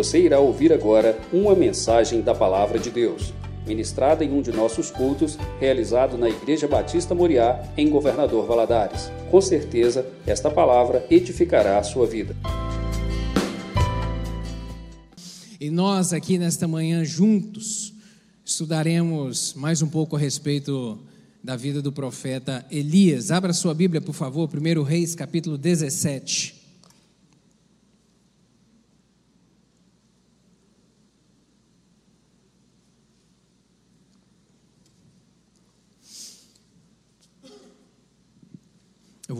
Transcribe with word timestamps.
Você 0.00 0.18
irá 0.18 0.40
ouvir 0.40 0.72
agora 0.72 1.20
uma 1.30 1.54
mensagem 1.54 2.22
da 2.22 2.34
Palavra 2.34 2.78
de 2.78 2.90
Deus, 2.90 3.34
ministrada 3.66 4.24
em 4.24 4.32
um 4.32 4.40
de 4.40 4.50
nossos 4.50 4.90
cultos, 4.90 5.36
realizado 5.60 6.16
na 6.16 6.26
Igreja 6.26 6.66
Batista 6.66 7.14
Moriá, 7.14 7.62
em 7.76 7.90
Governador 7.90 8.46
Valadares. 8.46 9.12
Com 9.30 9.42
certeza, 9.42 10.06
esta 10.26 10.50
palavra 10.50 11.06
edificará 11.10 11.78
a 11.78 11.82
sua 11.82 12.06
vida. 12.06 12.34
E 15.60 15.68
nós 15.68 16.14
aqui 16.14 16.38
nesta 16.38 16.66
manhã 16.66 17.04
juntos 17.04 17.92
estudaremos 18.42 19.52
mais 19.52 19.82
um 19.82 19.88
pouco 19.88 20.16
a 20.16 20.18
respeito 20.18 20.98
da 21.44 21.56
vida 21.56 21.82
do 21.82 21.92
profeta 21.92 22.64
Elias. 22.70 23.30
Abra 23.30 23.52
sua 23.52 23.74
Bíblia, 23.74 24.00
por 24.00 24.14
favor, 24.14 24.48
1 24.48 24.82
Reis, 24.82 25.14
capítulo 25.14 25.58
17. 25.58 26.59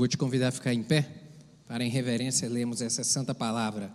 Vou 0.01 0.09
te 0.09 0.17
convidar 0.17 0.49
a 0.49 0.51
ficar 0.51 0.73
em 0.73 0.83
pé 0.83 1.07
para, 1.69 1.85
em 1.85 1.91
reverência, 1.91 2.49
lermos 2.49 2.81
essa 2.81 3.05
santa 3.05 3.35
palavra. 3.35 3.93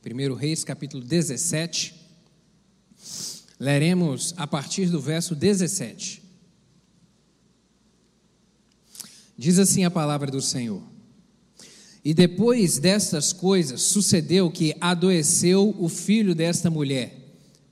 1 0.00 0.34
Reis, 0.34 0.62
capítulo 0.62 1.02
17. 1.02 1.92
Leremos 3.58 4.32
a 4.36 4.46
partir 4.46 4.86
do 4.86 5.00
verso 5.00 5.34
17. 5.34 6.22
Diz 9.36 9.58
assim 9.58 9.84
a 9.84 9.90
palavra 9.90 10.30
do 10.30 10.40
Senhor. 10.40 10.80
E 12.04 12.14
depois 12.14 12.78
destas 12.78 13.32
coisas, 13.32 13.82
sucedeu 13.82 14.48
que 14.52 14.72
adoeceu 14.80 15.74
o 15.80 15.88
filho 15.88 16.32
desta 16.32 16.70
mulher, 16.70 17.12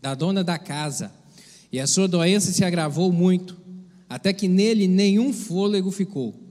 da 0.02 0.16
dona 0.16 0.42
da 0.42 0.58
casa, 0.58 1.12
e 1.70 1.78
a 1.78 1.86
sua 1.86 2.08
doença 2.08 2.50
se 2.50 2.64
agravou 2.64 3.12
muito, 3.12 3.56
até 4.08 4.32
que 4.32 4.48
nele 4.48 4.88
nenhum 4.88 5.32
fôlego 5.32 5.92
ficou. 5.92 6.42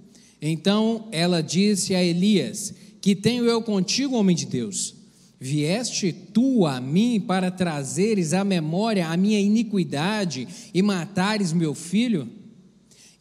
Então 0.46 1.08
ela 1.10 1.42
disse 1.42 1.96
a 1.96 2.04
Elias: 2.04 2.74
Que 3.00 3.16
tenho 3.16 3.46
eu 3.46 3.62
contigo, 3.62 4.18
homem 4.18 4.36
de 4.36 4.46
Deus? 4.46 4.94
Vieste 5.40 6.12
tu 6.12 6.66
a 6.66 6.82
mim 6.82 7.18
para 7.20 7.50
trazeres 7.50 8.34
à 8.34 8.44
memória 8.44 9.08
a 9.08 9.16
minha 9.16 9.40
iniquidade 9.40 10.46
e 10.74 10.82
matares 10.82 11.54
meu 11.54 11.74
filho? 11.74 12.28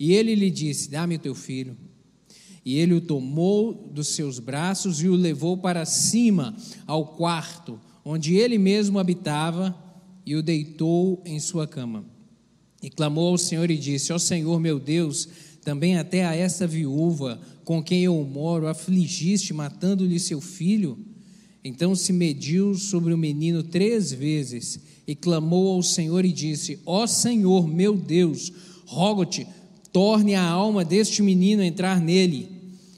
E 0.01 0.13
ele 0.13 0.35
lhe 0.35 0.51
disse: 0.51 0.91
Dá-me 0.91 1.17
teu 1.17 1.33
filho. 1.33 1.77
E 2.65 2.77
ele 2.77 2.95
o 2.95 3.01
tomou 3.01 3.73
dos 3.73 4.09
seus 4.09 4.41
braços 4.41 5.01
e 5.01 5.09
o 5.09 5.15
levou 5.15 5.57
para 5.57 5.85
cima 5.85 6.57
ao 6.89 7.07
quarto, 7.07 7.79
onde 8.05 8.35
ele 8.35 8.59
mesmo 8.59 8.99
habitava, 8.99 9.77
e 10.27 10.35
o 10.35 10.43
deitou 10.43 11.23
em 11.25 11.39
sua 11.39 11.69
cama. 11.69 12.05
E 12.83 12.91
clamou 12.91 13.29
ao 13.29 13.39
Senhor 13.39 13.71
e 13.71 13.79
disse: 13.79 14.13
Ó 14.13 14.19
Senhor 14.19 14.59
meu 14.59 14.81
Deus, 14.81 15.29
também 15.65 15.97
até 15.97 16.25
a 16.25 16.35
essa 16.35 16.67
viúva 16.67 17.41
com 17.65 17.83
quem 17.83 18.03
eu 18.05 18.23
moro 18.25 18.67
afligiste, 18.67 19.55
matando-lhe 19.55 20.19
seu 20.19 20.41
filho? 20.41 20.99
Então 21.65 21.95
se 21.95 22.13
mediu 22.13 22.75
sobre 22.75 23.15
o 23.15 23.19
menino 23.19 23.63
três 23.63 24.13
vezes 24.13 24.81
e 25.07 25.15
clamou 25.15 25.75
ao 25.75 25.83
Senhor 25.83 26.25
e 26.25 26.33
disse: 26.33 26.81
Ó 26.85 27.07
Senhor 27.07 27.69
meu 27.69 27.97
Deus, 27.97 28.53
rogo-te 28.85 29.47
torne 29.93 30.35
a 30.35 30.45
alma 30.45 30.85
deste 30.85 31.23
menino 31.23 31.63
a 31.63 31.67
entrar 31.67 32.01
nele. 32.01 32.49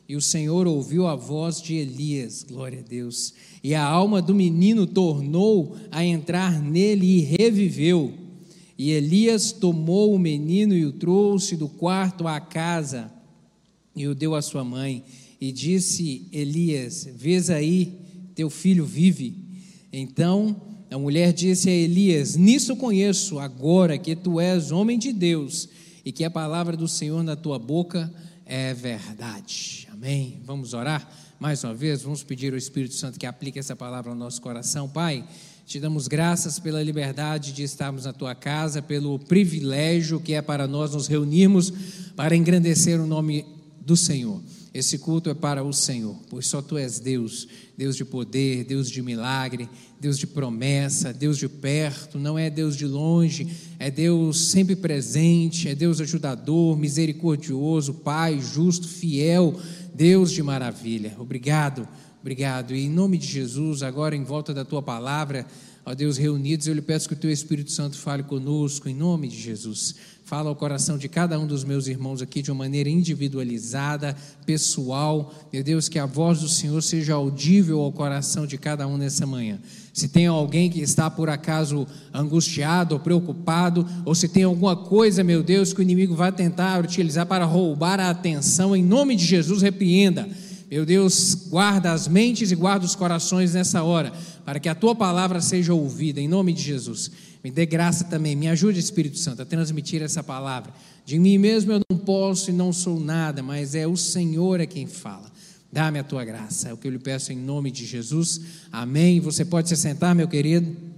E 0.09 0.17
o 0.17 0.21
Senhor 0.21 0.67
ouviu 0.67 1.07
a 1.07 1.17
voz 1.17 1.61
de 1.61 1.75
Elias, 1.75 2.43
glória 2.43 2.81
a 2.81 2.89
Deus. 2.89 3.35
E 3.63 3.75
a 3.75 3.83
alma 3.83 4.21
do 4.21 4.35
menino 4.35 4.87
tornou 4.87 5.77
a 5.91 6.05
entrar 6.05 6.63
nele 6.63 7.19
e 7.19 7.21
reviveu. 7.21 8.24
E 8.77 8.91
Elias 8.91 9.53
tomou 9.53 10.15
o 10.15 10.19
menino 10.19 10.75
e 10.75 10.85
o 10.85 10.93
trouxe 10.93 11.57
do 11.57 11.69
quarto 11.69 12.27
à 12.27 12.41
casa 12.41 13.13
e 13.95 14.09
o 14.09 14.15
deu 14.15 14.35
à 14.35 14.43
sua 14.43 14.65
mãe. 14.65 15.05
E 15.41 15.53
disse 15.53 16.29
Elias: 16.33 17.09
Vês 17.15 17.51
aí, 17.51 17.99
teu 18.35 18.51
filho 18.51 18.85
vive. 18.85 19.37
Então 19.93 20.61
a 20.91 20.99
mulher 20.99 21.33
disse 21.33 21.69
a 21.69 21.73
Elias: 21.73 22.37
Nisso 22.37 22.77
conheço 22.77 23.39
agora 23.39 23.97
que 23.97 24.17
tu 24.17 24.41
és 24.41 24.73
homem 24.73 24.99
de 24.99 25.13
Deus 25.13 25.69
e 26.05 26.11
que 26.11 26.25
a 26.25 26.31
palavra 26.31 26.77
do 26.77 26.89
Senhor 26.89 27.23
na 27.23 27.37
tua 27.37 27.59
boca 27.59 28.13
é 28.45 28.75
verdade. 28.75 29.89
Amém. 29.93 30.41
Vamos 30.45 30.75
orar 30.75 31.09
mais 31.39 31.63
uma 31.63 31.75
vez, 31.75 32.03
vamos 32.03 32.23
pedir 32.23 32.53
ao 32.53 32.59
Espírito 32.59 32.95
Santo 32.95 33.19
que 33.19 33.27
aplique 33.27 33.59
essa 33.59 33.77
palavra 33.77 34.11
ao 34.11 34.17
nosso 34.17 34.41
coração. 34.41 34.89
Pai, 34.89 35.25
te 35.67 35.81
damos 35.81 36.07
graças 36.07 36.59
pela 36.59 36.83
liberdade 36.83 37.53
de 37.53 37.63
estarmos 37.63 38.05
na 38.05 38.13
tua 38.13 38.35
casa, 38.35 38.83
pelo 38.83 39.19
privilégio 39.19 40.21
que 40.21 40.35
é 40.35 40.43
para 40.43 40.67
nós 40.67 40.93
nos 40.93 41.07
reunirmos 41.07 41.73
para 42.15 42.37
engrandecer 42.37 43.01
o 43.01 43.07
nome 43.07 43.47
do 43.81 43.97
Senhor. 43.97 44.43
Esse 44.75 44.99
culto 44.99 45.31
é 45.31 45.35
para 45.35 45.63
o 45.63 45.73
Senhor, 45.73 46.17
pois 46.29 46.49
só 46.49 46.61
tu 46.61 46.77
és 46.77 46.99
Deus, 46.99 47.47
Deus 47.79 47.97
de 47.97 48.05
poder, 48.05 48.65
Deus 48.65 48.91
de 48.91 49.01
milagre, 49.01 49.69
Deus 50.01 50.19
de 50.19 50.27
promessa, 50.27 51.13
Deus 51.13 51.39
de 51.39 51.49
perto, 51.49 52.19
não 52.19 52.37
é 52.37 52.51
Deus 52.51 52.77
de 52.77 52.85
longe, 52.85 53.49
é 53.79 53.91
Deus 53.91 54.51
sempre 54.51 54.75
presente, 54.75 55.69
é 55.69 55.75
Deus 55.75 56.01
ajudador, 56.01 56.77
misericordioso, 56.77 57.95
Pai, 57.95 58.41
justo, 58.41 58.89
fiel, 58.89 59.59
Deus 59.95 60.33
de 60.33 60.43
maravilha. 60.43 61.15
Obrigado, 61.19 61.89
obrigado. 62.25 62.75
E 62.75 62.87
em 62.87 62.89
nome 62.89 63.19
de 63.19 63.27
Jesus, 63.27 63.83
agora 63.83 64.17
em 64.17 64.25
volta 64.25 64.55
da 64.55 64.65
tua 64.65 64.81
palavra, 64.81 65.45
ó 65.85 65.95
Deus, 65.95 66.17
reunidos, 66.17 66.67
eu 66.67 66.73
lhe 66.73 66.81
peço 66.81 67.07
que 67.07 67.13
o 67.13 67.19
teu 67.19 67.31
Espírito 67.31 67.71
Santo 67.71 67.99
fale 67.99 68.23
conosco, 68.23 68.89
em 68.89 68.95
nome 68.95 69.29
de 69.29 69.39
Jesus. 69.39 69.95
Fala 70.25 70.49
ao 70.49 70.57
coração 70.57 70.97
de 70.97 71.07
cada 71.07 71.39
um 71.39 71.47
dos 71.47 71.65
meus 71.65 71.87
irmãos 71.87 72.23
aqui 72.23 72.41
de 72.41 72.51
uma 72.51 72.65
maneira 72.65 72.89
individualizada, 72.89 74.17
pessoal. 74.47 75.35
Meu 75.53 75.63
Deus, 75.63 75.87
que 75.87 75.99
a 75.99 76.07
voz 76.07 76.41
do 76.41 76.49
Senhor 76.49 76.83
seja 76.83 77.13
audível 77.13 77.81
ao 77.81 77.93
coração 77.93 78.47
de 78.47 78.57
cada 78.57 78.87
um 78.87 78.97
nessa 78.97 79.27
manhã. 79.27 79.61
Se 79.93 80.09
tem 80.09 80.27
alguém 80.27 80.71
que 80.71 80.81
está 80.81 81.11
por 81.11 81.29
acaso 81.29 81.87
angustiado 82.11 82.95
ou 82.95 83.01
preocupado, 83.01 83.87
ou 84.07 84.15
se 84.15 84.29
tem 84.29 84.45
alguma 84.45 84.75
coisa, 84.75 85.23
meu 85.23 85.43
Deus, 85.43 85.75
que 85.75 85.81
o 85.81 85.83
inimigo 85.83 86.15
vai 86.15 86.33
tentar 86.33 86.83
utilizar 86.83 87.27
para 87.27 87.45
roubar 87.45 88.01
a 88.01 88.09
atenção, 88.09 88.75
em 88.75 88.83
nome 88.83 89.15
de 89.15 89.27
Jesus, 89.27 89.61
repreenda. 89.61 90.27
Meu 90.71 90.85
Deus, 90.85 91.35
guarda 91.49 91.93
as 91.93 92.09
mentes 92.09 92.51
e 92.51 92.57
guarda 92.57 92.85
os 92.85 92.95
corações 92.95 93.55
nessa 93.55 93.83
hora, 93.83 94.13
para 94.45 94.59
que 94.59 94.69
a 94.69 94.75
tua 94.75 94.95
palavra 94.95 95.41
seja 95.41 95.75
ouvida, 95.75 96.21
em 96.21 96.29
nome 96.29 96.53
de 96.53 96.63
Jesus. 96.63 97.11
Me 97.43 97.51
dê 97.51 97.67
graça 97.67 98.05
também, 98.05 98.35
me 98.35 98.49
ajude, 98.49 98.81
Espírito 98.81 99.19
Santo, 99.19 99.43
a 99.43 99.45
transmitir 99.45 100.03
essa 100.03 100.23
palavra. 100.23 100.73
De 101.05 101.19
mim 101.19 101.37
mesmo 101.37 101.73
eu 101.73 101.81
não 101.91 101.99
posso 101.99 102.51
e 102.51 102.53
não 102.53 102.73
sou 102.73 102.99
nada, 102.99 103.43
mas 103.43 103.75
é 103.75 103.87
o 103.87 103.97
Senhor 103.97 104.61
é 104.61 104.67
quem 104.67 104.87
fala. 104.87 105.31
Dá-me 105.71 105.99
a 105.99 106.05
tua 106.05 106.25
graça, 106.25 106.69
é 106.69 106.73
o 106.73 106.77
que 106.77 106.87
eu 106.87 106.93
lhe 106.93 106.99
peço 106.99 107.33
em 107.33 107.37
nome 107.37 107.71
de 107.71 107.85
Jesus. 107.85 108.41
Amém. 108.73 109.21
Você 109.21 109.45
pode 109.45 109.69
se 109.69 109.77
sentar, 109.77 110.15
meu 110.15 110.29
querido. 110.29 110.94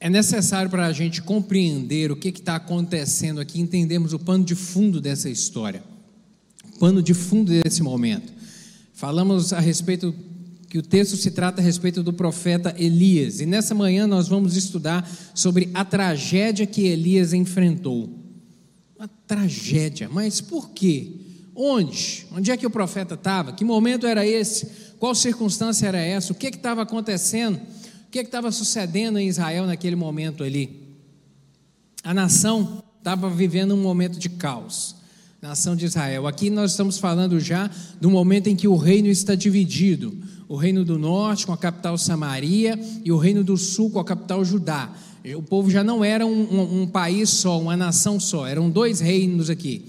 É 0.00 0.08
necessário 0.08 0.70
para 0.70 0.86
a 0.86 0.92
gente 0.92 1.20
compreender 1.22 2.12
o 2.12 2.16
que 2.16 2.28
está 2.28 2.56
acontecendo 2.56 3.40
aqui, 3.40 3.60
entendermos 3.60 4.12
o 4.12 4.18
pano 4.18 4.44
de 4.44 4.54
fundo 4.54 5.00
dessa 5.00 5.28
história 5.28 5.82
pano 6.78 7.02
de 7.02 7.12
fundo 7.12 7.50
desse 7.50 7.82
momento. 7.82 8.32
Falamos 8.94 9.52
a 9.52 9.60
respeito 9.60 10.14
que 10.68 10.78
o 10.78 10.82
texto 10.82 11.16
se 11.16 11.30
trata 11.30 11.60
a 11.60 11.64
respeito 11.64 12.02
do 12.02 12.12
profeta 12.12 12.74
Elias, 12.78 13.40
e 13.40 13.46
nessa 13.46 13.74
manhã 13.74 14.06
nós 14.06 14.28
vamos 14.28 14.56
estudar 14.56 15.08
sobre 15.34 15.70
a 15.74 15.84
tragédia 15.84 16.66
que 16.66 16.86
Elias 16.86 17.32
enfrentou. 17.32 18.10
Uma 18.98 19.08
tragédia, 19.26 20.08
mas 20.10 20.40
por 20.40 20.70
quê? 20.70 21.12
Onde? 21.54 22.26
Onde 22.32 22.50
é 22.50 22.56
que 22.56 22.66
o 22.66 22.70
profeta 22.70 23.14
estava? 23.14 23.52
Que 23.52 23.64
momento 23.64 24.06
era 24.06 24.26
esse? 24.26 24.66
Qual 24.98 25.14
circunstância 25.14 25.86
era 25.86 25.98
essa? 25.98 26.32
O 26.32 26.36
que 26.36 26.48
estava 26.48 26.82
acontecendo? 26.82 27.60
O 28.08 28.10
que 28.10 28.20
estava 28.20 28.50
sucedendo 28.50 29.18
em 29.18 29.28
Israel 29.28 29.66
naquele 29.66 29.94
momento 29.94 30.42
ali? 30.42 30.96
A 32.02 32.14
nação 32.14 32.82
estava 32.96 33.28
vivendo 33.28 33.74
um 33.74 33.82
momento 33.82 34.18
de 34.18 34.30
caos 34.30 34.96
nação 35.40 35.76
de 35.76 35.84
Israel. 35.84 36.26
Aqui 36.26 36.50
nós 36.50 36.72
estamos 36.72 36.98
falando 36.98 37.38
já 37.38 37.70
do 38.00 38.10
momento 38.10 38.48
em 38.48 38.56
que 38.56 38.66
o 38.66 38.76
reino 38.76 39.08
está 39.08 39.34
dividido: 39.34 40.16
o 40.48 40.56
reino 40.56 40.86
do 40.86 40.98
norte 40.98 41.46
com 41.46 41.52
a 41.52 41.56
capital 41.58 41.98
Samaria 41.98 42.80
e 43.04 43.12
o 43.12 43.18
reino 43.18 43.44
do 43.44 43.58
sul 43.58 43.90
com 43.90 44.00
a 44.00 44.04
capital 44.04 44.42
Judá. 44.42 44.90
O 45.36 45.42
povo 45.42 45.70
já 45.70 45.84
não 45.84 46.02
era 46.02 46.24
um, 46.24 46.30
um, 46.30 46.82
um 46.82 46.86
país 46.86 47.28
só, 47.28 47.60
uma 47.60 47.76
nação 47.76 48.18
só, 48.18 48.46
eram 48.46 48.70
dois 48.70 49.00
reinos 49.00 49.50
aqui. 49.50 49.84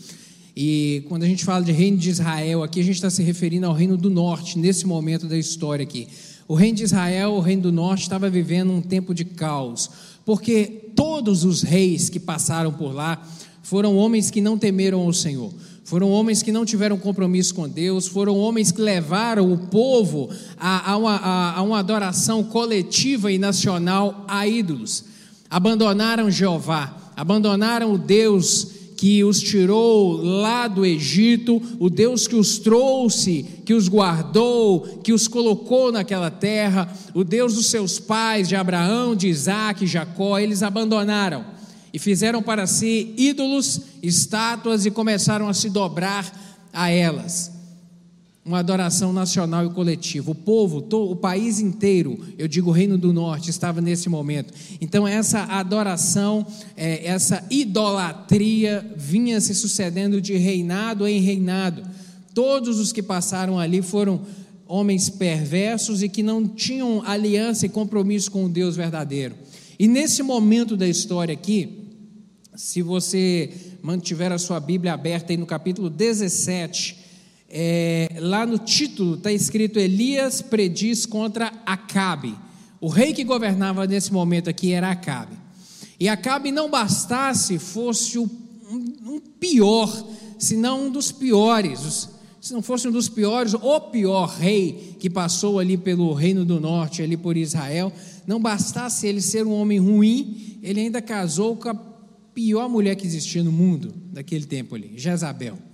E 0.56 1.06
quando 1.08 1.24
a 1.24 1.26
gente 1.26 1.46
fala 1.46 1.64
de 1.64 1.72
reino 1.72 1.96
de 1.96 2.10
Israel, 2.10 2.64
aqui 2.64 2.82
a 2.82 2.84
gente 2.84 2.96
está 2.96 3.10
se 3.10 3.24
referindo 3.24 3.66
ao 3.66 3.74
reino 3.74 3.96
do 3.96 4.10
norte, 4.10 4.60
nesse 4.60 4.86
momento 4.86 5.26
da 5.26 5.38
história 5.38 5.84
aqui. 5.84 6.10
O 6.50 6.56
reino 6.56 6.78
de 6.78 6.84
Israel, 6.84 7.34
o 7.34 7.40
reino 7.42 7.62
do 7.62 7.72
norte, 7.72 8.02
estava 8.02 8.28
vivendo 8.28 8.74
um 8.74 8.82
tempo 8.82 9.14
de 9.14 9.24
caos, 9.24 9.88
porque 10.26 10.66
todos 10.96 11.44
os 11.44 11.62
reis 11.62 12.10
que 12.10 12.20
passaram 12.20 12.74
por 12.74 12.92
lá 12.92 13.22
foram 13.62 13.96
homens 13.96 14.32
que 14.32 14.42
não 14.42 14.58
temeram 14.58 15.02
ao 15.02 15.14
Senhor. 15.14 15.54
Foram 15.84 16.10
homens 16.10 16.42
que 16.42 16.52
não 16.52 16.66
tiveram 16.66 16.98
compromisso 16.98 17.54
com 17.54 17.70
Deus, 17.70 18.08
foram 18.08 18.36
homens 18.36 18.72
que 18.72 18.82
levaram 18.82 19.54
o 19.54 19.60
povo 19.68 20.28
a, 20.60 20.94
a, 20.94 20.98
uma, 20.98 21.16
a, 21.18 21.58
a 21.60 21.62
uma 21.62 21.78
adoração 21.78 22.44
coletiva 22.44 23.32
e 23.32 23.38
nacional 23.38 24.26
a 24.28 24.48
ídolos. 24.48 25.06
Abandonaram 25.52 26.32
Jeová, 26.32 27.12
abandonaram 27.16 27.94
o 27.94 27.98
Deus 28.00 28.79
que 29.00 29.24
os 29.24 29.40
tirou 29.40 30.22
lá 30.22 30.68
do 30.68 30.86
Egito, 30.86 31.62
o 31.80 31.90
Deus 31.90 32.28
que 32.28 32.36
os 32.36 32.60
trouxe, 32.60 33.46
que 33.64 33.74
os 33.74 33.88
guardou, 33.88 34.82
que 35.02 35.14
os 35.14 35.26
colocou 35.26 35.90
naquela 35.90 36.30
terra, 36.30 36.94
o 37.14 37.24
Deus 37.24 37.54
dos 37.54 37.68
seus 37.68 37.98
pais, 37.98 38.50
de 38.50 38.58
Abraão, 38.58 39.16
de 39.16 39.30
Isaac, 39.30 39.88
Jacó, 39.88 40.38
eles 40.38 40.62
abandonaram 40.62 41.46
e 41.94 41.98
fizeram 41.98 42.44
para 42.44 42.68
si 42.68 43.14
ídolos, 43.16 43.80
estátuas 44.04 44.86
e 44.86 44.92
começaram 44.92 45.48
a 45.48 45.54
se 45.54 45.70
dobrar 45.70 46.30
a 46.74 46.90
elas. 46.90 47.59
Uma 48.50 48.58
adoração 48.58 49.14
nacional 49.14 49.64
e 49.64 49.70
coletiva. 49.70 50.32
O 50.32 50.34
povo, 50.34 50.84
o 50.92 51.16
país 51.16 51.60
inteiro, 51.60 52.18
eu 52.36 52.48
digo 52.48 52.72
o 52.72 52.74
Reino 52.74 52.98
do 52.98 53.14
Norte, 53.14 53.52
estava 53.52 53.80
nesse 53.80 54.10
momento. 54.10 54.52
Então, 54.82 55.08
essa 55.08 55.44
adoração, 55.44 56.44
é, 56.76 57.06
essa 57.06 57.46
idolatria 57.52 58.84
vinha 58.98 59.40
se 59.40 59.54
sucedendo 59.54 60.20
de 60.20 60.36
reinado 60.36 61.08
em 61.08 61.22
reinado. 61.22 61.84
Todos 62.34 62.80
os 62.80 62.92
que 62.92 63.04
passaram 63.04 63.60
ali 63.60 63.84
foram 63.84 64.22
homens 64.68 65.12
perversos 65.12 66.02
e 66.02 66.10
que 66.10 66.24
não 66.24 66.48
tinham 66.48 67.04
aliança 67.06 67.68
e 67.68 67.70
compromisso 67.70 68.32
com 68.32 68.46
o 68.46 68.50
Deus 68.50 68.76
verdadeiro. 68.76 69.36
E 69.78 69.88
nesse 69.88 70.24
momento 70.24 70.76
da 70.76 70.88
história 70.88 71.34
aqui, 71.34 71.88
se 72.56 72.82
você 72.82 73.52
mantiver 73.84 74.32
a 74.32 74.40
sua 74.40 74.60
Bíblia 74.60 74.94
aberta 74.94 75.32
aí 75.32 75.38
no 75.38 75.46
capítulo 75.46 75.88
17, 75.88 76.99
é, 77.50 78.18
lá 78.20 78.46
no 78.46 78.60
título 78.60 79.16
está 79.16 79.32
escrito 79.32 79.80
Elias 79.80 80.42
prediz 80.42 81.06
contra 81.06 81.52
Acabe. 81.66 82.36
O 82.80 82.88
rei 82.88 83.14
que 83.14 83.24
governava 83.24 83.88
nesse 83.88 84.14
momento 84.14 84.50
aqui 84.50 84.72
era 84.72 84.92
Acabe. 84.92 85.36
E 86.00 86.08
Acabe 86.08 86.52
não 86.52 86.70
bastasse 86.70 87.58
fosse 87.58 88.18
o, 88.18 88.24
um, 88.70 89.16
um 89.16 89.20
pior, 89.20 89.92
senão 90.38 90.88
um 90.88 90.92
dos 90.92 91.12
piores, 91.12 92.08
se 92.40 92.54
não 92.54 92.62
fosse 92.62 92.88
um 92.88 92.92
dos 92.92 93.10
piores, 93.10 93.54
o 93.54 93.82
pior 93.82 94.28
rei 94.28 94.96
que 95.00 95.10
passou 95.10 95.60
ali 95.60 95.78
pelo 95.78 96.14
reino 96.14 96.46
do 96.46 96.60
norte, 96.60 97.02
ali 97.02 97.18
por 97.18 97.36
Israel, 97.36 97.92
não 98.26 98.40
bastasse 98.40 99.08
ele 99.08 99.22
ser 99.22 99.46
um 99.46 99.54
homem 99.54 99.80
ruim, 99.80 100.58
ele 100.62 100.80
ainda 100.80 101.02
casou 101.02 101.58
com 101.58 101.70
a 101.70 101.76
pior 102.34 102.70
mulher 102.70 102.96
que 102.96 103.06
existia 103.06 103.44
no 103.44 103.52
mundo 103.52 103.94
daquele 104.14 104.46
tempo 104.46 104.76
ali, 104.76 104.94
Jezabel. 104.96 105.69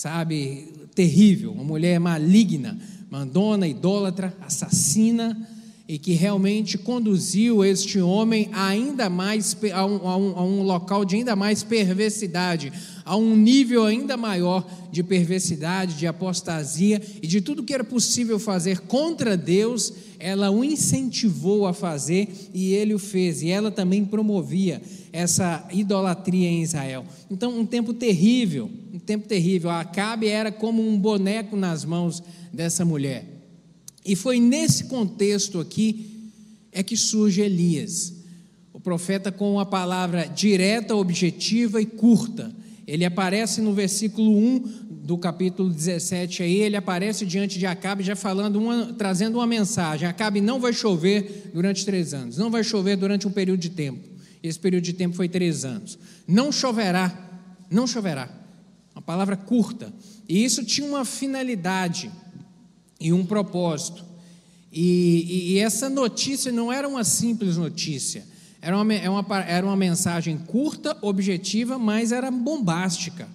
Sabe, 0.00 0.66
terrível, 0.94 1.52
uma 1.52 1.62
mulher 1.62 2.00
maligna, 2.00 2.78
mandona, 3.10 3.68
idólatra, 3.68 4.34
assassina, 4.40 5.46
e 5.86 5.98
que 5.98 6.14
realmente 6.14 6.78
conduziu 6.78 7.62
este 7.62 8.00
homem 8.00 8.48
ainda 8.54 9.10
mais 9.10 9.54
a 9.74 9.84
um, 9.84 10.08
a, 10.08 10.16
um, 10.16 10.38
a 10.38 10.42
um, 10.42 10.62
local 10.62 11.04
de 11.04 11.16
ainda 11.16 11.36
mais 11.36 11.62
perversidade, 11.62 12.72
a 13.04 13.14
um 13.14 13.36
nível 13.36 13.84
ainda 13.84 14.16
maior 14.16 14.66
de 14.90 15.02
perversidade, 15.02 15.98
de 15.98 16.06
apostasia 16.06 17.02
e 17.20 17.26
de 17.26 17.42
tudo 17.42 17.62
que 17.62 17.74
era 17.74 17.84
possível 17.84 18.38
fazer 18.38 18.80
contra 18.80 19.36
Deus, 19.36 19.92
ela 20.20 20.50
o 20.50 20.62
incentivou 20.62 21.66
a 21.66 21.72
fazer 21.72 22.28
e 22.52 22.74
ele 22.74 22.94
o 22.94 22.98
fez, 22.98 23.42
e 23.42 23.48
ela 23.48 23.70
também 23.70 24.04
promovia 24.04 24.80
essa 25.12 25.66
idolatria 25.72 26.48
em 26.48 26.62
Israel. 26.62 27.04
Então, 27.30 27.58
um 27.58 27.66
tempo 27.66 27.92
terrível, 27.94 28.70
um 28.92 28.98
tempo 28.98 29.26
terrível. 29.26 29.70
Acabe 29.70 30.28
era 30.28 30.52
como 30.52 30.86
um 30.86 30.98
boneco 30.98 31.56
nas 31.56 31.84
mãos 31.84 32.22
dessa 32.52 32.84
mulher. 32.84 33.24
E 34.04 34.14
foi 34.14 34.38
nesse 34.38 34.84
contexto 34.84 35.58
aqui 35.58 36.06
é 36.72 36.82
que 36.82 36.96
surge 36.96 37.40
Elias, 37.40 38.14
o 38.72 38.78
profeta 38.78 39.32
com 39.32 39.54
uma 39.54 39.66
palavra 39.66 40.26
direta, 40.26 40.94
objetiva 40.94 41.82
e 41.82 41.86
curta. 41.86 42.54
Ele 42.86 43.04
aparece 43.04 43.60
no 43.60 43.72
versículo 43.72 44.36
1 44.36 44.89
do 45.02 45.16
capítulo 45.16 45.70
17 45.70 46.42
aí, 46.42 46.56
ele 46.56 46.76
aparece 46.76 47.24
diante 47.24 47.58
de 47.58 47.66
Acabe 47.66 48.02
já 48.02 48.14
falando 48.14 48.56
uma, 48.56 48.92
trazendo 48.92 49.38
uma 49.38 49.46
mensagem. 49.46 50.08
Acabe 50.08 50.40
não 50.40 50.60
vai 50.60 50.72
chover 50.72 51.50
durante 51.54 51.84
três 51.84 52.12
anos, 52.12 52.36
não 52.36 52.50
vai 52.50 52.62
chover 52.62 52.96
durante 52.96 53.26
um 53.26 53.30
período 53.30 53.60
de 53.60 53.70
tempo. 53.70 54.08
Esse 54.42 54.58
período 54.58 54.84
de 54.84 54.92
tempo 54.92 55.16
foi 55.16 55.28
três 55.28 55.64
anos. 55.64 55.98
Não 56.26 56.52
choverá, 56.52 57.40
não 57.70 57.86
choverá. 57.86 58.28
Uma 58.94 59.02
palavra 59.02 59.36
curta. 59.36 59.92
E 60.28 60.44
isso 60.44 60.64
tinha 60.64 60.86
uma 60.86 61.04
finalidade 61.04 62.10
e 63.00 63.12
um 63.12 63.24
propósito. 63.24 64.04
E, 64.72 65.26
e, 65.28 65.52
e 65.52 65.58
essa 65.58 65.88
notícia 65.88 66.52
não 66.52 66.72
era 66.72 66.86
uma 66.88 67.04
simples 67.04 67.56
notícia. 67.56 68.24
Era 68.62 68.76
uma, 68.76 68.94
era, 68.94 69.04
é 69.04 69.10
uma, 69.10 69.40
era 69.40 69.66
uma 69.66 69.76
mensagem 69.76 70.36
curta, 70.36 70.96
objetiva, 71.00 71.78
mas 71.78 72.12
era 72.12 72.30
bombástica. 72.30 73.28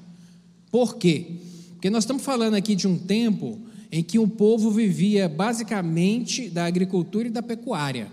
Por 0.71 0.97
quê? 0.97 1.37
Porque 1.85 1.93
nós 1.93 2.03
estamos 2.03 2.23
falando 2.23 2.55
aqui 2.55 2.73
de 2.73 2.87
um 2.87 2.97
tempo 2.97 3.59
em 3.91 4.03
que 4.03 4.17
o 4.17 4.27
povo 4.27 4.71
vivia 4.71 5.29
basicamente 5.29 6.49
da 6.49 6.65
agricultura 6.65 7.27
e 7.27 7.29
da 7.29 7.43
pecuária. 7.43 8.11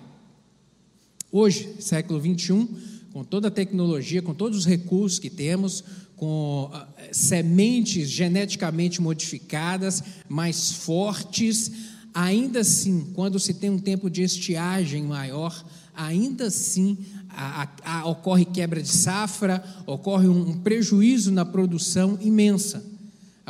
Hoje, 1.33 1.77
século 1.81 2.21
21, 2.21 2.69
com 3.15 3.25
toda 3.25 3.49
a 3.49 3.51
tecnologia, 3.51 4.21
com 4.21 4.35
todos 4.35 4.59
os 4.59 4.67
recursos 4.67 5.19
que 5.19 5.31
temos, 5.31 5.83
com 6.17 6.69
ah, 6.71 6.87
sementes 7.13 8.11
geneticamente 8.11 9.01
modificadas, 9.01 10.05
mais 10.29 10.73
fortes, 10.73 11.73
ainda 12.13 12.61
assim, 12.61 13.11
quando 13.15 13.41
se 13.41 13.55
tem 13.55 13.71
um 13.71 13.79
tempo 13.79 14.11
de 14.11 14.21
estiagem 14.21 15.05
maior, 15.05 15.65
ainda 15.97 16.49
assim 16.49 16.99
a, 17.31 17.63
a, 17.83 18.01
a, 18.01 18.07
ocorre 18.07 18.45
quebra 18.45 18.83
de 18.83 18.89
safra, 18.89 19.65
ocorre 19.87 20.29
um, 20.29 20.51
um 20.51 20.59
prejuízo 20.59 21.33
na 21.33 21.47
produção 21.47 22.19
imensa. 22.21 22.92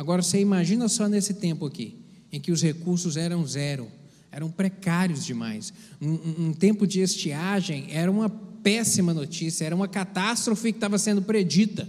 Agora 0.03 0.21
você 0.21 0.37
imagina 0.37 0.89
só 0.89 1.07
nesse 1.07 1.35
tempo 1.35 1.65
aqui, 1.65 1.95
em 2.29 2.37
que 2.37 2.51
os 2.51 2.61
recursos 2.61 3.15
eram 3.15 3.47
zero 3.47 3.89
eram 4.33 4.49
precários 4.49 5.23
demais. 5.23 5.71
Um, 6.01 6.47
um, 6.47 6.53
tempo 6.53 6.85
de 6.85 6.99
estiagem 6.99 7.85
era 7.89 8.11
uma 8.11 8.27
péssima 8.27 9.13
notícia, 9.13 9.63
era 9.63 9.73
uma 9.73 9.87
catástrofe 9.87 10.71
que 10.73 10.77
estava 10.77 10.97
sendo 10.97 11.21
predita. 11.21 11.87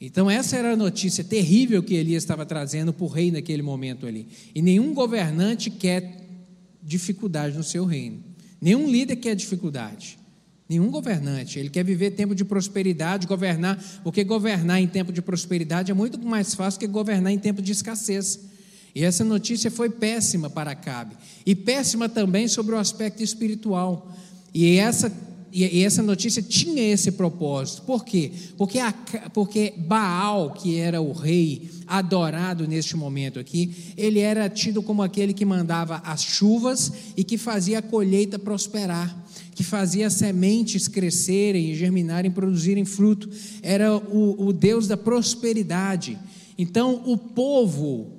Então, 0.00 0.30
essa 0.30 0.56
era 0.56 0.74
a 0.74 0.76
notícia 0.76 1.24
terrível 1.24 1.82
que 1.82 1.94
Elias 1.94 2.22
estava 2.22 2.46
trazendo 2.46 2.92
para 2.92 3.04
o 3.04 3.08
rei 3.08 3.32
naquele 3.32 3.62
momento 3.62 4.06
ali. 4.06 4.28
E 4.54 4.62
nenhum 4.62 4.94
governante 4.94 5.68
quer 5.68 6.20
dificuldade 6.80 7.56
no 7.56 7.64
seu 7.64 7.84
reino, 7.84 8.22
nenhum 8.60 8.88
líder 8.88 9.16
quer 9.16 9.34
dificuldade. 9.34 10.16
Nenhum 10.66 10.90
governante, 10.90 11.58
ele 11.58 11.68
quer 11.68 11.84
viver 11.84 12.12
tempo 12.12 12.34
de 12.34 12.42
prosperidade, 12.42 13.26
governar, 13.26 13.82
porque 14.02 14.24
governar 14.24 14.80
em 14.80 14.86
tempo 14.86 15.12
de 15.12 15.20
prosperidade 15.20 15.90
é 15.90 15.94
muito 15.94 16.18
mais 16.26 16.54
fácil 16.54 16.80
que 16.80 16.86
governar 16.86 17.30
em 17.30 17.38
tempo 17.38 17.60
de 17.60 17.70
escassez. 17.70 18.40
E 18.94 19.04
essa 19.04 19.24
notícia 19.24 19.70
foi 19.70 19.90
péssima 19.90 20.48
para 20.48 20.70
Acabe. 20.70 21.16
E 21.44 21.54
péssima 21.54 22.08
também 22.08 22.48
sobre 22.48 22.74
o 22.74 22.78
aspecto 22.78 23.22
espiritual. 23.22 24.10
E 24.54 24.78
essa, 24.78 25.12
e 25.52 25.82
essa 25.82 26.02
notícia 26.02 26.40
tinha 26.40 26.82
esse 26.82 27.12
propósito. 27.12 27.82
Por 27.82 28.02
quê? 28.02 28.30
Porque, 28.56 28.78
a, 28.78 28.94
porque 29.34 29.74
Baal, 29.76 30.52
que 30.52 30.78
era 30.78 31.02
o 31.02 31.12
rei 31.12 31.68
adorado 31.86 32.66
neste 32.66 32.96
momento 32.96 33.38
aqui, 33.38 33.92
ele 33.96 34.20
era 34.20 34.48
tido 34.48 34.82
como 34.82 35.02
aquele 35.02 35.34
que 35.34 35.44
mandava 35.44 35.96
as 36.06 36.22
chuvas 36.22 36.90
e 37.16 37.22
que 37.22 37.36
fazia 37.36 37.80
a 37.80 37.82
colheita 37.82 38.38
prosperar 38.38 39.23
que 39.54 39.62
fazia 39.62 40.10
sementes 40.10 40.88
crescerem, 40.88 41.74
germinarem, 41.74 42.30
produzirem 42.30 42.84
fruto, 42.84 43.30
era 43.62 43.96
o, 43.96 44.48
o 44.48 44.52
Deus 44.52 44.88
da 44.88 44.96
prosperidade. 44.96 46.18
Então, 46.58 47.02
o 47.06 47.16
povo 47.16 48.12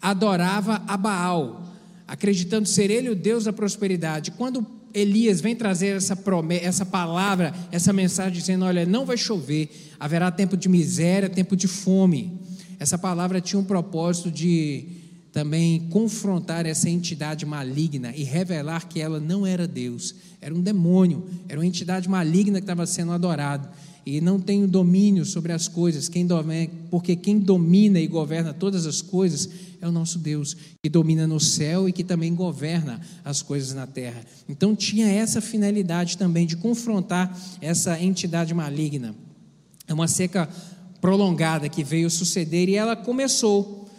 adorava 0.00 0.82
a 0.86 0.96
Baal, 0.96 1.66
acreditando 2.06 2.68
ser 2.68 2.90
ele 2.90 3.08
o 3.08 3.16
Deus 3.16 3.44
da 3.44 3.52
prosperidade. 3.52 4.30
Quando 4.32 4.66
Elias 4.92 5.40
vem 5.40 5.54
trazer 5.54 5.96
essa, 5.96 6.16
promessa, 6.16 6.64
essa 6.64 6.86
palavra, 6.86 7.54
essa 7.70 7.92
mensagem 7.92 8.32
dizendo: 8.32 8.64
Olha, 8.64 8.84
não 8.84 9.06
vai 9.06 9.16
chover, 9.16 9.70
haverá 9.98 10.30
tempo 10.30 10.56
de 10.56 10.68
miséria, 10.68 11.28
tempo 11.28 11.56
de 11.56 11.68
fome. 11.68 12.38
Essa 12.78 12.98
palavra 12.98 13.40
tinha 13.40 13.60
um 13.60 13.64
propósito 13.64 14.30
de 14.30 14.99
também 15.32 15.88
confrontar 15.90 16.66
essa 16.66 16.88
entidade 16.88 17.46
maligna 17.46 18.12
e 18.16 18.24
revelar 18.24 18.88
que 18.88 19.00
ela 19.00 19.20
não 19.20 19.46
era 19.46 19.66
Deus, 19.66 20.14
era 20.40 20.54
um 20.54 20.60
demônio, 20.60 21.24
era 21.48 21.58
uma 21.58 21.66
entidade 21.66 22.08
maligna 22.08 22.58
que 22.58 22.64
estava 22.64 22.86
sendo 22.86 23.12
adorada 23.12 23.70
e 24.04 24.20
não 24.20 24.40
tem 24.40 24.64
o 24.64 24.68
domínio 24.68 25.24
sobre 25.24 25.52
as 25.52 25.68
coisas, 25.68 26.08
quem 26.08 26.26
domina, 26.26 26.70
porque 26.90 27.14
quem 27.14 27.38
domina 27.38 28.00
e 28.00 28.06
governa 28.06 28.52
todas 28.52 28.86
as 28.86 29.02
coisas 29.02 29.48
é 29.80 29.88
o 29.88 29.92
nosso 29.92 30.18
Deus, 30.18 30.56
que 30.82 30.90
domina 30.90 31.26
no 31.26 31.40
céu 31.40 31.88
e 31.88 31.92
que 31.92 32.04
também 32.04 32.34
governa 32.34 33.00
as 33.24 33.42
coisas 33.42 33.74
na 33.74 33.86
terra. 33.86 34.22
Então 34.48 34.74
tinha 34.74 35.08
essa 35.08 35.40
finalidade 35.40 36.18
também 36.18 36.46
de 36.46 36.56
confrontar 36.56 37.38
essa 37.60 38.00
entidade 38.00 38.52
maligna. 38.52 39.14
É 39.86 39.94
uma 39.94 40.08
seca 40.08 40.48
prolongada 41.00 41.68
que 41.68 41.82
veio 41.82 42.10
suceder 42.10 42.68
e 42.68 42.76
ela 42.76 42.94
começou. 42.94 43.89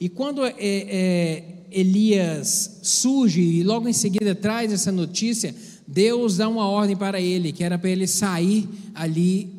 E 0.00 0.08
quando 0.08 0.42
é, 0.42 0.54
é, 0.58 1.44
Elias 1.70 2.80
surge 2.82 3.42
e 3.42 3.62
logo 3.62 3.86
em 3.86 3.92
seguida 3.92 4.34
traz 4.34 4.72
essa 4.72 4.90
notícia, 4.90 5.54
Deus 5.86 6.38
dá 6.38 6.48
uma 6.48 6.66
ordem 6.66 6.96
para 6.96 7.20
ele, 7.20 7.52
que 7.52 7.62
era 7.62 7.78
para 7.78 7.90
ele 7.90 8.06
sair 8.06 8.66
ali 8.94 9.52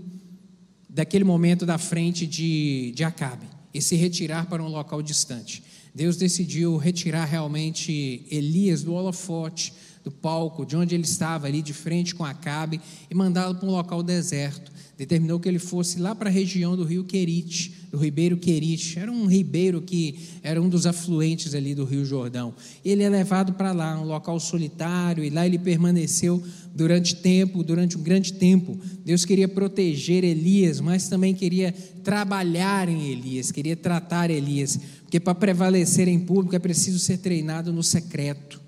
daquele 0.90 1.24
momento 1.24 1.64
da 1.64 1.78
frente 1.78 2.26
de, 2.26 2.92
de 2.96 3.04
Acabe 3.04 3.46
e 3.72 3.80
se 3.80 3.96
retirar 3.96 4.48
para 4.48 4.64
um 4.64 4.68
local 4.68 5.04
distante. 5.04 5.64
Deus 5.94 6.18
decidiu 6.18 6.76
retirar 6.76 7.26
realmente 7.26 8.26
Elias 8.32 8.82
do 8.82 8.94
holofote, 8.94 9.72
do 10.04 10.10
palco, 10.10 10.66
de 10.66 10.76
onde 10.76 10.96
ele 10.96 11.04
estava 11.04 11.46
ali 11.46 11.62
de 11.62 11.74
frente 11.74 12.16
com 12.16 12.26
Acabe 12.26 12.82
e 13.10 13.14
mandá-lo 13.14 13.54
para 13.54 13.70
um 13.70 13.72
local 13.72 14.02
deserto 14.02 14.72
determinou 15.02 15.40
que 15.40 15.50
ele 15.50 15.58
fosse 15.58 16.00
lá 16.00 16.14
para 16.14 16.30
a 16.30 16.32
região 16.32 16.78
do 16.78 16.84
rio 16.84 17.04
Querite, 17.04 17.81
do 17.92 17.98
ribeiro 17.98 18.38
Querite. 18.38 18.98
Era 18.98 19.12
um 19.12 19.26
ribeiro 19.26 19.82
que 19.82 20.18
era 20.42 20.62
um 20.62 20.70
dos 20.70 20.86
afluentes 20.86 21.54
ali 21.54 21.76
do 21.76 21.84
rio 21.84 22.06
Jordão. 22.06 22.54
Ele 22.84 23.04
é 23.04 23.10
levado 23.10 23.54
para 23.54 23.74
lá, 23.74 24.00
um 24.00 24.06
local 24.06 24.40
solitário, 24.40 25.24
e 25.24 25.30
lá 25.30 25.46
ele 25.46 25.60
permaneceu 25.60 26.42
durante 26.74 27.18
tempo, 27.18 27.64
durante 27.64 27.98
um 27.98 28.02
grande 28.02 28.34
tempo. 28.34 28.80
Deus 29.04 29.26
queria 29.26 29.48
proteger 29.48 30.24
Elias, 30.24 30.80
mas 30.80 31.10
também 31.10 31.36
queria 31.36 31.74
trabalhar 32.04 32.88
em 32.88 33.10
Elias, 33.10 33.52
queria 33.52 33.76
tratar 33.76 34.32
Elias, 34.32 34.80
porque 35.02 35.20
para 35.20 35.36
prevalecer 35.36 36.08
em 36.08 36.20
público 36.20 36.56
é 36.56 36.60
preciso 36.60 36.98
ser 36.98 37.18
treinado 37.18 37.74
no 37.74 37.84
secreto. 37.84 38.62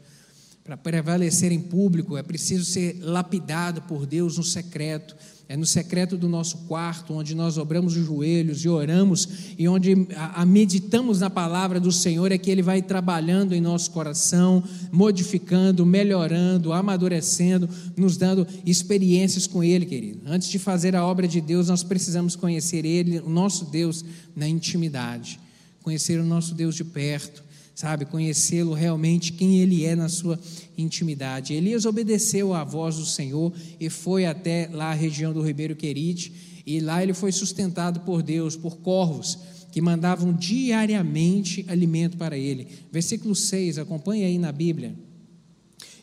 Para 0.64 0.78
prevalecer 0.78 1.52
em 1.52 1.60
público 1.60 2.18
é 2.18 2.24
preciso 2.24 2.64
ser 2.64 2.98
lapidado 3.02 3.82
por 3.82 4.06
Deus 4.06 4.38
no 4.38 4.44
secreto. 4.44 5.16
É 5.50 5.58
no 5.58 5.66
secreto 5.66 6.18
do 6.18 6.30
nosso 6.30 6.60
quarto, 6.60 7.14
onde 7.14 7.36
nós 7.36 7.56
dobramos 7.56 7.98
os 7.98 8.06
joelhos 8.06 8.64
e 8.64 8.70
oramos, 8.70 9.28
e 9.58 9.68
onde 9.68 10.08
a, 10.16 10.42
a 10.42 10.46
meditamos 10.46 11.20
na 11.20 11.30
palavra 11.30 11.80
do 11.80 11.92
Senhor, 11.92 12.32
é 12.32 12.38
que 12.38 12.50
Ele 12.50 12.62
vai 12.62 12.82
trabalhando 12.82 13.54
em 13.54 13.60
nosso 13.60 13.92
coração, 13.92 14.64
modificando, 14.92 15.86
melhorando, 15.86 16.72
amadurecendo, 16.72 17.70
nos 17.96 18.16
dando 18.16 18.48
experiências 18.66 19.46
com 19.46 19.64
Ele, 19.64 19.86
querido. 19.86 20.22
Antes 20.26 20.48
de 20.48 20.58
fazer 20.58 20.96
a 20.96 21.06
obra 21.06 21.28
de 21.28 21.42
Deus, 21.42 21.68
nós 21.68 21.84
precisamos 21.84 22.36
conhecer 22.36 22.86
Ele, 22.86 23.20
o 23.20 23.30
nosso 23.30 23.66
Deus, 23.66 24.04
na 24.36 24.48
intimidade, 24.48 25.40
conhecer 25.84 26.20
o 26.20 26.26
nosso 26.26 26.56
Deus 26.56 26.74
de 26.74 26.86
perto 26.86 27.44
sabe, 27.76 28.06
conhecê-lo 28.06 28.74
realmente, 28.74 29.34
quem 29.34 29.60
ele 29.60 29.84
é 29.84 29.96
na 29.96 30.10
sua 30.10 30.40
intimidade. 30.78 31.54
Elias 31.54 31.86
obedeceu 31.86 32.54
à 32.54 32.64
voz 32.64 32.98
do 32.98 33.06
Senhor 33.06 33.52
e 33.80 33.90
foi 33.90 34.26
até 34.26 34.70
lá 34.72 34.92
a 34.92 34.96
região 34.96 35.34
do 35.34 35.42
Ribeiro 35.42 35.76
Querite, 35.76 36.62
e 36.66 36.80
lá 36.80 37.02
ele 37.02 37.14
foi 37.14 37.32
sustentado 37.32 38.02
por 38.02 38.22
Deus, 38.22 38.56
por 38.56 38.78
corvos, 38.78 39.38
que 39.72 39.82
mandavam 39.82 40.32
diariamente 40.32 41.66
alimento 41.68 42.16
para 42.16 42.38
ele. 42.38 42.68
Versículo 42.92 43.36
6, 43.36 43.80
acompanhe 43.80 44.24
aí 44.24 44.38
na 44.38 44.52
Bíblia. 44.52 44.96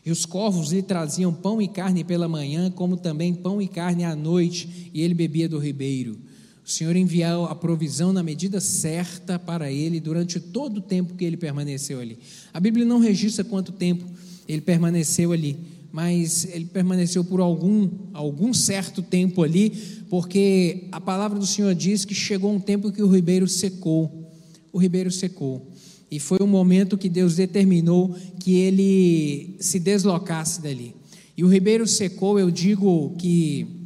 E 0.05 0.11
os 0.11 0.25
corvos 0.25 0.71
lhe 0.71 0.81
traziam 0.81 1.33
pão 1.33 1.61
e 1.61 1.67
carne 1.67 2.03
pela 2.03 2.27
manhã, 2.27 2.69
como 2.69 2.97
também 2.97 3.33
pão 3.33 3.61
e 3.61 3.67
carne 3.67 4.03
à 4.03 4.15
noite, 4.15 4.89
e 4.93 5.01
ele 5.01 5.13
bebia 5.13 5.47
do 5.47 5.57
ribeiro. 5.57 6.19
O 6.65 6.69
Senhor 6.69 6.95
enviou 6.95 7.45
a 7.45 7.55
provisão 7.55 8.13
na 8.13 8.21
medida 8.21 8.61
certa 8.61 9.39
para 9.39 9.71
ele 9.71 9.99
durante 9.99 10.39
todo 10.39 10.77
o 10.77 10.81
tempo 10.81 11.15
que 11.15 11.25
ele 11.25 11.37
permaneceu 11.37 11.99
ali. 11.99 12.19
A 12.53 12.59
Bíblia 12.59 12.85
não 12.85 12.99
registra 12.99 13.43
quanto 13.43 13.71
tempo 13.71 14.05
ele 14.47 14.61
permaneceu 14.61 15.31
ali, 15.31 15.57
mas 15.91 16.45
ele 16.45 16.65
permaneceu 16.65 17.23
por 17.23 17.39
algum, 17.39 17.89
algum 18.13 18.53
certo 18.53 19.01
tempo 19.01 19.43
ali, 19.43 19.71
porque 20.09 20.87
a 20.91 21.01
palavra 21.01 21.37
do 21.37 21.45
Senhor 21.45 21.73
diz 21.73 22.05
que 22.05 22.13
chegou 22.13 22.53
um 22.53 22.59
tempo 22.59 22.91
que 22.91 23.01
o 23.01 23.07
ribeiro 23.07 23.47
secou. 23.47 24.29
O 24.71 24.77
ribeiro 24.77 25.11
secou. 25.11 25.67
E 26.09 26.19
foi 26.19 26.39
um 26.41 26.47
momento 26.47 26.97
que 26.97 27.09
Deus 27.09 27.35
determinou 27.35 28.15
que 28.39 28.55
ele 28.55 29.55
se 29.59 29.79
deslocasse 29.79 30.61
dali. 30.61 30.93
E 31.35 31.43
o 31.43 31.47
ribeiro 31.47 31.87
secou, 31.87 32.37
eu 32.37 32.51
digo 32.51 33.15
que 33.17 33.80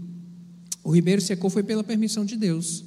o 0.85 0.91
ribeiro 0.91 1.19
secou 1.19 1.49
foi 1.49 1.63
pela 1.63 1.83
permissão 1.83 2.23
de 2.23 2.37
Deus. 2.37 2.85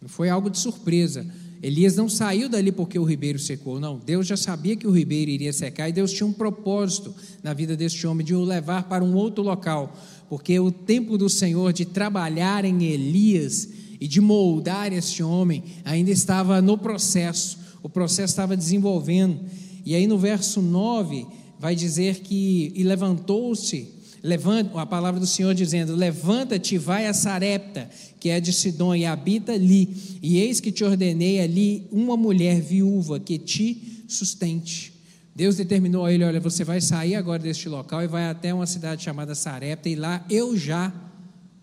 Não 0.00 0.08
foi 0.08 0.28
algo 0.28 0.50
de 0.50 0.58
surpresa. 0.58 1.24
Elias 1.62 1.94
não 1.94 2.08
saiu 2.08 2.48
dali 2.48 2.72
porque 2.72 2.98
o 2.98 3.04
ribeiro 3.04 3.38
secou, 3.38 3.78
não. 3.78 3.96
Deus 3.96 4.26
já 4.26 4.36
sabia 4.36 4.74
que 4.74 4.84
o 4.84 4.90
ribeiro 4.90 5.30
iria 5.30 5.52
secar 5.52 5.88
e 5.88 5.92
Deus 5.92 6.12
tinha 6.12 6.26
um 6.26 6.32
propósito 6.32 7.14
na 7.44 7.54
vida 7.54 7.76
deste 7.76 8.04
homem 8.08 8.26
de 8.26 8.34
o 8.34 8.42
levar 8.42 8.88
para 8.88 9.04
um 9.04 9.14
outro 9.14 9.44
local, 9.44 9.96
porque 10.28 10.58
o 10.58 10.72
tempo 10.72 11.16
do 11.16 11.30
Senhor 11.30 11.72
de 11.72 11.84
trabalhar 11.84 12.64
em 12.64 12.86
Elias 12.86 13.68
e 14.00 14.08
de 14.08 14.20
moldar 14.20 14.92
este 14.92 15.22
homem 15.22 15.62
ainda 15.84 16.10
estava 16.10 16.60
no 16.60 16.76
processo. 16.76 17.56
O 17.84 17.88
processo 17.88 18.32
estava 18.32 18.56
desenvolvendo. 18.56 19.38
E 19.86 19.94
aí 19.94 20.08
no 20.08 20.18
verso 20.18 20.60
9 20.60 21.24
vai 21.60 21.76
dizer 21.76 22.18
que 22.18 22.72
e 22.74 22.82
levantou-se 22.82 24.01
Levanta, 24.22 24.80
a 24.80 24.86
palavra 24.86 25.18
do 25.18 25.26
Senhor 25.26 25.52
dizendo: 25.54 25.96
Levanta-te, 25.96 26.78
vai 26.78 27.06
a 27.06 27.14
Sarepta, 27.14 27.90
que 28.20 28.28
é 28.28 28.40
de 28.40 28.52
Sidom, 28.52 28.94
e 28.94 29.04
habita 29.04 29.52
ali. 29.52 30.18
E 30.22 30.38
eis 30.38 30.60
que 30.60 30.70
te 30.70 30.84
ordenei 30.84 31.40
ali 31.40 31.88
uma 31.90 32.16
mulher 32.16 32.60
viúva 32.60 33.18
que 33.18 33.36
te 33.36 34.04
sustente. 34.06 34.92
Deus 35.34 35.56
determinou 35.56 36.04
a 36.04 36.12
ele: 36.12 36.22
Olha, 36.22 36.38
você 36.38 36.62
vai 36.62 36.80
sair 36.80 37.16
agora 37.16 37.42
deste 37.42 37.68
local 37.68 38.02
e 38.02 38.06
vai 38.06 38.28
até 38.28 38.54
uma 38.54 38.66
cidade 38.66 39.02
chamada 39.02 39.34
Sarepta, 39.34 39.88
e 39.88 39.96
lá 39.96 40.24
eu 40.30 40.56
já 40.56 40.92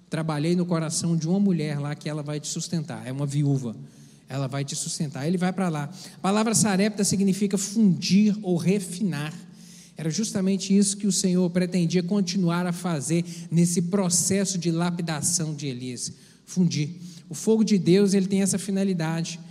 trabalhei 0.09 0.55
no 0.55 0.65
coração 0.65 1.15
de 1.15 1.29
uma 1.29 1.39
mulher 1.39 1.79
lá 1.79 1.95
que 1.95 2.09
ela 2.09 2.23
vai 2.23 2.39
te 2.39 2.47
sustentar. 2.47 3.07
É 3.07 3.11
uma 3.11 3.25
viúva. 3.25 3.75
Ela 4.27 4.47
vai 4.47 4.65
te 4.65 4.75
sustentar. 4.75 5.25
Ele 5.27 5.37
vai 5.37 5.53
para 5.53 5.69
lá. 5.69 5.89
A 6.15 6.19
palavra 6.19 6.53
Sarepta 6.53 7.03
significa 7.03 7.57
fundir 7.57 8.35
ou 8.41 8.57
refinar. 8.57 9.33
Era 9.99 10.09
justamente 10.09 10.73
isso 10.73 10.95
que 10.95 11.05
o 11.05 11.11
Senhor 11.11 11.49
pretendia 11.49 12.01
continuar 12.01 12.65
a 12.65 12.71
fazer 12.71 13.25
nesse 13.51 13.81
processo 13.81 14.57
de 14.57 14.71
lapidação 14.71 15.53
de 15.53 15.67
Elias, 15.67 16.13
fundir. 16.45 16.91
O 17.27 17.33
fogo 17.33 17.65
de 17.65 17.77
Deus, 17.77 18.13
ele 18.13 18.25
tem 18.25 18.41
essa 18.41 18.57
finalidade. 18.57 19.41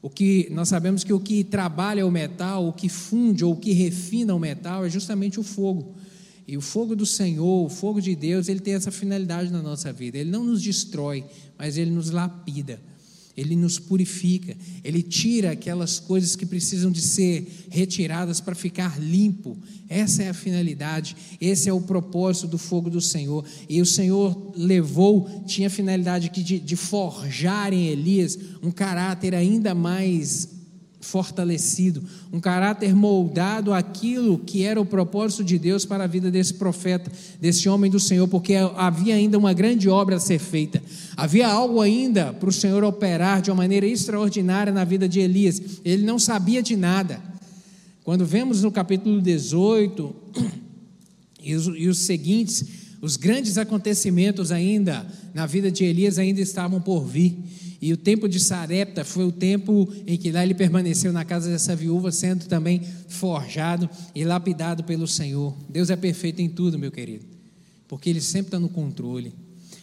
O 0.00 0.08
que 0.08 0.48
nós 0.50 0.70
sabemos 0.70 1.04
que 1.04 1.12
o 1.12 1.20
que 1.20 1.44
trabalha 1.44 2.06
o 2.06 2.10
metal, 2.10 2.66
o 2.66 2.72
que 2.72 2.88
funde 2.88 3.44
ou 3.44 3.52
o 3.52 3.56
que 3.56 3.74
refina 3.74 4.34
o 4.34 4.38
metal 4.38 4.82
é 4.82 4.88
justamente 4.88 5.38
o 5.38 5.42
fogo. 5.42 5.94
E 6.48 6.56
o 6.56 6.62
fogo 6.62 6.96
do 6.96 7.04
Senhor, 7.04 7.66
o 7.66 7.68
fogo 7.68 8.00
de 8.00 8.16
Deus, 8.16 8.48
ele 8.48 8.60
tem 8.60 8.72
essa 8.72 8.90
finalidade 8.90 9.52
na 9.52 9.60
nossa 9.60 9.92
vida. 9.92 10.16
Ele 10.16 10.30
não 10.30 10.42
nos 10.42 10.62
destrói, 10.62 11.22
mas 11.58 11.76
ele 11.76 11.90
nos 11.90 12.08
lapida. 12.08 12.80
Ele 13.36 13.56
nos 13.56 13.78
purifica, 13.78 14.56
ele 14.84 15.02
tira 15.02 15.52
aquelas 15.52 15.98
coisas 15.98 16.36
que 16.36 16.44
precisam 16.44 16.90
de 16.90 17.00
ser 17.00 17.66
retiradas 17.70 18.40
para 18.40 18.54
ficar 18.54 19.00
limpo. 19.00 19.56
Essa 19.88 20.22
é 20.22 20.28
a 20.28 20.34
finalidade, 20.34 21.16
esse 21.40 21.68
é 21.68 21.72
o 21.72 21.80
propósito 21.80 22.46
do 22.46 22.58
fogo 22.58 22.90
do 22.90 23.00
Senhor. 23.00 23.44
E 23.68 23.80
o 23.80 23.86
Senhor 23.86 24.52
levou, 24.56 25.44
tinha 25.46 25.68
a 25.68 25.70
finalidade 25.70 26.30
de, 26.30 26.58
de 26.58 26.76
forjar 26.76 27.72
em 27.72 27.86
Elias 27.86 28.38
um 28.62 28.70
caráter 28.70 29.34
ainda 29.34 29.74
mais 29.74 30.51
fortalecido, 31.02 32.02
um 32.32 32.40
caráter 32.40 32.94
moldado 32.94 33.74
àquilo 33.74 34.38
que 34.38 34.62
era 34.62 34.80
o 34.80 34.86
propósito 34.86 35.44
de 35.44 35.58
Deus 35.58 35.84
para 35.84 36.04
a 36.04 36.06
vida 36.06 36.30
desse 36.30 36.54
profeta, 36.54 37.10
desse 37.40 37.68
homem 37.68 37.90
do 37.90 38.00
Senhor, 38.00 38.26
porque 38.28 38.54
havia 38.76 39.14
ainda 39.14 39.36
uma 39.36 39.52
grande 39.52 39.88
obra 39.88 40.16
a 40.16 40.20
ser 40.20 40.38
feita, 40.38 40.82
havia 41.16 41.48
algo 41.48 41.80
ainda 41.80 42.32
para 42.32 42.48
o 42.48 42.52
Senhor 42.52 42.82
operar 42.84 43.42
de 43.42 43.50
uma 43.50 43.56
maneira 43.56 43.86
extraordinária 43.86 44.72
na 44.72 44.84
vida 44.84 45.08
de 45.08 45.20
Elias, 45.20 45.60
ele 45.84 46.04
não 46.04 46.18
sabia 46.18 46.62
de 46.62 46.76
nada. 46.76 47.20
Quando 48.04 48.24
vemos 48.24 48.62
no 48.62 48.72
capítulo 48.72 49.20
18 49.20 50.14
e 51.42 51.54
os, 51.54 51.66
e 51.66 51.88
os 51.88 51.98
seguintes, 51.98 52.64
os 53.00 53.16
grandes 53.16 53.58
acontecimentos 53.58 54.52
ainda 54.52 55.06
na 55.34 55.46
vida 55.46 55.70
de 55.70 55.84
Elias 55.84 56.18
ainda 56.18 56.40
estavam 56.40 56.80
por 56.80 57.04
vir. 57.04 57.36
E 57.82 57.92
o 57.92 57.96
tempo 57.96 58.28
de 58.28 58.38
Sarepta 58.38 59.04
foi 59.04 59.24
o 59.24 59.32
tempo 59.32 59.92
em 60.06 60.16
que 60.16 60.30
lá 60.30 60.44
ele 60.44 60.54
permaneceu 60.54 61.12
na 61.12 61.24
casa 61.24 61.50
dessa 61.50 61.74
viúva, 61.74 62.12
sendo 62.12 62.46
também 62.46 62.80
forjado 63.08 63.90
e 64.14 64.22
lapidado 64.22 64.84
pelo 64.84 65.08
Senhor. 65.08 65.52
Deus 65.68 65.90
é 65.90 65.96
perfeito 65.96 66.40
em 66.40 66.48
tudo, 66.48 66.78
meu 66.78 66.92
querido, 66.92 67.24
porque 67.88 68.08
Ele 68.08 68.20
sempre 68.20 68.46
está 68.46 68.60
no 68.60 68.68
controle. 68.68 69.34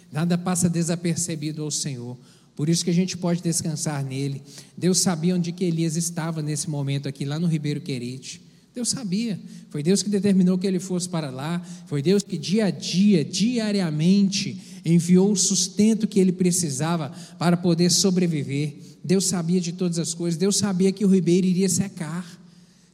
Nada 0.10 0.38
passa 0.38 0.70
desapercebido 0.70 1.62
ao 1.62 1.70
Senhor. 1.70 2.18
Por 2.56 2.70
isso 2.70 2.86
que 2.86 2.89
a 2.89 2.94
gente 2.94 3.18
pode 3.18 3.41
descansar 3.41 4.01
nele. 4.01 4.41
Deus 4.77 5.00
sabia 5.00 5.36
onde 5.36 5.51
que 5.51 5.65
Elias 5.65 5.98
estava 5.98 6.41
nesse 6.41 6.70
momento 6.70 7.06
aqui, 7.10 7.25
lá 7.25 7.38
no 7.38 7.48
Ribeiro 7.48 7.82
Querite. 7.82 8.41
Deus 8.74 8.89
sabia. 8.89 9.38
Foi 9.70 9.84
Deus 9.84 10.01
que 10.01 10.10
determinou 10.10 10.58
que 10.58 10.65
ele 10.65 10.79
fosse 10.79 11.10
para 11.10 11.29
lá. 11.29 11.62
Foi 11.86 12.01
Deus 12.01 12.24
que 12.24 12.38
dia 12.38 12.65
a 12.65 12.72
dia, 12.72 13.25
diariamente, 13.25 14.58
enviou 14.93 15.31
o 15.31 15.36
sustento 15.36 16.08
que 16.08 16.19
ele 16.19 16.31
precisava 16.31 17.12
para 17.38 17.58
poder 17.58 17.89
sobreviver. 17.89 18.75
Deus 19.03 19.25
sabia 19.25 19.62
de 19.62 19.72
todas 19.74 19.98
as 19.98 20.13
coisas, 20.13 20.38
Deus 20.38 20.58
sabia 20.58 20.91
que 20.91 21.05
o 21.05 21.08
ribeiro 21.08 21.48
iria 21.48 21.69
secar. 21.69 22.39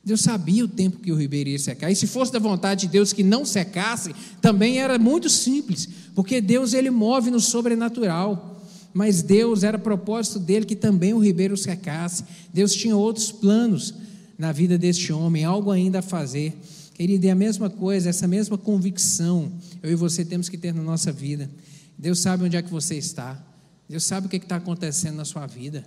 Deus 0.04 0.22
sabia 0.22 0.64
o 0.64 0.68
tempo 0.68 1.00
que 1.00 1.12
o 1.12 1.16
ribeiro 1.16 1.50
ia 1.50 1.58
secar. 1.58 1.90
E 1.90 1.96
se 1.96 2.06
fosse 2.06 2.32
da 2.32 2.38
vontade 2.38 2.82
de 2.82 2.88
Deus 2.90 3.12
que 3.12 3.24
não 3.24 3.44
secasse, 3.44 4.14
também 4.40 4.80
era 4.80 5.00
muito 5.00 5.30
simples, 5.30 5.90
porque 6.14 6.40
Deus 6.40 6.74
ele 6.74 6.92
move 6.92 7.32
no 7.32 7.40
sobrenatural. 7.40 8.62
Mas 8.94 9.22
Deus 9.22 9.64
era 9.64 9.78
propósito 9.80 10.40
dele 10.40 10.66
que 10.66 10.76
também 10.76 11.14
o 11.14 11.20
ribeiro 11.20 11.58
secasse. 11.58 12.24
Deus 12.54 12.74
tinha 12.74 12.96
outros 12.96 13.32
planos 13.32 13.94
na 14.38 14.52
vida 14.52 14.78
deste 14.78 15.12
homem, 15.12 15.44
algo 15.44 15.72
ainda 15.72 16.00
a 16.00 16.04
fazer. 16.04 16.54
Querido, 16.94 17.28
é 17.28 17.32
a 17.32 17.36
mesma 17.36 17.70
coisa, 17.70 18.10
essa 18.10 18.28
mesma 18.28 18.58
convicção 18.58 19.52
eu 19.86 19.92
e 19.92 19.96
você 19.96 20.26
temos 20.26 20.50
que 20.50 20.58
ter 20.58 20.74
na 20.74 20.82
nossa 20.82 21.12
vida. 21.12 21.50
Deus 21.98 22.20
sabe 22.20 22.44
onde 22.44 22.58
é 22.58 22.62
que 22.62 22.70
você 22.70 22.96
está. 22.96 23.42
Deus 23.88 24.04
sabe 24.04 24.28
o 24.28 24.30
que 24.30 24.36
é 24.36 24.40
está 24.40 24.58
acontecendo 24.58 25.16
na 25.16 25.26
sua 25.26 25.46
vida. 25.46 25.86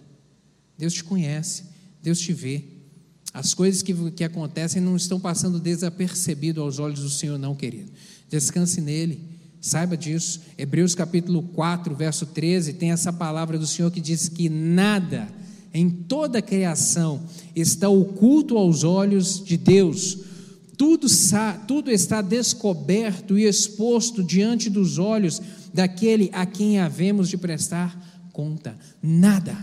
Deus 0.76 0.92
te 0.94 1.04
conhece, 1.04 1.64
Deus 2.02 2.20
te 2.20 2.32
vê. 2.32 2.64
As 3.34 3.52
coisas 3.52 3.82
que, 3.82 4.10
que 4.12 4.24
acontecem 4.24 4.80
não 4.80 4.96
estão 4.96 5.20
passando 5.20 5.60
desapercebido 5.60 6.62
aos 6.62 6.78
olhos 6.78 7.00
do 7.00 7.10
Senhor, 7.10 7.38
não, 7.38 7.54
querido. 7.54 7.90
Descanse 8.28 8.80
nele, 8.80 9.20
saiba 9.60 9.96
disso. 9.96 10.40
Hebreus 10.56 10.94
capítulo 10.94 11.42
4, 11.42 11.94
verso 11.94 12.26
13, 12.26 12.74
tem 12.74 12.92
essa 12.92 13.12
palavra 13.12 13.58
do 13.58 13.66
Senhor 13.66 13.90
que 13.90 14.00
diz 14.00 14.28
que 14.28 14.48
nada 14.48 15.28
em 15.74 15.90
toda 15.90 16.38
a 16.38 16.42
criação 16.42 17.22
está 17.54 17.88
oculto 17.88 18.56
aos 18.56 18.84
olhos 18.84 19.44
de 19.44 19.56
Deus. 19.56 20.18
Tudo, 20.76 21.06
tudo 21.66 21.90
está 21.90 22.22
descoberto 22.22 23.36
e 23.36 23.44
exposto 23.44 24.22
diante 24.22 24.70
dos 24.70 24.96
olhos 24.96 25.42
daquele 25.72 26.30
a 26.32 26.44
quem 26.46 26.78
havemos 26.78 27.28
de 27.28 27.36
prestar 27.36 27.98
conta. 28.32 28.76
Nada 29.02 29.56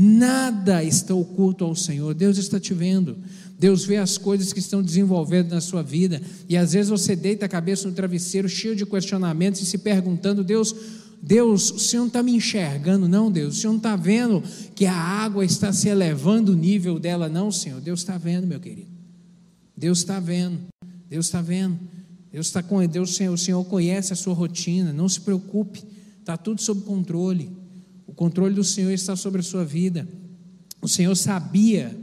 Nada 0.00 0.84
está 0.84 1.12
oculto 1.12 1.64
ao 1.64 1.74
Senhor. 1.74 2.14
Deus 2.14 2.38
está 2.38 2.60
te 2.60 2.72
vendo. 2.72 3.18
Deus 3.58 3.84
vê 3.84 3.96
as 3.96 4.16
coisas 4.16 4.52
que 4.52 4.60
estão 4.60 4.80
desenvolvendo 4.80 5.50
na 5.50 5.60
sua 5.60 5.82
vida. 5.82 6.22
E 6.48 6.56
às 6.56 6.72
vezes 6.72 6.88
você 6.88 7.16
deita 7.16 7.46
a 7.46 7.48
cabeça 7.48 7.88
no 7.88 7.94
travesseiro, 7.94 8.48
cheio 8.48 8.76
de 8.76 8.86
questionamentos, 8.86 9.60
e 9.60 9.66
se 9.66 9.76
perguntando: 9.78 10.44
Deus, 10.44 10.72
Deus, 11.20 11.72
o 11.72 11.80
Senhor 11.80 12.02
não 12.02 12.06
está 12.06 12.22
me 12.22 12.30
enxergando, 12.30 13.08
não, 13.08 13.28
Deus. 13.28 13.56
O 13.56 13.60
Senhor 13.60 13.72
não 13.72 13.78
está 13.78 13.96
vendo 13.96 14.40
que 14.76 14.86
a 14.86 14.94
água 14.94 15.44
está 15.44 15.72
se 15.72 15.88
elevando 15.88 16.52
o 16.52 16.56
nível 16.56 17.00
dela, 17.00 17.28
não, 17.28 17.50
Senhor. 17.50 17.80
Deus 17.80 17.98
está 17.98 18.16
vendo, 18.16 18.46
meu 18.46 18.60
querido. 18.60 18.92
Deus 19.76 19.98
está 19.98 20.20
vendo. 20.20 20.60
Deus 21.10 21.26
está 21.26 21.42
vendo. 21.42 21.76
Deus 22.32 22.46
está 22.46 22.62
com 22.62 22.84
Deus, 22.86 23.18
o 23.20 23.36
Senhor 23.36 23.64
conhece 23.64 24.12
a 24.12 24.16
sua 24.16 24.34
rotina. 24.34 24.92
Não 24.92 25.08
se 25.08 25.20
preocupe. 25.20 25.82
Está 26.20 26.36
tudo 26.36 26.60
sob 26.60 26.82
controle. 26.82 27.50
O 28.06 28.12
controle 28.12 28.54
do 28.54 28.64
Senhor 28.64 28.90
está 28.90 29.16
sobre 29.16 29.40
a 29.40 29.44
sua 29.44 29.64
vida. 29.64 30.06
O 30.80 30.88
Senhor 30.88 31.14
sabia 31.16 31.96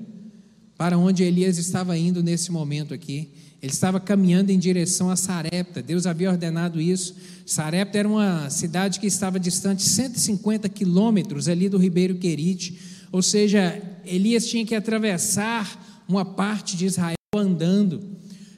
para 0.78 0.98
onde 0.98 1.24
Elias 1.24 1.58
estava 1.58 1.98
indo 1.98 2.24
nesse 2.24 2.52
momento 2.52 2.94
aqui. 2.94 3.32
Ele 3.62 3.72
estava 3.72 4.00
caminhando 4.00 4.52
em 4.52 4.60
direção 4.60 5.10
a 5.10 5.16
Sarepta. 5.16 5.82
Deus 5.82 6.06
havia 6.06 6.30
ordenado 6.30 6.82
isso. 6.82 7.16
Sarepta 7.46 7.98
era 7.98 8.08
uma 8.08 8.50
cidade 8.50 9.00
que 9.00 9.08
estava 9.08 9.40
distante 9.40 9.84
150 9.84 10.68
quilômetros 10.70 11.48
ali 11.48 11.70
do 11.70 11.78
Ribeiro 11.78 12.16
Querite. 12.16 12.80
Ou 13.12 13.22
seja, 13.22 13.82
Elias 14.06 14.48
tinha 14.48 14.66
que 14.66 14.76
atravessar 14.76 16.04
uma 16.08 16.26
parte 16.26 16.76
de 16.76 16.86
Israel 16.86 17.16
andando. 17.36 18.04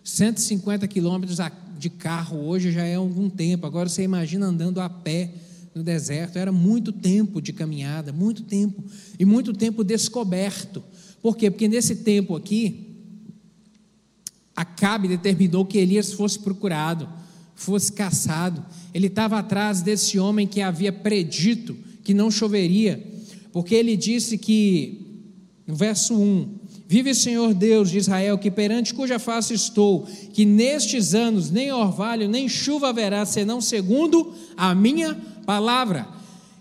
150 0.08 0.88
quilômetros 0.88 1.38
de 1.78 1.90
carro 1.90 2.38
hoje 2.46 2.72
já 2.72 2.86
é 2.86 2.96
algum 2.96 3.30
tempo. 3.30 3.68
Agora 3.68 3.90
você 3.90 4.04
imagina 4.04 4.46
andando 4.46 4.80
a 4.80 4.90
pé 4.90 5.34
no 5.76 5.84
deserto. 5.84 6.38
Era 6.38 6.50
muito 6.50 6.94
tempo 6.94 7.42
de 7.42 7.52
caminhada, 7.52 8.14
muito 8.14 8.44
tempo. 8.44 8.82
E 9.20 9.26
muito 9.26 9.52
tempo 9.52 9.84
descoberto. 9.84 10.82
Por 11.22 11.36
quê? 11.36 11.52
Porque 11.52 11.68
nesse 11.68 11.98
tempo 11.98 12.38
aqui, 12.38 12.86
Acabe 14.56 15.10
determinou 15.10 15.66
que 15.66 15.78
Elias 15.78 16.14
fosse 16.14 16.40
procurado, 16.40 17.08
fosse 17.54 17.92
caçado. 17.92 18.66
Ele 18.94 19.08
estava 19.08 19.38
atrás 19.38 19.82
desse 19.82 20.18
homem 20.18 20.48
que 20.48 20.62
havia 20.62 20.92
predito 20.92 21.78
que 22.04 22.14
não 22.14 22.32
choveria, 22.32 23.06
porque 23.52 23.76
ele 23.76 23.98
disse 23.98 24.38
que, 24.38 25.28
no 25.68 25.76
verso 25.76 26.16
1, 26.16 26.57
Vive 26.90 27.12
o 27.12 27.16
Senhor 27.16 27.54
Deus 27.54 27.90
de 27.90 27.98
Israel, 27.98 28.38
que 28.38 28.50
perante 28.50 28.94
cuja 28.94 29.20
face 29.20 29.54
estou, 29.54 30.08
que 30.32 30.46
nestes 30.46 31.14
anos 31.14 31.52
nem 31.52 31.70
orvalho 31.70 32.30
nem 32.30 32.48
chuva 32.48 32.88
haverá, 32.90 33.26
senão 33.26 33.60
segundo 33.60 34.34
a 34.56 34.74
minha 34.74 35.14
palavra. 35.46 36.08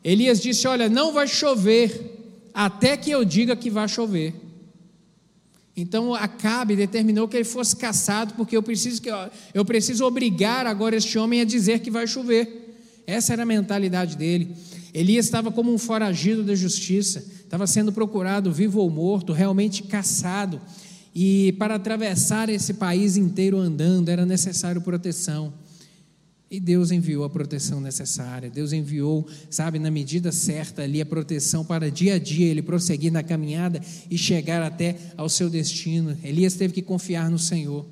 Elias 0.02 0.42
disse: 0.42 0.66
Olha, 0.66 0.88
não 0.88 1.12
vai 1.12 1.28
chover, 1.28 2.50
até 2.52 2.96
que 2.96 3.08
eu 3.08 3.24
diga 3.24 3.54
que 3.54 3.70
vai 3.70 3.88
chover. 3.88 4.34
Então 5.76 6.12
Acabe 6.12 6.74
determinou 6.74 7.28
que 7.28 7.36
ele 7.36 7.44
fosse 7.44 7.76
caçado, 7.76 8.34
porque 8.34 8.56
eu 8.56 8.62
preciso, 8.62 9.00
que, 9.00 9.10
eu 9.54 9.64
preciso 9.64 10.04
obrigar 10.04 10.66
agora 10.66 10.96
este 10.96 11.16
homem 11.18 11.40
a 11.40 11.44
dizer 11.44 11.80
que 11.80 11.90
vai 11.90 12.06
chover. 12.06 12.64
Essa 13.06 13.34
era 13.34 13.44
a 13.44 13.46
mentalidade 13.46 14.16
dele. 14.16 14.56
Elias 14.96 15.26
estava 15.26 15.52
como 15.52 15.70
um 15.70 15.76
foragido 15.76 16.42
da 16.42 16.54
justiça, 16.54 17.18
estava 17.18 17.66
sendo 17.66 17.92
procurado, 17.92 18.50
vivo 18.50 18.80
ou 18.80 18.88
morto, 18.88 19.30
realmente 19.30 19.82
caçado. 19.82 20.58
E 21.14 21.52
para 21.58 21.74
atravessar 21.74 22.48
esse 22.48 22.72
país 22.72 23.14
inteiro 23.14 23.58
andando 23.58 24.08
era 24.08 24.24
necessário 24.24 24.80
proteção. 24.80 25.52
E 26.50 26.58
Deus 26.58 26.90
enviou 26.90 27.24
a 27.24 27.28
proteção 27.28 27.78
necessária. 27.78 28.48
Deus 28.48 28.72
enviou, 28.72 29.28
sabe, 29.50 29.78
na 29.78 29.90
medida 29.90 30.32
certa 30.32 30.80
ali 30.80 31.02
a 31.02 31.06
proteção 31.06 31.62
para 31.62 31.90
dia 31.90 32.14
a 32.14 32.18
dia 32.18 32.46
ele 32.46 32.62
prosseguir 32.62 33.12
na 33.12 33.22
caminhada 33.22 33.82
e 34.10 34.16
chegar 34.16 34.62
até 34.62 34.96
ao 35.14 35.28
seu 35.28 35.50
destino. 35.50 36.16
Elias 36.24 36.54
teve 36.54 36.72
que 36.72 36.80
confiar 36.80 37.30
no 37.30 37.38
Senhor. 37.38 37.84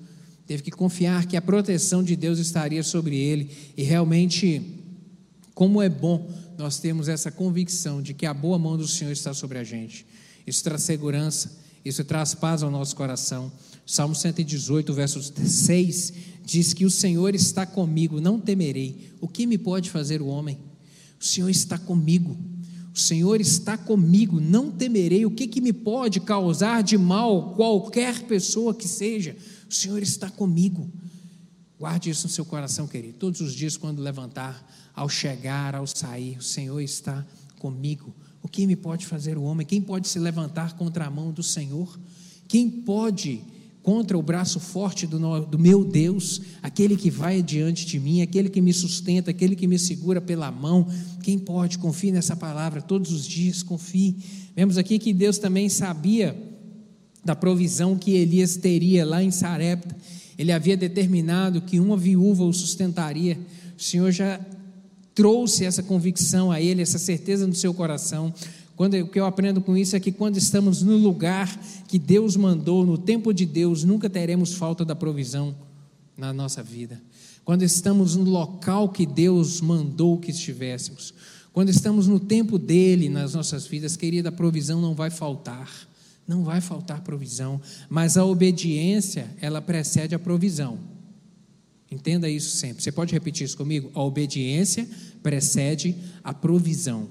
Teve 0.46 0.62
que 0.62 0.70
confiar 0.70 1.26
que 1.26 1.36
a 1.36 1.42
proteção 1.42 2.02
de 2.02 2.16
Deus 2.16 2.38
estaria 2.38 2.82
sobre 2.82 3.14
ele. 3.14 3.50
E 3.76 3.82
realmente, 3.82 4.62
como 5.54 5.82
é 5.82 5.88
bom 5.90 6.43
nós 6.56 6.78
temos 6.78 7.08
essa 7.08 7.30
convicção 7.30 8.00
de 8.00 8.14
que 8.14 8.26
a 8.26 8.34
boa 8.34 8.58
mão 8.58 8.76
do 8.76 8.86
Senhor 8.86 9.12
está 9.12 9.34
sobre 9.34 9.58
a 9.58 9.64
gente. 9.64 10.06
Isso 10.46 10.62
traz 10.62 10.82
segurança, 10.82 11.58
isso 11.84 12.04
traz 12.04 12.34
paz 12.34 12.62
ao 12.62 12.70
nosso 12.70 12.94
coração. 12.96 13.52
Salmo 13.86 14.14
118, 14.14 14.92
verso 14.92 15.20
6 15.22 16.12
diz 16.44 16.72
que 16.74 16.84
o 16.84 16.90
Senhor 16.90 17.34
está 17.34 17.64
comigo, 17.64 18.20
não 18.20 18.38
temerei. 18.38 19.12
O 19.20 19.28
que 19.28 19.46
me 19.46 19.58
pode 19.58 19.90
fazer 19.90 20.20
o 20.20 20.26
homem? 20.26 20.58
O 21.20 21.24
Senhor 21.24 21.48
está 21.48 21.78
comigo. 21.78 22.36
O 22.94 22.98
Senhor 22.98 23.40
está 23.40 23.76
comigo, 23.76 24.40
não 24.40 24.70
temerei. 24.70 25.26
O 25.26 25.30
que, 25.30 25.48
que 25.48 25.60
me 25.60 25.72
pode 25.72 26.20
causar 26.20 26.82
de 26.82 26.96
mal 26.96 27.54
qualquer 27.54 28.22
pessoa 28.22 28.74
que 28.74 28.86
seja? 28.86 29.36
O 29.68 29.74
Senhor 29.74 30.00
está 30.02 30.30
comigo. 30.30 30.88
Guarde 31.78 32.10
isso 32.10 32.26
no 32.26 32.32
seu 32.32 32.44
coração, 32.44 32.86
querido. 32.86 33.18
Todos 33.18 33.40
os 33.40 33.54
dias, 33.54 33.76
quando 33.76 34.00
levantar, 34.00 34.64
ao 34.94 35.08
chegar, 35.08 35.74
ao 35.74 35.86
sair, 35.86 36.38
o 36.38 36.42
Senhor 36.42 36.80
está 36.80 37.26
comigo. 37.58 38.14
O 38.42 38.48
que 38.48 38.66
me 38.66 38.76
pode 38.76 39.06
fazer 39.06 39.36
o 39.36 39.42
homem? 39.42 39.66
Quem 39.66 39.80
pode 39.80 40.06
se 40.06 40.18
levantar 40.18 40.76
contra 40.76 41.06
a 41.06 41.10
mão 41.10 41.32
do 41.32 41.42
Senhor? 41.42 41.98
Quem 42.46 42.70
pode 42.70 43.42
contra 43.82 44.16
o 44.16 44.22
braço 44.22 44.58
forte 44.58 45.06
do, 45.06 45.18
do, 45.44 45.58
meu 45.58 45.84
Deus, 45.84 46.40
aquele 46.62 46.96
que 46.96 47.10
vai 47.10 47.42
diante 47.42 47.84
de 47.84 48.00
mim, 48.00 48.22
aquele 48.22 48.48
que 48.48 48.62
me 48.62 48.72
sustenta, 48.72 49.30
aquele 49.30 49.54
que 49.54 49.66
me 49.66 49.78
segura 49.78 50.22
pela 50.22 50.50
mão. 50.50 50.88
Quem 51.22 51.38
pode? 51.38 51.76
Confie 51.76 52.10
nessa 52.10 52.34
palavra 52.34 52.80
todos 52.80 53.12
os 53.12 53.26
dias, 53.26 53.62
confie. 53.62 54.16
Vemos 54.56 54.78
aqui 54.78 54.98
que 54.98 55.12
Deus 55.12 55.36
também 55.36 55.68
sabia 55.68 56.34
da 57.22 57.36
provisão 57.36 57.94
que 57.94 58.12
Elias 58.12 58.56
teria 58.56 59.04
lá 59.04 59.22
em 59.22 59.30
Sarepta. 59.30 59.94
Ele 60.38 60.52
havia 60.52 60.76
determinado 60.76 61.60
que 61.60 61.78
uma 61.78 61.96
viúva 61.96 62.44
o 62.44 62.52
sustentaria. 62.52 63.38
O 63.78 63.82
Senhor 63.82 64.10
já 64.10 64.40
trouxe 65.14 65.64
essa 65.64 65.82
convicção 65.82 66.50
a 66.50 66.60
ele, 66.60 66.82
essa 66.82 66.98
certeza 66.98 67.46
no 67.46 67.54
seu 67.54 67.72
coração. 67.72 68.34
Quando, 68.76 68.94
o 68.94 69.06
que 69.06 69.20
eu 69.20 69.26
aprendo 69.26 69.60
com 69.60 69.76
isso 69.76 69.94
é 69.94 70.00
que 70.00 70.10
quando 70.10 70.36
estamos 70.36 70.82
no 70.82 70.96
lugar 70.96 71.56
que 71.86 71.98
Deus 71.98 72.36
mandou, 72.36 72.84
no 72.84 72.98
tempo 72.98 73.32
de 73.32 73.46
Deus, 73.46 73.84
nunca 73.84 74.10
teremos 74.10 74.54
falta 74.54 74.84
da 74.84 74.96
provisão 74.96 75.54
na 76.16 76.32
nossa 76.32 76.62
vida. 76.62 77.00
Quando 77.44 77.62
estamos 77.62 78.16
no 78.16 78.24
local 78.24 78.88
que 78.88 79.06
Deus 79.06 79.60
mandou 79.60 80.18
que 80.18 80.30
estivéssemos, 80.30 81.14
quando 81.52 81.68
estamos 81.68 82.08
no 82.08 82.18
tempo 82.18 82.58
dele 82.58 83.08
nas 83.08 83.34
nossas 83.34 83.64
vidas, 83.64 83.96
querida, 83.96 84.30
a 84.30 84.32
provisão 84.32 84.80
não 84.80 84.94
vai 84.94 85.10
faltar. 85.10 85.70
Não 86.26 86.42
vai 86.42 86.60
faltar 86.60 87.02
provisão, 87.02 87.60
mas 87.88 88.16
a 88.16 88.24
obediência, 88.24 89.28
ela 89.40 89.60
precede 89.60 90.14
a 90.14 90.18
provisão. 90.18 90.78
Entenda 91.90 92.28
isso 92.28 92.56
sempre. 92.56 92.82
Você 92.82 92.90
pode 92.90 93.12
repetir 93.12 93.44
isso 93.44 93.56
comigo? 93.56 93.90
A 93.94 94.02
obediência 94.02 94.88
precede 95.22 95.94
a 96.22 96.32
provisão. 96.32 97.08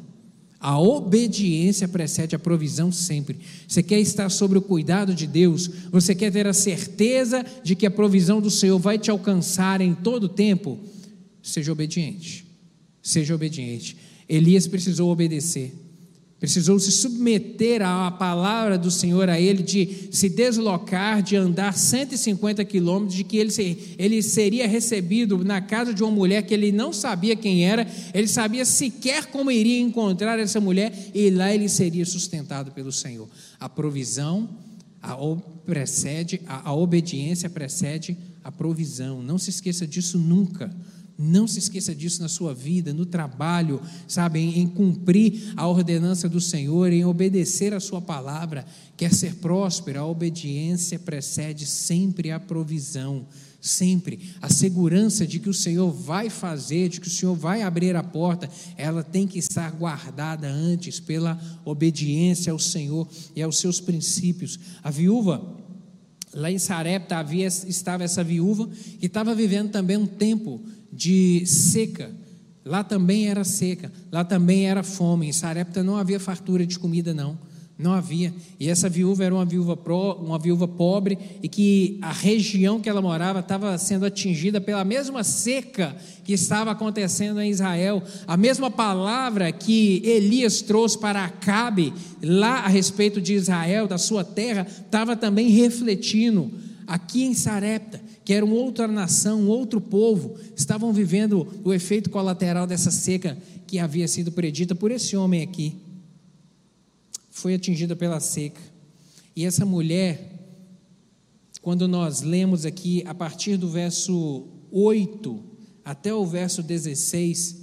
A 0.60 0.80
obediência 0.80 1.88
precede 1.88 2.36
a 2.36 2.40
provisão 2.40 2.92
sempre. 2.92 3.38
Você 3.68 3.84
quer 3.84 4.00
estar 4.00 4.30
sobre 4.30 4.58
o 4.58 4.62
cuidado 4.62 5.14
de 5.14 5.28
Deus? 5.28 5.70
Você 5.92 6.16
quer 6.16 6.32
ter 6.32 6.48
a 6.48 6.54
certeza 6.54 7.46
de 7.64 7.76
que 7.76 7.86
a 7.86 7.92
provisão 7.92 8.42
do 8.42 8.50
Senhor 8.50 8.80
vai 8.80 8.98
te 8.98 9.12
alcançar 9.12 9.82
em 9.82 9.94
todo 9.94 10.24
o 10.24 10.30
tempo? 10.30 10.80
Seja 11.42 11.72
obediente. 11.72 12.46
Seja 13.02 13.36
obediente. 13.36 13.98
Elias 14.28 14.66
precisou 14.66 15.12
obedecer. 15.12 15.74
Precisou 16.44 16.78
se 16.78 16.92
submeter 16.92 17.82
à 17.82 18.12
palavra 18.12 18.78
do 18.78 18.92
Senhor 18.92 19.30
a 19.30 19.40
ele, 19.40 19.64
de 19.64 20.10
se 20.12 20.28
deslocar, 20.28 21.24
de 21.24 21.38
andar 21.38 21.74
150 21.74 22.66
quilômetros, 22.66 23.16
de 23.16 23.24
que 23.24 23.38
ele, 23.38 23.96
ele 23.98 24.22
seria 24.22 24.68
recebido 24.68 25.42
na 25.42 25.62
casa 25.62 25.94
de 25.94 26.04
uma 26.04 26.12
mulher 26.12 26.44
que 26.44 26.54
ele 26.54 26.70
não 26.70 26.92
sabia 26.92 27.34
quem 27.34 27.66
era, 27.66 27.88
ele 28.14 28.28
sabia 28.28 28.66
sequer 28.66 29.28
como 29.28 29.50
iria 29.50 29.80
encontrar 29.80 30.38
essa 30.38 30.60
mulher, 30.60 31.12
e 31.16 31.30
lá 31.30 31.56
ele 31.56 31.70
seria 31.70 32.06
sustentado 32.06 32.74
pelo 32.74 32.92
Senhor. 32.92 33.30
A 33.58 33.70
provisão 33.70 34.50
a, 35.02 35.16
precede, 35.66 36.42
a, 36.46 36.72
a 36.72 36.76
obediência 36.76 37.50
precede 37.50 38.18
a 38.44 38.52
provisão, 38.52 39.24
não 39.24 39.38
se 39.38 39.50
esqueça 39.50 39.88
disso 39.88 40.20
nunca. 40.20 40.70
Não 41.18 41.48
se 41.48 41.60
esqueça 41.60 41.94
disso 41.94 42.22
na 42.22 42.28
sua 42.28 42.54
vida, 42.56 42.92
no 42.92 43.06
trabalho, 43.06 43.80
sabe, 44.08 44.40
em, 44.40 44.60
em, 44.62 44.68
cumprir 44.68 45.54
a 45.56 45.68
ordenança 45.68 46.28
do 46.28 46.42
Senhor, 46.42 46.92
em 46.92 47.06
obedecer 47.06 47.72
a 47.74 47.80
sua 47.80 48.02
palavra. 48.02 48.66
Quer 48.98 49.14
ser 49.14 49.36
próspero, 49.36 50.00
a 50.00 50.06
obediência 50.06 50.98
precede 50.98 51.68
sempre 51.68 52.32
a 52.32 52.40
provisão, 52.40 53.28
sempre. 53.62 54.32
A 54.42 54.50
segurança 54.50 55.26
de 55.28 55.40
que 55.40 55.50
o 55.50 55.54
Senhor 55.54 55.92
vai 55.92 56.32
fazer, 56.32 56.90
de 56.90 57.00
que 57.00 57.08
o 57.08 57.12
Senhor 57.12 57.36
vai 57.36 57.62
abrir 57.62 57.96
a 57.96 58.04
porta, 58.04 58.50
ela 58.76 59.04
tem 59.04 59.28
que 59.28 59.38
estar 59.38 59.72
guardada 59.72 60.48
antes 60.48 61.00
pela 61.00 61.40
obediência 61.64 62.52
ao 62.52 62.60
Senhor 62.60 63.08
e 63.36 63.42
aos 63.44 63.60
seus 63.60 63.80
princípios. 63.80 64.60
A 64.84 64.90
viúva 64.90 65.62
lá 66.34 66.50
em 66.50 66.58
Sarepta 66.58 67.18
havia, 67.18 67.46
estava 67.46 68.04
essa 68.04 68.24
viúva 68.24 68.68
que 69.00 69.06
estava 69.06 69.36
vivendo 69.36 69.70
também 69.70 69.96
um 69.96 70.08
tempo 70.08 70.60
de 70.94 71.46
seca. 71.46 72.12
Lá 72.66 72.84
também 72.84 73.28
era 73.28 73.44
seca, 73.44 73.92
lá 74.12 74.24
também 74.24 74.70
era 74.70 74.84
fome. 74.84 75.28
Em 75.28 75.34
Sarepta 75.34 75.84
não 75.84 75.98
havia 75.98 76.20
fartura 76.20 76.66
de 76.66 76.80
comida, 76.80 77.14
não. 77.14 77.38
Não 77.78 77.92
havia. 77.92 78.32
E 78.60 78.70
essa 78.70 78.88
viúva 78.88 79.24
era 79.24 79.34
uma 79.34 79.44
viúva, 79.44 79.76
pro, 79.76 80.14
uma 80.14 80.38
viúva 80.38 80.68
pobre 80.68 81.18
e 81.42 81.50
que 81.50 81.98
a 82.04 82.12
região 82.12 82.80
que 82.80 82.88
ela 82.88 83.02
morava 83.02 83.40
estava 83.40 83.76
sendo 83.80 84.06
atingida 84.06 84.62
pela 84.62 84.86
mesma 84.86 85.24
seca 85.24 85.96
que 86.24 86.34
estava 86.34 86.72
acontecendo 86.72 87.42
em 87.42 87.50
Israel. 87.50 88.04
A 88.28 88.38
mesma 88.38 88.70
palavra 88.70 89.52
que 89.52 90.02
Elias 90.06 90.62
trouxe 90.62 91.00
para 91.00 91.26
Acabe 91.26 91.92
lá 92.22 92.60
a 92.60 92.68
respeito 92.68 93.20
de 93.20 93.34
Israel, 93.34 93.88
da 93.88 93.98
sua 93.98 94.24
terra, 94.24 94.68
estava 94.70 95.16
também 95.16 95.50
refletindo 95.50 96.52
aqui 96.86 97.24
em 97.24 97.34
Sarepta 97.34 98.00
que 98.24 98.34
era 98.34 98.46
outra 98.46 98.88
nação, 98.88 99.48
outro 99.48 99.82
povo, 99.82 100.36
estavam 100.56 100.94
vivendo 100.94 101.48
o 101.64 101.74
efeito 101.74 102.10
colateral 102.10 102.66
dessa 102.66 102.92
seca 102.92 103.38
que 103.68 103.80
havia 103.80 104.08
sido 104.08 104.32
predita 104.32 104.74
por 104.74 104.92
esse 104.92 105.18
homem 105.18 105.42
aqui. 105.42 105.76
Foi 107.30 107.54
atingida 107.54 107.96
pela 107.96 108.20
seca. 108.20 108.62
E 109.36 109.46
essa 109.46 109.66
mulher, 109.66 110.32
quando 111.62 111.88
nós 111.88 112.22
lemos 112.22 112.66
aqui, 112.66 113.04
a 113.06 113.14
partir 113.14 113.58
do 113.58 113.70
verso 113.70 114.48
8 114.72 115.44
até 115.84 116.14
o 116.14 116.26
verso 116.26 116.64
16, 116.64 117.62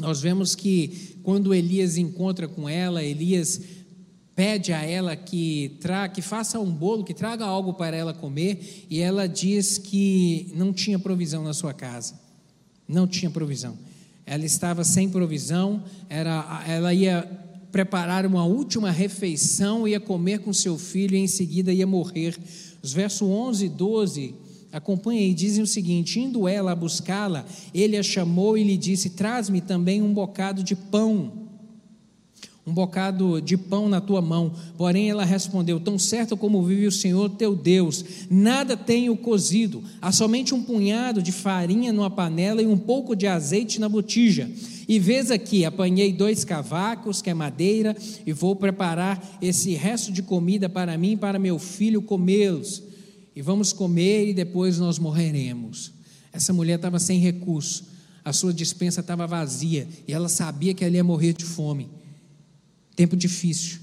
nós 0.00 0.20
vemos 0.20 0.54
que 0.54 1.18
quando 1.22 1.54
Elias 1.54 1.96
encontra 1.96 2.48
com 2.48 2.68
ela, 2.68 3.02
Elias 3.02 3.60
pede 4.38 4.72
a 4.72 4.84
ela 4.84 5.16
que, 5.16 5.76
tra 5.80 6.08
que 6.08 6.22
faça 6.22 6.60
um 6.60 6.70
bolo, 6.70 7.02
que 7.02 7.12
traga 7.12 7.44
algo 7.44 7.74
para 7.74 7.96
ela 7.96 8.14
comer, 8.14 8.86
e 8.88 9.00
ela 9.00 9.26
diz 9.26 9.78
que 9.78 10.52
não 10.54 10.72
tinha 10.72 10.96
provisão 10.96 11.42
na 11.42 11.52
sua 11.52 11.74
casa. 11.74 12.14
Não 12.86 13.04
tinha 13.04 13.32
provisão. 13.32 13.76
Ela 14.24 14.44
estava 14.44 14.84
sem 14.84 15.08
provisão, 15.08 15.82
era, 16.08 16.64
ela 16.68 16.94
ia 16.94 17.28
preparar 17.72 18.24
uma 18.24 18.44
última 18.44 18.92
refeição, 18.92 19.88
ia 19.88 19.98
comer 19.98 20.38
com 20.38 20.52
seu 20.52 20.78
filho 20.78 21.16
e 21.16 21.18
em 21.18 21.26
seguida 21.26 21.72
ia 21.72 21.84
morrer. 21.84 22.38
Os 22.80 22.92
versos 22.92 23.28
11 23.28 23.66
e 23.66 23.68
12 23.68 24.34
acompanhem 24.70 25.32
e 25.32 25.34
dizem 25.34 25.64
o 25.64 25.66
seguinte: 25.66 26.20
Indo 26.20 26.46
ela 26.46 26.70
a 26.70 26.76
buscá-la, 26.76 27.44
ele 27.74 27.96
a 27.96 28.04
chamou 28.04 28.56
e 28.56 28.62
lhe 28.62 28.76
disse: 28.76 29.10
Traz-me 29.10 29.60
também 29.60 30.00
um 30.00 30.14
bocado 30.14 30.62
de 30.62 30.76
pão 30.76 31.47
um 32.68 32.72
bocado 32.74 33.40
de 33.40 33.56
pão 33.56 33.88
na 33.88 33.98
tua 33.98 34.20
mão. 34.20 34.52
Porém 34.76 35.08
ela 35.08 35.24
respondeu: 35.24 35.80
Tão 35.80 35.98
certo 35.98 36.36
como 36.36 36.62
vive 36.62 36.86
o 36.86 36.92
Senhor 36.92 37.30
teu 37.30 37.56
Deus, 37.56 38.04
nada 38.28 38.76
tenho 38.76 39.16
cozido, 39.16 39.82
há 40.02 40.12
somente 40.12 40.54
um 40.54 40.62
punhado 40.62 41.22
de 41.22 41.32
farinha 41.32 41.92
numa 41.92 42.10
panela 42.10 42.60
e 42.60 42.66
um 42.66 42.76
pouco 42.76 43.16
de 43.16 43.26
azeite 43.26 43.80
na 43.80 43.88
botija. 43.88 44.50
E 44.86 44.98
vês 44.98 45.30
aqui, 45.30 45.64
apanhei 45.64 46.12
dois 46.12 46.44
cavacos, 46.44 47.22
que 47.22 47.30
é 47.30 47.34
madeira, 47.34 47.96
e 48.26 48.32
vou 48.32 48.54
preparar 48.54 49.38
esse 49.40 49.74
resto 49.74 50.12
de 50.12 50.22
comida 50.22 50.68
para 50.68 50.96
mim 50.96 51.12
e 51.12 51.16
para 51.16 51.38
meu 51.38 51.58
filho 51.58 52.02
comê-los. 52.02 52.82
E 53.34 53.40
vamos 53.40 53.72
comer 53.72 54.28
e 54.28 54.34
depois 54.34 54.78
nós 54.78 54.98
morreremos. 54.98 55.92
Essa 56.32 56.52
mulher 56.52 56.76
estava 56.76 56.98
sem 56.98 57.18
recurso, 57.18 57.84
a 58.24 58.32
sua 58.32 58.52
dispensa 58.52 59.00
estava 59.00 59.26
vazia, 59.26 59.86
e 60.06 60.12
ela 60.12 60.28
sabia 60.28 60.74
que 60.74 60.84
ela 60.84 60.96
ia 60.96 61.04
morrer 61.04 61.32
de 61.34 61.44
fome. 61.44 61.97
Tempo 62.98 63.16
difícil. 63.16 63.78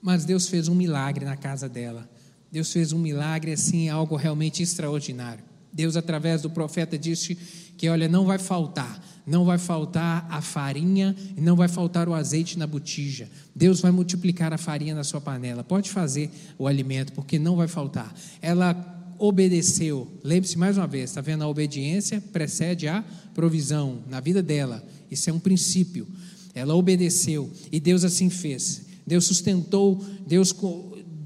Mas 0.00 0.24
Deus 0.24 0.46
fez 0.46 0.68
um 0.68 0.76
milagre 0.76 1.24
na 1.24 1.36
casa 1.36 1.68
dela. 1.68 2.08
Deus 2.52 2.72
fez 2.72 2.92
um 2.92 2.98
milagre 3.00 3.50
assim, 3.50 3.88
algo 3.88 4.14
realmente 4.14 4.62
extraordinário. 4.62 5.42
Deus, 5.72 5.96
através 5.96 6.40
do 6.40 6.48
profeta, 6.48 6.96
disse 6.96 7.34
que, 7.76 7.88
olha, 7.88 8.08
não 8.08 8.24
vai 8.24 8.38
faltar, 8.38 9.02
não 9.26 9.44
vai 9.44 9.58
faltar 9.58 10.24
a 10.30 10.40
farinha 10.40 11.16
não 11.36 11.56
vai 11.56 11.66
faltar 11.66 12.08
o 12.08 12.14
azeite 12.14 12.56
na 12.56 12.64
botija. 12.64 13.28
Deus 13.56 13.80
vai 13.80 13.90
multiplicar 13.90 14.52
a 14.52 14.58
farinha 14.58 14.94
na 14.94 15.02
sua 15.02 15.20
panela. 15.20 15.64
Pode 15.64 15.90
fazer 15.90 16.30
o 16.56 16.68
alimento, 16.68 17.12
porque 17.14 17.40
não 17.40 17.56
vai 17.56 17.66
faltar. 17.66 18.14
Ela 18.40 18.72
obedeceu. 19.18 20.06
Lembre-se 20.22 20.56
mais 20.56 20.76
uma 20.78 20.86
vez, 20.86 21.10
está 21.10 21.20
vendo? 21.20 21.42
A 21.42 21.48
obediência 21.48 22.20
precede 22.20 22.86
a 22.86 23.04
provisão 23.34 24.04
na 24.08 24.20
vida 24.20 24.40
dela. 24.40 24.80
Isso 25.10 25.28
é 25.28 25.32
um 25.32 25.40
princípio. 25.40 26.06
Ela 26.54 26.74
obedeceu 26.74 27.50
e 27.70 27.80
Deus 27.80 28.04
assim 28.04 28.30
fez. 28.30 28.82
Deus 29.06 29.24
sustentou, 29.24 30.04
Deus 30.26 30.54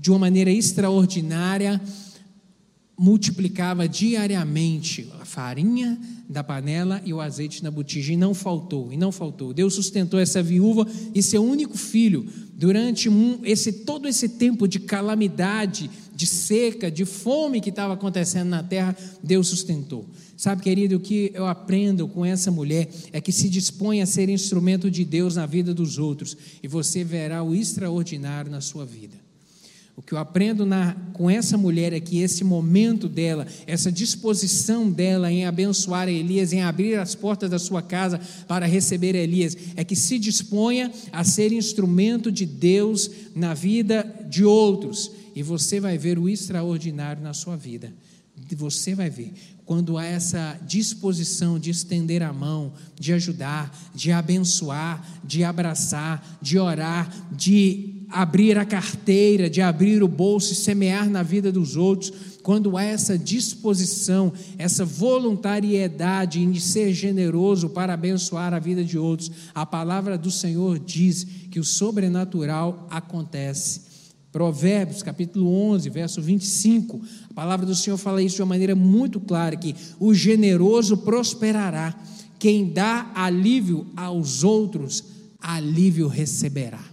de 0.01 0.11
uma 0.11 0.21
maneira 0.21 0.51
extraordinária 0.51 1.81
multiplicava 2.99 3.87
diariamente 3.87 5.13
a 5.21 5.25
farinha 5.25 6.01
da 6.29 6.43
panela 6.43 7.03
e 7.05 7.13
o 7.13 7.21
azeite 7.21 7.63
na 7.63 7.71
botija 7.71 8.13
e 8.13 8.17
não 8.17 8.33
faltou, 8.33 8.91
e 8.91 8.97
não 8.97 9.13
faltou. 9.13 9.53
Deus 9.53 9.75
sustentou 9.75 10.19
essa 10.19 10.43
viúva 10.43 10.87
e 11.15 11.23
seu 11.23 11.45
único 11.45 11.77
filho 11.77 12.27
durante 12.55 13.09
um, 13.09 13.41
esse 13.45 13.71
todo 13.71 14.09
esse 14.09 14.31
tempo 14.31 14.67
de 14.67 14.81
calamidade, 14.81 15.91
de 16.15 16.27
seca, 16.27 16.91
de 16.91 17.05
fome 17.05 17.61
que 17.61 17.69
estava 17.69 17.93
acontecendo 17.93 18.49
na 18.49 18.63
terra, 18.63 18.97
Deus 19.23 19.49
sustentou. 19.49 20.07
Sabe, 20.37 20.63
querido, 20.63 20.97
o 20.97 21.01
que 21.01 21.31
eu 21.35 21.47
aprendo 21.47 22.07
com 22.07 22.25
essa 22.25 22.51
mulher 22.51 22.91
é 23.11 23.21
que 23.23 23.33
se 23.33 23.49
dispõe 23.49 24.03
a 24.03 24.07
ser 24.07 24.29
instrumento 24.29 24.91
de 24.91 25.03
Deus 25.03 25.37
na 25.37 25.47
vida 25.47 25.73
dos 25.73 25.99
outros 25.99 26.37
e 26.63 26.69
você 26.69 27.03
verá 27.03 27.43
o 27.43 27.55
extraordinário 27.55 28.51
na 28.51 28.61
sua 28.61 28.85
vida. 28.85 29.17
O 29.97 30.03
que 30.03 30.13
eu 30.13 30.19
aprendo 30.19 30.67
na, 30.67 30.95
com 31.15 31.31
essa 31.31 31.57
mulher 31.57 31.95
é 31.95 32.01
que 32.01 32.19
esse 32.19 32.45
momento 32.45 33.09
dela, 33.09 33.47
essa 33.67 33.91
disposição 33.91 34.91
dela 34.91 35.33
em 35.33 35.47
abençoar 35.47 36.07
Elias, 36.07 36.53
em 36.53 36.61
abrir 36.61 36.97
as 36.97 37.15
portas 37.15 37.49
da 37.49 37.59
sua 37.59 37.81
casa 37.81 38.21
para 38.47 38.67
receber 38.67 39.15
Elias, 39.15 39.57
é 39.75 39.83
que 39.83 39.97
se 39.97 40.19
disponha 40.19 40.93
a 41.11 41.25
ser 41.25 41.51
instrumento 41.51 42.31
de 42.31 42.45
Deus 42.45 43.11
na 43.35 43.55
vida 43.55 44.05
de 44.29 44.45
outros. 44.45 45.11
E 45.35 45.43
você 45.43 45.81
vai 45.81 45.97
ver 45.97 46.19
o 46.19 46.29
extraordinário 46.29 47.23
na 47.23 47.33
sua 47.33 47.57
vida. 47.57 47.91
Você 48.55 48.95
vai 48.95 49.09
ver 49.09 49.33
quando 49.67 49.99
há 49.99 50.05
essa 50.05 50.59
disposição 50.65 51.59
de 51.59 51.71
estender 51.71 52.23
a 52.23 52.33
mão, 52.33 52.73
de 52.99 53.13
ajudar, 53.13 53.77
de 53.93 54.13
abençoar, 54.13 55.05
de 55.25 55.43
abraçar, 55.43 56.39
de 56.41 56.57
orar, 56.57 57.13
de 57.33 58.07
abrir 58.09 58.57
a 58.57 58.65
carteira, 58.65 59.51
de 59.51 59.61
abrir 59.61 60.05
o 60.05 60.09
bolso 60.09 60.53
e 60.53 60.57
semear 60.57 61.11
na 61.11 61.25
vida 61.25 61.51
dos 61.51 61.77
outros, 61.77 62.13
quando 62.45 62.77
há 62.77 62.85
essa 62.85 63.19
disposição, 63.19 64.33
essa 64.57 64.85
voluntariedade 64.85 66.41
em 66.41 66.55
ser 66.61 66.93
generoso 66.93 67.69
para 67.69 67.95
abençoar 67.95 68.55
a 68.55 68.61
vida 68.61 68.85
de 68.85 68.97
outros, 68.97 69.33
a 69.53 69.67
palavra 69.67 70.17
do 70.17 70.31
Senhor 70.31 70.79
diz 70.79 71.27
que 71.51 71.59
o 71.59 71.65
sobrenatural 71.65 72.87
acontece. 72.89 73.86
Provérbios, 74.37 75.03
capítulo 75.03 75.51
11, 75.51 75.89
verso 75.89 76.21
25, 76.21 77.01
a 77.31 77.33
palavra 77.33 77.65
do 77.65 77.75
Senhor 77.75 77.97
fala 77.97 78.23
isso 78.23 78.37
de 78.37 78.43
uma 78.43 78.49
maneira 78.49 78.77
muito 78.77 79.19
clara: 79.19 79.57
que 79.57 79.75
o 79.99 80.13
generoso 80.13 80.99
prosperará, 80.99 81.99
quem 82.39 82.71
dá 82.71 83.11
alívio 83.15 83.87
aos 83.97 84.45
outros, 84.45 85.03
alívio 85.41 86.07
receberá. 86.07 86.85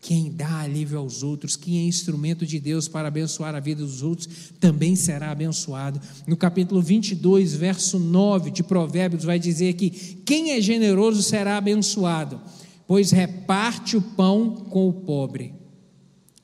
Quem 0.00 0.32
dá 0.32 0.62
alívio 0.62 0.98
aos 0.98 1.22
outros, 1.22 1.54
quem 1.54 1.78
é 1.78 1.82
instrumento 1.84 2.44
de 2.44 2.58
Deus 2.58 2.88
para 2.88 3.06
abençoar 3.06 3.54
a 3.54 3.60
vida 3.60 3.84
dos 3.84 4.02
outros, 4.02 4.28
também 4.58 4.96
será 4.96 5.30
abençoado. 5.30 6.00
No 6.26 6.36
capítulo 6.36 6.82
22, 6.82 7.54
verso 7.54 7.96
9 7.96 8.50
de 8.50 8.64
Provérbios, 8.64 9.22
vai 9.22 9.38
dizer 9.38 9.74
que 9.74 9.90
quem 10.26 10.50
é 10.50 10.60
generoso 10.60 11.22
será 11.22 11.58
abençoado 11.58 12.40
pois 12.88 13.10
reparte 13.10 13.98
o 13.98 14.02
pão 14.02 14.50
com 14.70 14.88
o 14.88 14.92
pobre. 14.94 15.57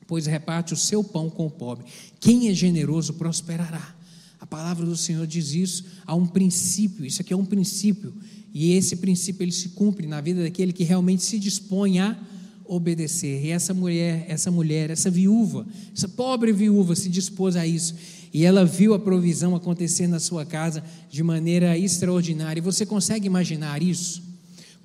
Pois 0.07 0.25
reparte 0.25 0.73
o 0.73 0.77
seu 0.77 1.03
pão 1.03 1.29
com 1.29 1.47
o 1.47 1.51
pobre. 1.51 1.85
Quem 2.19 2.49
é 2.49 2.53
generoso 2.53 3.13
prosperará. 3.13 3.95
A 4.39 4.45
palavra 4.45 4.85
do 4.85 4.95
Senhor 4.95 5.25
diz 5.25 5.53
isso. 5.53 5.85
Há 6.05 6.13
um 6.13 6.27
princípio, 6.27 7.05
isso 7.05 7.21
aqui 7.21 7.33
é 7.33 7.37
um 7.37 7.45
princípio. 7.45 8.13
E 8.53 8.73
esse 8.73 8.95
princípio 8.97 9.43
ele 9.43 9.51
se 9.51 9.69
cumpre 9.69 10.07
na 10.07 10.21
vida 10.21 10.43
daquele 10.43 10.71
que 10.71 10.83
realmente 10.83 11.23
se 11.23 11.39
dispõe 11.39 11.99
a 11.99 12.17
obedecer. 12.65 13.43
E 13.43 13.49
essa 13.49 13.73
mulher, 13.73 14.25
essa 14.27 14.51
mulher, 14.51 14.89
essa 14.89 15.09
viúva, 15.09 15.65
essa 15.95 16.07
pobre 16.07 16.51
viúva 16.51 16.95
se 16.95 17.09
dispôs 17.09 17.55
a 17.55 17.65
isso. 17.65 17.95
E 18.33 18.43
ela 18.43 18.65
viu 18.65 18.93
a 18.93 18.99
provisão 18.99 19.55
acontecer 19.55 20.07
na 20.07 20.19
sua 20.19 20.45
casa 20.45 20.83
de 21.09 21.23
maneira 21.23 21.77
extraordinária. 21.77 22.59
E 22.59 22.63
você 22.63 22.85
consegue 22.85 23.27
imaginar 23.27 23.81
isso? 23.81 24.21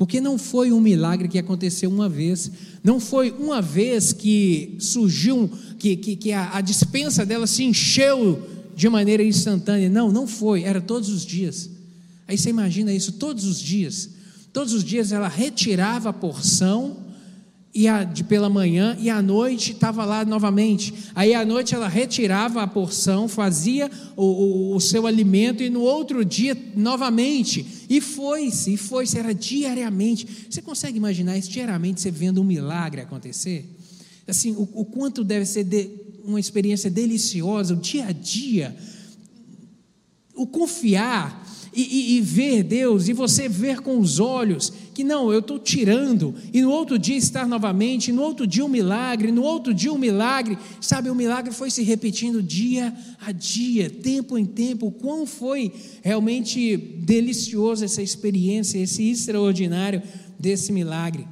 Porque 0.01 0.19
não 0.19 0.39
foi 0.39 0.73
um 0.73 0.81
milagre 0.81 1.29
que 1.29 1.39
aconteceu 1.39 1.91
uma 1.91 2.09
vez, 2.09 2.51
não 2.83 2.99
foi 2.99 3.33
uma 3.33 3.61
vez 3.61 4.15
que 4.15 4.79
surgiu, 4.81 5.47
que, 5.79 5.95
que, 5.95 6.17
que 6.17 6.33
a, 6.33 6.57
a 6.57 6.63
dispensa 6.63 7.27
dela 7.27 7.47
se 7.47 7.65
encheu 7.65 8.43
de 8.75 8.89
maneira 8.89 9.23
instantânea. 9.23 9.91
Não, 9.91 10.11
não 10.11 10.27
foi, 10.27 10.63
era 10.63 10.81
todos 10.81 11.11
os 11.11 11.27
dias. 11.27 11.69
Aí 12.27 12.39
você 12.39 12.49
imagina 12.49 12.91
isso, 12.95 13.13
todos 13.13 13.45
os 13.45 13.61
dias. 13.61 14.09
Todos 14.55 14.73
os 14.73 14.83
dias 14.83 15.13
ela 15.13 15.29
retirava 15.29 16.09
a 16.09 16.15
porção 16.15 16.97
e 17.73 17.87
a, 17.87 18.03
de 18.03 18.25
pela 18.25 18.51
manhã 18.51 18.97
e 18.99 19.09
à 19.09 19.23
noite 19.23 19.73
estava 19.73 20.05
lá 20.05 20.25
novamente. 20.25 20.93
Aí 21.15 21.35
à 21.35 21.45
noite 21.45 21.75
ela 21.75 21.89
retirava 21.89 22.63
a 22.63 22.67
porção, 22.67 23.29
fazia 23.29 23.91
o, 24.17 24.25
o, 24.25 24.77
o 24.77 24.81
seu 24.81 25.07
alimento 25.07 25.63
e 25.63 25.71
no 25.71 25.81
outro 25.81 26.25
dia 26.25 26.57
novamente. 26.75 27.87
E 27.89 28.01
foi-se, 28.01 28.75
e 28.75 28.77
foi-se, 28.77 29.19
era 29.19 29.33
diariamente. 29.33 30.47
Você 30.51 30.61
consegue 30.61 30.97
imaginar 30.97 31.39
isso 31.39 31.51
diariamente, 31.51 32.01
você 32.01 32.11
vendo 32.11 32.41
um 32.41 32.45
milagre 32.45 33.01
acontecer? 33.01 33.69
Assim, 34.27 34.53
o, 34.53 34.69
o 34.75 34.85
quanto 34.85 35.23
deve 35.23 35.47
ser 35.47 35.65
de, 35.65 35.91
uma 36.25 36.41
experiência 36.41 36.91
deliciosa, 36.91 37.75
o 37.75 37.77
dia 37.77 38.07
a 38.07 38.13
dia. 38.13 38.77
O 40.35 40.47
confiar 40.47 41.47
e, 41.73 41.83
e, 41.83 42.17
e, 42.17 42.21
ver 42.21 42.63
Deus, 42.65 43.09
e 43.09 43.13
você 43.13 43.49
ver 43.49 43.81
com 43.81 43.99
os 43.99 44.19
olhos 44.19 44.73
que 44.93 45.05
não, 45.05 45.33
eu 45.33 45.39
estou 45.39 45.59
tirando, 45.59 46.35
e 46.53 46.63
no 46.63 46.71
outro 46.71 46.99
dia 46.99 47.17
estar 47.17 47.47
novamente, 47.47 48.11
no 48.11 48.23
outro 48.23 48.47
dia 48.47 48.65
um 48.65 48.69
milagre, 48.69 49.31
no 49.31 49.43
outro 49.43 49.73
dia 49.73 49.93
um 49.93 49.99
milagre, 49.99 50.59
sabe, 50.81 51.09
o 51.09 51.15
milagre 51.15 51.53
foi 51.53 51.71
se 51.71 51.83
repetindo 51.83 52.43
dia 52.43 52.93
a 53.21 53.31
dia, 53.31 53.89
tempo 53.89 54.37
em 54.37 54.45
tempo, 54.45 54.91
quão 54.91 55.27
foi 55.27 55.73
realmente 56.03 56.77
delicioso 56.77 57.85
essa 57.85 58.03
experiência, 58.03 58.79
esse 58.79 59.09
extraordinário 59.09 60.03
desse 60.39 60.73
milagre. 60.73 61.27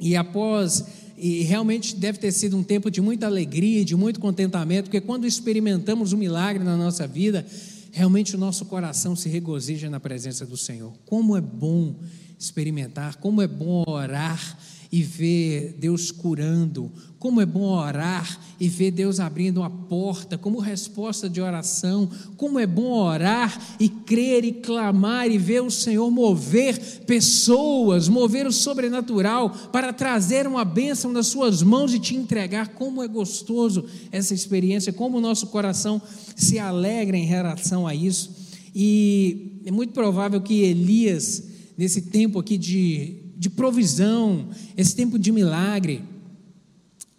E 0.00 0.16
após 0.16 0.84
e 1.22 1.42
realmente 1.42 1.94
deve 1.94 2.18
ter 2.18 2.32
sido 2.32 2.56
um 2.56 2.64
tempo 2.64 2.90
de 2.90 3.00
muita 3.00 3.26
alegria, 3.26 3.84
de 3.84 3.94
muito 3.94 4.18
contentamento, 4.18 4.86
porque 4.86 5.00
quando 5.00 5.24
experimentamos 5.24 6.12
um 6.12 6.16
milagre 6.16 6.64
na 6.64 6.76
nossa 6.76 7.06
vida, 7.06 7.46
realmente 7.92 8.34
o 8.34 8.38
nosso 8.38 8.64
coração 8.64 9.14
se 9.14 9.28
regozija 9.28 9.88
na 9.88 10.00
presença 10.00 10.44
do 10.44 10.56
Senhor. 10.56 10.92
Como 11.04 11.36
é 11.36 11.40
bom 11.40 11.94
experimentar, 12.38 13.16
como 13.16 13.40
é 13.40 13.46
bom 13.46 13.84
orar 13.86 14.58
e 14.92 15.02
ver 15.02 15.74
Deus 15.78 16.10
curando, 16.10 16.92
como 17.18 17.40
é 17.40 17.46
bom 17.46 17.62
orar 17.62 18.38
e 18.60 18.68
ver 18.68 18.90
Deus 18.90 19.20
abrindo 19.20 19.60
uma 19.60 19.70
porta, 19.70 20.36
como 20.36 20.60
resposta 20.60 21.30
de 21.30 21.40
oração, 21.40 22.10
como 22.36 22.58
é 22.58 22.66
bom 22.66 22.90
orar 22.90 23.58
e 23.80 23.88
crer 23.88 24.44
e 24.44 24.52
clamar 24.52 25.30
e 25.30 25.38
ver 25.38 25.62
o 25.62 25.70
Senhor 25.70 26.10
mover 26.10 26.78
pessoas, 27.06 28.06
mover 28.06 28.46
o 28.46 28.52
sobrenatural 28.52 29.48
para 29.72 29.94
trazer 29.94 30.46
uma 30.46 30.64
bênção 30.64 31.10
nas 31.10 31.28
suas 31.28 31.62
mãos 31.62 31.94
e 31.94 31.98
te 31.98 32.14
entregar. 32.14 32.74
Como 32.74 33.02
é 33.02 33.08
gostoso 33.08 33.86
essa 34.10 34.34
experiência, 34.34 34.92
como 34.92 35.16
o 35.16 35.22
nosso 35.22 35.46
coração 35.46 36.02
se 36.36 36.58
alegra 36.58 37.16
em 37.16 37.24
relação 37.24 37.86
a 37.86 37.94
isso. 37.94 38.30
E 38.74 39.62
é 39.64 39.70
muito 39.70 39.94
provável 39.94 40.40
que 40.42 40.60
Elias, 40.60 41.44
nesse 41.78 42.02
tempo 42.02 42.38
aqui 42.38 42.58
de 42.58 43.21
de 43.42 43.50
provisão, 43.50 44.50
esse 44.76 44.94
tempo 44.94 45.18
de 45.18 45.32
milagre, 45.32 46.04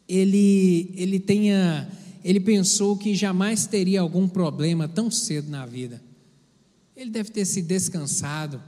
ele, 0.08 0.94
ele 0.96 1.20
tenha, 1.20 1.90
ele 2.24 2.40
pensou 2.40 2.96
que 2.96 3.14
jamais 3.14 3.68
teria 3.68 4.00
algum 4.00 4.26
problema 4.26 4.88
tão 4.88 5.12
cedo 5.12 5.50
na 5.50 5.66
vida. 5.66 6.02
Ele 6.96 7.10
deve 7.10 7.30
ter 7.30 7.44
se 7.44 7.62
descansado, 7.62 8.64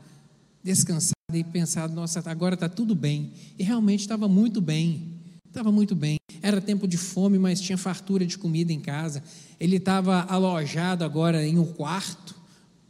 descansado 0.62 1.16
e 1.34 1.46
pensado, 1.46 1.94
nossa, 1.94 2.22
agora 2.30 2.56
está 2.56 2.68
tudo 2.68 2.94
bem. 2.94 3.32
E 3.58 3.64
realmente 3.64 4.02
estava 4.02 4.28
muito 4.28 4.60
bem, 4.60 5.14
estava 5.48 5.72
muito 5.72 5.96
bem. 5.96 6.18
Era 6.42 6.60
tempo 6.60 6.86
de 6.86 6.98
fome, 6.98 7.40
mas 7.40 7.62
tinha 7.62 7.78
fartura 7.78 8.26
de 8.26 8.38
comida 8.38 8.74
em 8.74 8.82
casa. 8.82 9.24
Ele 9.58 9.78
estava 9.78 10.24
alojado 10.24 11.06
agora 11.06 11.48
em 11.48 11.58
um 11.58 11.66
quarto, 11.66 12.36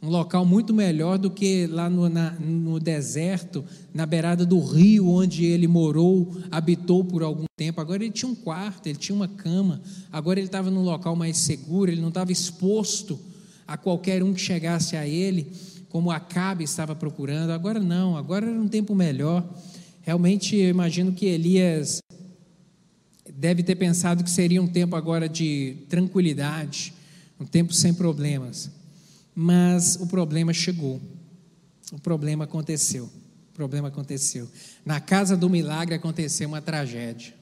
um 0.02 0.08
local 0.08 0.44
muito 0.44 0.74
melhor 0.74 1.18
do 1.18 1.30
que 1.30 1.66
lá 1.66 1.88
no, 1.88 2.08
na, 2.08 2.32
no 2.32 2.78
deserto, 2.78 3.64
na 3.94 4.04
beirada 4.04 4.44
do 4.44 4.60
rio, 4.60 5.08
onde 5.08 5.44
ele 5.44 5.66
morou, 5.66 6.36
habitou 6.50 7.04
por 7.04 7.22
algum 7.22 7.46
tempo. 7.56 7.80
Agora 7.80 8.04
ele 8.04 8.12
tinha 8.12 8.30
um 8.30 8.34
quarto, 8.34 8.86
ele 8.86 8.98
tinha 8.98 9.16
uma 9.16 9.26
cama, 9.26 9.80
agora 10.12 10.38
ele 10.38 10.46
estava 10.46 10.70
num 10.70 10.82
local 10.82 11.16
mais 11.16 11.38
seguro, 11.38 11.90
ele 11.90 12.00
não 12.00 12.10
estava 12.10 12.30
exposto 12.30 13.18
a 13.66 13.76
qualquer 13.76 14.22
um 14.22 14.32
que 14.32 14.40
chegasse 14.40 14.96
a 14.96 15.06
ele, 15.06 15.50
como 15.88 16.10
Acabe 16.10 16.62
estava 16.62 16.94
procurando. 16.94 17.50
Agora 17.50 17.80
não, 17.80 18.16
agora 18.16 18.46
era 18.46 18.60
um 18.60 18.68
tempo 18.68 18.94
melhor. 18.94 19.44
Realmente 20.02 20.54
eu 20.54 20.68
imagino 20.68 21.12
que 21.12 21.26
Elias 21.26 22.00
deve 23.34 23.62
ter 23.62 23.74
pensado 23.74 24.22
que 24.22 24.30
seria 24.30 24.62
um 24.62 24.68
tempo 24.68 24.94
agora 24.94 25.28
de 25.28 25.78
tranquilidade, 25.88 26.94
um 27.40 27.44
tempo 27.44 27.72
sem 27.72 27.92
problemas. 27.92 28.70
Mas 29.38 29.96
o 29.96 30.06
problema 30.06 30.54
chegou. 30.54 30.98
O 31.92 32.00
problema 32.00 32.44
aconteceu. 32.44 33.04
O 33.04 33.52
problema 33.52 33.88
aconteceu. 33.88 34.48
Na 34.82 34.98
casa 34.98 35.36
do 35.36 35.50
milagre 35.50 35.94
aconteceu 35.94 36.48
uma 36.48 36.62
tragédia. 36.62 37.34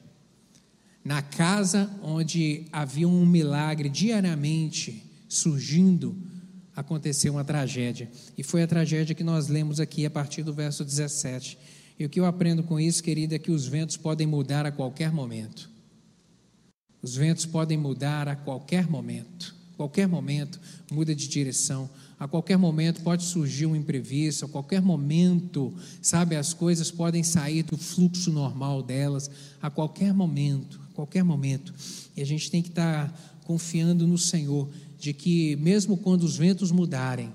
Na 1.05 1.21
casa 1.21 1.89
onde 2.03 2.65
havia 2.69 3.07
um 3.07 3.25
milagre 3.25 3.87
diariamente 3.87 5.09
surgindo, 5.29 6.17
aconteceu 6.75 7.31
uma 7.31 7.45
tragédia. 7.45 8.11
E 8.37 8.43
foi 8.43 8.61
a 8.61 8.67
tragédia 8.67 9.15
que 9.15 9.23
nós 9.23 9.47
lemos 9.47 9.79
aqui 9.79 10.05
a 10.05 10.09
partir 10.09 10.43
do 10.43 10.53
verso 10.53 10.83
17. 10.83 11.57
E 11.97 12.05
o 12.05 12.09
que 12.09 12.19
eu 12.19 12.25
aprendo 12.25 12.61
com 12.61 12.77
isso, 12.77 13.01
querida, 13.01 13.35
é 13.35 13.39
que 13.39 13.51
os 13.51 13.67
ventos 13.67 13.95
podem 13.95 14.27
mudar 14.27 14.65
a 14.65 14.71
qualquer 14.71 15.13
momento. 15.13 15.69
Os 17.01 17.15
ventos 17.15 17.45
podem 17.45 17.77
mudar 17.77 18.27
a 18.27 18.35
qualquer 18.35 18.89
momento 18.89 19.55
qualquer 19.75 20.07
momento 20.07 20.59
muda 20.91 21.13
de 21.13 21.27
direção, 21.27 21.89
a 22.19 22.27
qualquer 22.27 22.57
momento 22.57 23.01
pode 23.01 23.23
surgir 23.23 23.65
um 23.65 23.75
imprevisto, 23.75 24.45
a 24.45 24.47
qualquer 24.47 24.81
momento, 24.81 25.73
sabe, 26.01 26.35
as 26.35 26.53
coisas 26.53 26.89
podem 26.89 27.23
sair 27.23 27.63
do 27.63 27.77
fluxo 27.77 28.31
normal 28.31 28.81
delas, 28.81 29.29
a 29.61 29.69
qualquer 29.69 30.13
momento, 30.13 30.79
a 30.89 30.93
qualquer 30.95 31.23
momento. 31.23 31.73
E 32.15 32.21
a 32.21 32.25
gente 32.25 32.49
tem 32.49 32.61
que 32.61 32.69
estar 32.69 33.39
confiando 33.43 34.07
no 34.07 34.17
Senhor, 34.17 34.69
de 34.97 35.13
que 35.13 35.55
mesmo 35.57 35.97
quando 35.97 36.23
os 36.23 36.37
ventos 36.37 36.71
mudarem, 36.71 37.31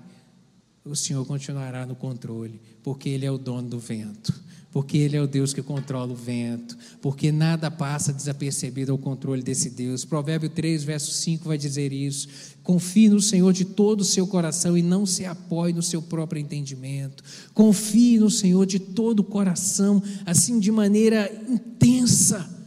o 0.84 0.96
Senhor 0.96 1.24
continuará 1.26 1.84
no 1.84 1.94
controle, 1.94 2.60
porque 2.82 3.10
Ele 3.10 3.26
é 3.26 3.30
o 3.30 3.38
dono 3.38 3.68
do 3.68 3.78
vento 3.78 4.49
porque 4.72 4.98
Ele 4.98 5.16
é 5.16 5.22
o 5.22 5.26
Deus 5.26 5.52
que 5.52 5.62
controla 5.62 6.12
o 6.12 6.16
vento, 6.16 6.76
porque 7.02 7.32
nada 7.32 7.70
passa 7.70 8.12
desapercebido 8.12 8.92
ao 8.92 8.98
controle 8.98 9.42
desse 9.42 9.70
Deus. 9.70 10.04
Provérbio 10.04 10.48
3, 10.48 10.84
verso 10.84 11.10
5 11.10 11.48
vai 11.48 11.58
dizer 11.58 11.92
isso. 11.92 12.28
Confie 12.62 13.08
no 13.08 13.20
Senhor 13.20 13.52
de 13.52 13.64
todo 13.64 14.02
o 14.02 14.04
seu 14.04 14.26
coração 14.26 14.78
e 14.78 14.82
não 14.82 15.04
se 15.04 15.24
apoie 15.24 15.72
no 15.72 15.82
seu 15.82 16.00
próprio 16.00 16.40
entendimento. 16.40 17.24
Confie 17.52 18.18
no 18.18 18.30
Senhor 18.30 18.64
de 18.64 18.78
todo 18.78 19.20
o 19.20 19.24
coração, 19.24 20.02
assim 20.24 20.60
de 20.60 20.70
maneira 20.70 21.30
intensa 21.48 22.59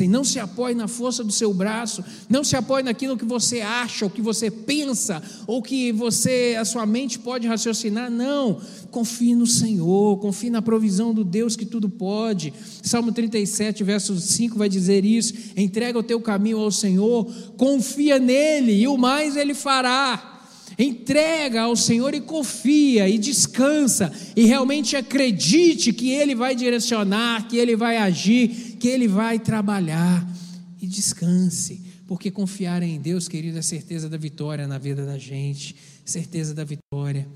e 0.00 0.08
não 0.08 0.24
se 0.24 0.38
apoie 0.38 0.74
na 0.74 0.88
força 0.88 1.22
do 1.22 1.32
seu 1.32 1.52
braço, 1.52 2.02
não 2.28 2.42
se 2.42 2.56
apoie 2.56 2.82
naquilo 2.82 3.16
que 3.16 3.24
você 3.24 3.60
acha, 3.60 4.04
ou 4.06 4.10
que 4.10 4.22
você 4.22 4.50
pensa, 4.50 5.22
ou 5.46 5.62
que 5.62 5.92
você, 5.92 6.56
a 6.58 6.64
sua 6.64 6.86
mente 6.86 7.18
pode 7.18 7.46
raciocinar, 7.46 8.10
não. 8.10 8.60
Confie 8.90 9.34
no 9.34 9.46
Senhor, 9.46 10.18
confie 10.18 10.48
na 10.48 10.62
provisão 10.62 11.12
do 11.12 11.22
Deus 11.24 11.56
que 11.56 11.66
tudo 11.66 11.88
pode. 11.88 12.52
Salmo 12.82 13.12
37, 13.12 13.84
verso 13.84 14.18
5 14.18 14.56
vai 14.56 14.68
dizer 14.68 15.04
isso: 15.04 15.34
entrega 15.56 15.98
o 15.98 16.02
teu 16.02 16.20
caminho 16.20 16.58
ao 16.58 16.70
Senhor, 16.70 17.30
confia 17.56 18.18
nele, 18.18 18.72
e 18.72 18.88
o 18.88 18.96
mais 18.96 19.36
ele 19.36 19.54
fará. 19.54 20.34
Entrega 20.78 21.62
ao 21.62 21.76
Senhor 21.76 22.14
e 22.14 22.20
confia 22.20 23.08
e 23.08 23.16
descansa 23.16 24.12
e 24.34 24.44
realmente 24.44 24.96
acredite 24.96 25.92
que 25.92 26.10
Ele 26.10 26.34
vai 26.34 26.56
direcionar, 26.56 27.46
que 27.46 27.56
Ele 27.56 27.76
vai 27.76 27.96
agir, 27.96 28.63
que 28.84 28.88
Ele 28.88 29.08
vai 29.08 29.38
trabalhar 29.38 30.30
e 30.78 30.86
descanse, 30.86 31.80
porque 32.06 32.30
confiar 32.30 32.82
em 32.82 33.00
Deus, 33.00 33.26
querido, 33.26 33.56
é 33.56 33.62
certeza 33.62 34.10
da 34.10 34.18
vitória 34.18 34.68
na 34.68 34.76
vida 34.76 35.06
da 35.06 35.16
gente, 35.16 35.74
certeza 36.04 36.52
da 36.52 36.64
vitória. 36.64 37.26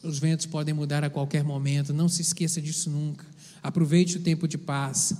Os 0.00 0.20
ventos 0.20 0.46
podem 0.46 0.72
mudar 0.72 1.02
a 1.02 1.10
qualquer 1.10 1.42
momento, 1.42 1.92
não 1.92 2.08
se 2.08 2.22
esqueça 2.22 2.62
disso 2.62 2.88
nunca. 2.88 3.26
Aproveite 3.60 4.18
o 4.18 4.20
tempo 4.20 4.46
de 4.46 4.56
paz, 4.56 5.12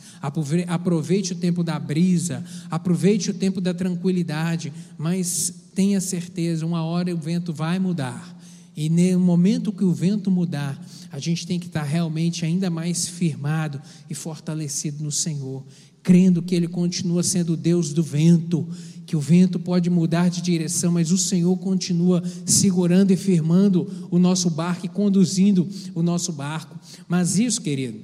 aproveite 0.69 1.33
o 1.33 1.37
tempo 1.37 1.65
da 1.65 1.81
brisa, 1.81 2.45
aproveite 2.71 3.33
o 3.33 3.35
tempo 3.35 3.61
da 3.61 3.75
tranquilidade, 3.75 4.73
mas 4.97 5.53
tenha 5.75 6.01
certeza, 6.01 6.65
uma 6.65 6.85
hora 6.85 7.13
o 7.13 7.19
vento 7.19 7.53
vai 7.53 7.81
mudar. 7.81 8.41
E 8.77 8.89
no 8.89 9.19
momento 9.19 9.73
que 9.73 9.83
o 9.83 9.93
vento 9.93 10.31
mudar, 10.31 10.81
a 11.13 11.19
gente 11.19 11.47
tem 11.47 11.61
que 11.61 11.67
estar 11.67 11.83
realmente 11.83 12.43
ainda 12.43 12.71
mais 12.71 13.07
firmado 13.07 13.81
e 14.09 14.15
fortalecido 14.15 15.05
no 15.05 15.13
Senhor, 15.13 15.63
crendo 16.03 16.41
que 16.41 16.55
Ele 16.55 16.67
continua 16.67 17.23
sendo 17.23 17.53
o 17.53 17.57
Deus 17.57 17.93
do 17.93 18.03
vento, 18.03 18.67
que 19.05 19.15
o 19.15 19.21
vento 19.21 19.61
pode 19.61 19.91
mudar 19.91 20.31
de 20.31 20.41
direção, 20.41 20.91
mas 20.91 21.13
o 21.13 21.19
Senhor 21.19 21.55
continua 21.59 22.23
segurando 22.47 23.11
e 23.11 23.17
firmando 23.17 24.09
o 24.11 24.19
nosso 24.19 24.49
barco 24.49 24.87
e 24.87 24.89
conduzindo 24.89 25.69
o 25.95 26.03
nosso 26.03 26.33
barco. 26.33 26.81
Mas 27.07 27.39
isso, 27.39 27.61
querido, 27.61 28.01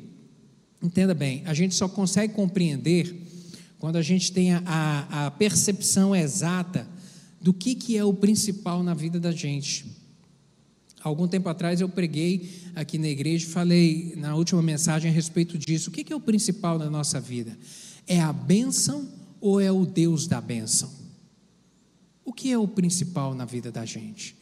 entenda 0.83 1.15
bem, 1.15 1.43
a 1.47 1.55
gente 1.55 1.75
só 1.75 1.89
consegue 1.89 2.35
compreender 2.35 3.27
quando 3.79 3.97
a 3.97 4.03
gente 4.03 4.31
tem 4.33 4.53
a, 4.53 5.07
a 5.11 5.31
percepção 5.31 6.15
exata 6.15 6.87
do 7.41 7.55
que, 7.55 7.75
que 7.75 7.97
é 7.97 8.05
o 8.05 8.13
principal 8.13 8.83
na 8.83 8.93
vida 8.93 9.19
da 9.19 9.33
gente. 9.33 9.98
Algum 11.03 11.29
tempo 11.29 11.49
atrás 11.49 11.81
eu 11.81 11.89
preguei 11.89 12.51
aqui 12.75 12.99
na 12.99 13.09
igreja 13.09 13.47
e 13.47 13.51
falei 13.51 14.15
na 14.17 14.35
última 14.35 14.61
mensagem 14.61 15.11
a 15.11 15.15
respeito 15.15 15.57
disso. 15.57 15.91
O 15.91 15.93
que 15.93 16.13
é 16.13 16.17
o 16.17 16.21
principal 16.21 16.79
na 16.79 16.91
nossa 16.91 17.21
vida? 17.21 17.57
É 18.07 18.21
a 18.21 18.33
bênção 18.33 19.09
ou 19.41 19.61
é 19.61 19.71
o 19.71 19.87
Deus 19.87 20.27
da 20.27 20.41
bênção? 20.41 20.91
O 22.25 22.33
que 22.33 22.51
é 22.51 22.59
o 22.59 22.67
principal 22.67 23.35
na 23.35 23.45
vida 23.45 23.71
da 23.71 23.85
gente? 23.85 24.37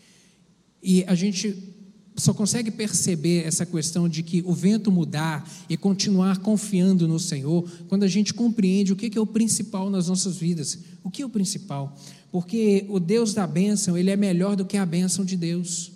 E 0.82 1.04
a 1.04 1.14
gente 1.14 1.74
só 2.16 2.32
consegue 2.32 2.70
perceber 2.70 3.44
essa 3.44 3.66
questão 3.66 4.08
de 4.08 4.22
que 4.22 4.42
o 4.46 4.54
vento 4.54 4.90
mudar 4.90 5.48
e 5.68 5.76
continuar 5.76 6.38
confiando 6.38 7.06
no 7.06 7.20
Senhor 7.20 7.68
quando 7.88 8.04
a 8.04 8.08
gente 8.08 8.32
compreende 8.32 8.92
o 8.92 8.96
que 8.96 9.16
é 9.16 9.20
o 9.20 9.26
principal 9.26 9.90
nas 9.90 10.08
nossas 10.08 10.38
vidas. 10.38 10.78
O 11.04 11.10
que 11.10 11.20
é 11.20 11.26
o 11.26 11.30
principal? 11.30 11.94
Porque 12.32 12.86
o 12.88 12.98
Deus 12.98 13.34
da 13.34 13.46
bênção, 13.46 13.98
ele 13.98 14.10
é 14.10 14.16
melhor 14.16 14.56
do 14.56 14.64
que 14.64 14.78
a 14.78 14.86
bênção 14.86 15.24
de 15.24 15.36
Deus. 15.36 15.92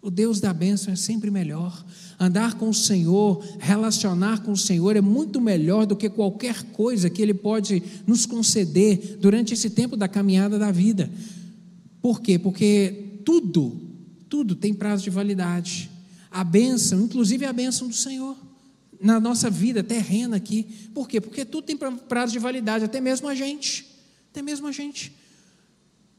O 0.00 0.10
Deus 0.10 0.40
da 0.40 0.52
bênção 0.52 0.92
é 0.92 0.96
sempre 0.96 1.30
melhor. 1.30 1.84
Andar 2.20 2.54
com 2.54 2.68
o 2.68 2.74
Senhor, 2.74 3.44
relacionar 3.58 4.42
com 4.42 4.52
o 4.52 4.56
Senhor 4.56 4.96
é 4.96 5.00
muito 5.00 5.40
melhor 5.40 5.86
do 5.86 5.96
que 5.96 6.08
qualquer 6.08 6.62
coisa 6.72 7.10
que 7.10 7.20
Ele 7.20 7.34
pode 7.34 7.82
nos 8.06 8.24
conceder 8.24 9.18
durante 9.20 9.54
esse 9.54 9.70
tempo 9.70 9.96
da 9.96 10.06
caminhada 10.06 10.58
da 10.58 10.70
vida. 10.70 11.10
Por 12.00 12.20
quê? 12.20 12.38
Porque 12.38 13.20
tudo, 13.24 13.76
tudo 14.28 14.54
tem 14.54 14.72
prazo 14.72 15.02
de 15.02 15.10
validade. 15.10 15.90
A 16.30 16.44
bênção, 16.44 17.02
inclusive 17.02 17.44
a 17.44 17.52
bênção 17.52 17.88
do 17.88 17.94
Senhor, 17.94 18.36
na 19.00 19.18
nossa 19.18 19.50
vida 19.50 19.82
terrena 19.82 20.36
aqui. 20.36 20.64
Por 20.94 21.08
quê? 21.08 21.20
Porque 21.20 21.44
tudo 21.44 21.64
tem 21.64 21.76
prazo 21.76 22.32
de 22.32 22.38
validade, 22.38 22.84
até 22.84 23.00
mesmo 23.00 23.26
a 23.26 23.34
gente. 23.34 23.84
Até 24.30 24.42
mesmo 24.42 24.68
a 24.68 24.72
gente. 24.72 25.12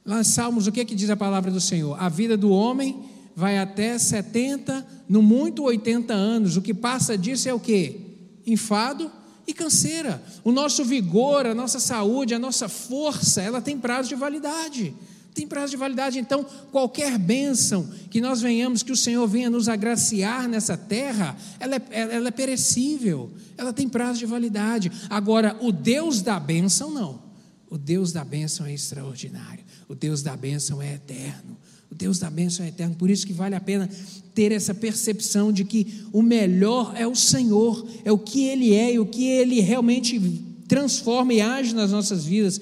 Lá 0.05 0.19
em 0.19 0.23
Salmos, 0.23 0.67
o 0.67 0.71
que, 0.71 0.81
é 0.81 0.85
que 0.85 0.95
diz 0.95 1.09
a 1.09 1.15
palavra 1.15 1.49
do 1.49 1.61
Senhor? 1.61 1.95
A 2.01 2.09
vida 2.09 2.35
do 2.35 2.49
homem 2.49 3.03
vai 3.35 3.57
até 3.57 3.97
70, 3.97 4.85
no 5.07 5.21
muito 5.21 5.63
80 5.63 6.13
anos. 6.13 6.57
O 6.57 6.61
que 6.61 6.73
passa 6.73 7.17
disso 7.17 7.47
é 7.47 7.53
o 7.53 7.59
que? 7.59 8.01
Enfado 8.45 9.11
e 9.47 9.53
canseira. 9.53 10.21
O 10.43 10.51
nosso 10.51 10.83
vigor, 10.85 11.45
a 11.45 11.55
nossa 11.55 11.79
saúde, 11.79 12.33
a 12.33 12.39
nossa 12.39 12.69
força, 12.69 13.41
ela 13.41 13.61
tem 13.61 13.77
prazo 13.77 14.09
de 14.09 14.15
validade. 14.15 14.93
Tem 15.33 15.47
prazo 15.47 15.71
de 15.71 15.77
validade, 15.77 16.19
então 16.19 16.45
qualquer 16.71 17.17
bênção 17.17 17.89
que 18.09 18.19
nós 18.19 18.41
venhamos, 18.41 18.83
que 18.83 18.91
o 18.91 18.97
Senhor 18.97 19.25
venha 19.27 19.49
nos 19.49 19.69
agraciar 19.69 20.47
nessa 20.47 20.75
terra, 20.75 21.37
ela 21.59 21.75
é, 21.75 21.81
ela 21.91 22.27
é 22.27 22.31
perecível, 22.31 23.31
ela 23.57 23.71
tem 23.71 23.87
prazo 23.87 24.19
de 24.19 24.25
validade. 24.25 24.91
Agora, 25.09 25.55
o 25.61 25.71
Deus 25.71 26.21
da 26.21 26.39
bênção, 26.39 26.91
não. 26.91 27.21
O 27.69 27.77
Deus 27.77 28.11
da 28.11 28.25
bênção 28.25 28.65
é 28.65 28.73
extraordinário, 28.73 29.63
o 29.87 29.93
Deus 29.93 30.23
da 30.23 30.35
bênção 30.35 30.81
é 30.81 30.95
eterno. 30.95 31.55
O 31.91 31.95
Deus 31.95 32.19
da 32.19 32.30
bênção 32.30 32.65
é 32.65 32.69
eterno, 32.69 32.95
por 32.95 33.10
isso 33.10 33.25
que 33.25 33.34
vale 33.34 33.56
a 33.56 33.60
pena 33.60 33.89
ter 34.34 34.52
essa 34.52 34.73
percepção 34.73 35.52
de 35.52 35.65
que 35.65 36.04
o 36.13 36.21
melhor 36.21 36.93
é 36.95 37.08
o 37.08 37.15
Senhor, 37.15 37.86
é 38.06 38.12
o 38.12 38.17
que 38.17 38.45
Ele 38.45 38.73
é 38.73 38.93
e 38.93 38.99
o 38.99 39.06
que 39.06 39.25
Ele 39.25 39.60
realmente 39.60 40.19
transforma 40.67 41.34
e 41.34 41.41
age 41.41 41.73
nas 41.73 41.91
nossas 41.91 42.23
vidas. 42.25 42.62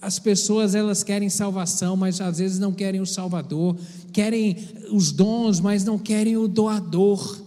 As 0.00 0.18
pessoas 0.18 0.76
elas 0.76 1.02
querem 1.02 1.28
salvação, 1.28 1.96
mas 1.96 2.20
às 2.20 2.38
vezes 2.38 2.58
não 2.58 2.72
querem 2.72 3.00
o 3.00 3.06
Salvador, 3.06 3.76
querem 4.12 4.56
os 4.92 5.10
dons, 5.10 5.58
mas 5.58 5.84
não 5.84 5.98
querem 5.98 6.36
o 6.36 6.46
doador. 6.46 7.42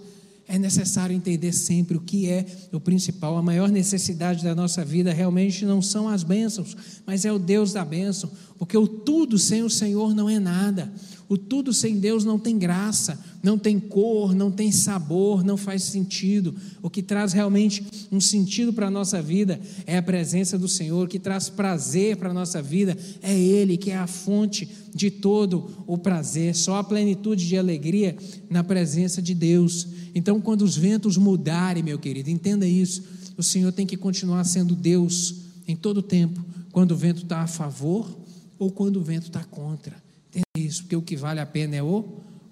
É 0.50 0.60
necessário 0.60 1.16
entender 1.16 1.54
sempre 1.54 1.96
o 1.96 2.02
que 2.02 2.28
é 2.28 2.46
o 2.74 2.80
principal. 2.80 3.38
A 3.38 3.42
maior 3.42 3.70
necessidade 3.70 4.44
da 4.44 4.54
nossa 4.54 4.84
vida 4.84 5.14
realmente 5.14 5.66
não 5.66 5.82
são 5.82 6.10
as 6.10 6.24
bênçãos, 6.24 6.76
mas 7.06 7.24
é 7.24 7.32
o 7.32 7.40
Deus 7.40 7.72
da 7.72 7.86
bênção, 7.86 8.30
porque 8.60 8.78
o 8.78 8.86
tudo 8.86 9.40
sem 9.40 9.64
o 9.64 9.70
Senhor 9.70 10.14
não 10.14 10.30
é 10.30 10.38
nada. 10.38 10.92
O 11.32 11.38
tudo 11.38 11.72
sem 11.72 11.98
Deus 11.98 12.26
não 12.26 12.38
tem 12.38 12.60
graça, 12.60 13.18
não 13.42 13.58
tem 13.58 13.80
cor, 13.80 14.36
não 14.36 14.52
tem 14.52 14.70
sabor, 14.70 15.46
não 15.46 15.56
faz 15.56 15.84
sentido. 15.84 16.54
O 16.82 16.90
que 16.90 17.02
traz 17.02 17.32
realmente 17.32 17.86
um 18.12 18.20
sentido 18.20 18.74
para 18.74 18.88
a 18.88 18.92
nossa 18.92 19.22
vida 19.22 19.58
é 19.88 19.98
a 19.98 20.04
presença 20.04 20.60
do 20.60 20.68
Senhor, 20.68 21.06
o 21.06 21.08
que 21.08 21.18
traz 21.18 21.48
prazer 21.48 22.18
para 22.18 22.32
a 22.32 22.34
nossa 22.34 22.62
vida 22.62 22.98
é 23.22 23.34
Ele, 23.34 23.78
que 23.78 23.92
é 23.92 23.96
a 23.96 24.08
fonte 24.08 24.68
de 24.94 25.10
todo 25.10 25.70
o 25.88 25.98
prazer. 25.98 26.54
Só 26.54 26.76
a 26.76 26.84
plenitude 26.84 27.48
de 27.48 27.58
alegria 27.58 28.18
na 28.50 28.62
presença 28.62 29.22
de 29.22 29.34
Deus. 29.34 29.88
Então, 30.14 30.42
quando 30.42 30.64
os 30.64 30.76
ventos 30.76 31.16
mudarem, 31.16 31.82
meu 31.82 31.98
querido, 31.98 32.30
entenda 32.30 32.68
isso. 32.68 33.04
O 33.38 33.42
Senhor 33.42 33.72
tem 33.72 33.88
que 33.88 33.96
continuar 33.96 34.44
sendo 34.44 34.76
Deus 34.76 35.36
em 35.66 35.78
todo 35.78 36.00
o 36.00 36.04
tempo, 36.04 36.44
quando 36.74 36.92
o 36.92 36.98
vento 36.98 37.24
está 37.24 37.40
a 37.40 37.48
favor 37.48 38.20
ou 38.60 38.70
quando 38.70 38.98
o 38.98 39.02
vento 39.02 39.28
está 39.28 39.46
contra. 39.46 40.11
Entenda 40.32 40.68
isso, 40.68 40.84
porque 40.84 40.96
o 40.96 41.02
que 41.02 41.16
vale 41.16 41.40
a 41.40 41.46
pena 41.46 41.76
é 41.76 41.84
o 41.84 42.04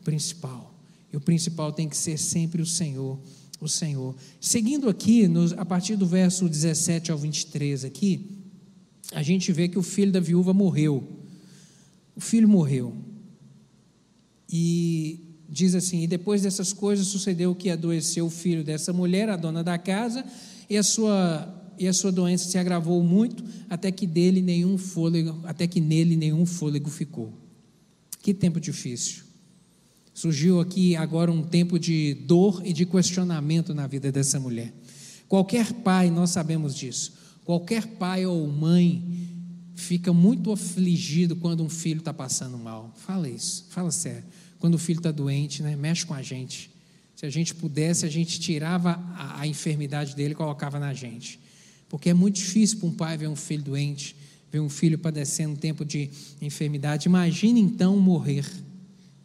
principal. 0.03 0.75
E 1.11 1.17
o 1.17 1.21
principal 1.21 1.71
tem 1.71 1.87
que 1.87 1.97
ser 1.97 2.17
sempre 2.17 2.61
o 2.61 2.65
Senhor, 2.65 3.17
o 3.59 3.67
Senhor. 3.67 4.15
Seguindo 4.39 4.89
aqui, 4.89 5.23
a 5.57 5.65
partir 5.65 5.95
do 5.95 6.05
verso 6.05 6.47
17 6.47 7.11
ao 7.11 7.17
23 7.17 7.85
aqui, 7.85 8.37
a 9.13 9.23
gente 9.23 9.51
vê 9.51 9.67
que 9.67 9.79
o 9.79 9.83
filho 9.83 10.11
da 10.11 10.19
viúva 10.19 10.53
morreu. 10.53 11.03
O 12.15 12.21
filho 12.21 12.47
morreu. 12.47 12.93
E 14.51 15.19
diz 15.47 15.73
assim: 15.73 16.03
E 16.03 16.07
depois 16.07 16.43
dessas 16.43 16.73
coisas 16.73 17.07
sucedeu 17.07 17.55
que 17.55 17.69
adoeceu 17.69 18.25
o 18.25 18.29
filho 18.29 18.63
dessa 18.63 18.93
mulher, 18.93 19.29
a 19.29 19.35
dona 19.35 19.63
da 19.63 19.77
casa, 19.77 20.23
e 20.69 20.77
a 20.77 20.83
sua 20.83 21.55
e 21.79 21.87
a 21.87 21.93
sua 21.93 22.11
doença 22.11 22.49
se 22.49 22.57
agravou 22.57 23.01
muito, 23.01 23.41
até 23.69 23.89
que 23.89 24.05
dele 24.05 24.41
nenhum 24.41 24.77
fôlego, 24.77 25.39
até 25.45 25.65
que 25.65 25.79
nele 25.79 26.17
nenhum 26.17 26.45
fôlego 26.45 26.89
ficou. 26.89 27.33
Que 28.29 28.33
tempo 28.35 28.59
difícil. 28.59 29.23
Surgiu 30.13 30.59
aqui 30.59 30.95
agora 30.95 31.31
um 31.31 31.41
tempo 31.41 31.79
de 31.79 32.13
dor 32.13 32.61
e 32.63 32.71
de 32.71 32.85
questionamento 32.85 33.73
na 33.73 33.87
vida 33.87 34.11
dessa 34.11 34.39
mulher. 34.39 34.71
Qualquer 35.27 35.73
pai, 35.73 36.11
nós 36.11 36.29
sabemos 36.29 36.75
disso, 36.75 37.11
qualquer 37.43 37.87
pai 37.87 38.27
ou 38.27 38.47
mãe 38.47 39.03
fica 39.73 40.13
muito 40.13 40.51
afligido 40.51 41.37
quando 41.37 41.63
um 41.63 41.69
filho 41.69 41.97
está 41.97 42.13
passando 42.13 42.55
mal. 42.55 42.93
Fala 42.97 43.27
isso, 43.27 43.65
fala 43.71 43.89
sério. 43.89 44.25
Quando 44.59 44.75
o 44.75 44.77
filho 44.77 44.99
está 44.99 45.09
doente, 45.09 45.63
né, 45.63 45.75
mexe 45.75 46.05
com 46.05 46.13
a 46.13 46.21
gente. 46.21 46.69
Se 47.15 47.25
a 47.25 47.31
gente 47.31 47.55
pudesse, 47.55 48.05
a 48.05 48.09
gente 48.09 48.39
tirava 48.39 48.91
a, 49.15 49.41
a 49.41 49.47
enfermidade 49.47 50.15
dele 50.15 50.33
e 50.33 50.35
colocava 50.35 50.77
na 50.77 50.93
gente. 50.93 51.39
Porque 51.89 52.11
é 52.11 52.13
muito 52.13 52.35
difícil 52.35 52.77
para 52.77 52.89
um 52.89 52.93
pai 52.93 53.17
ver 53.17 53.27
um 53.27 53.35
filho 53.35 53.63
doente 53.63 54.15
ver 54.51 54.59
um 54.59 54.69
filho 54.69 54.97
padecendo 54.97 55.53
um 55.53 55.55
tempo 55.55 55.85
de 55.85 56.09
enfermidade. 56.41 57.07
Imagine 57.07 57.59
então 57.59 57.97
morrer. 57.97 58.45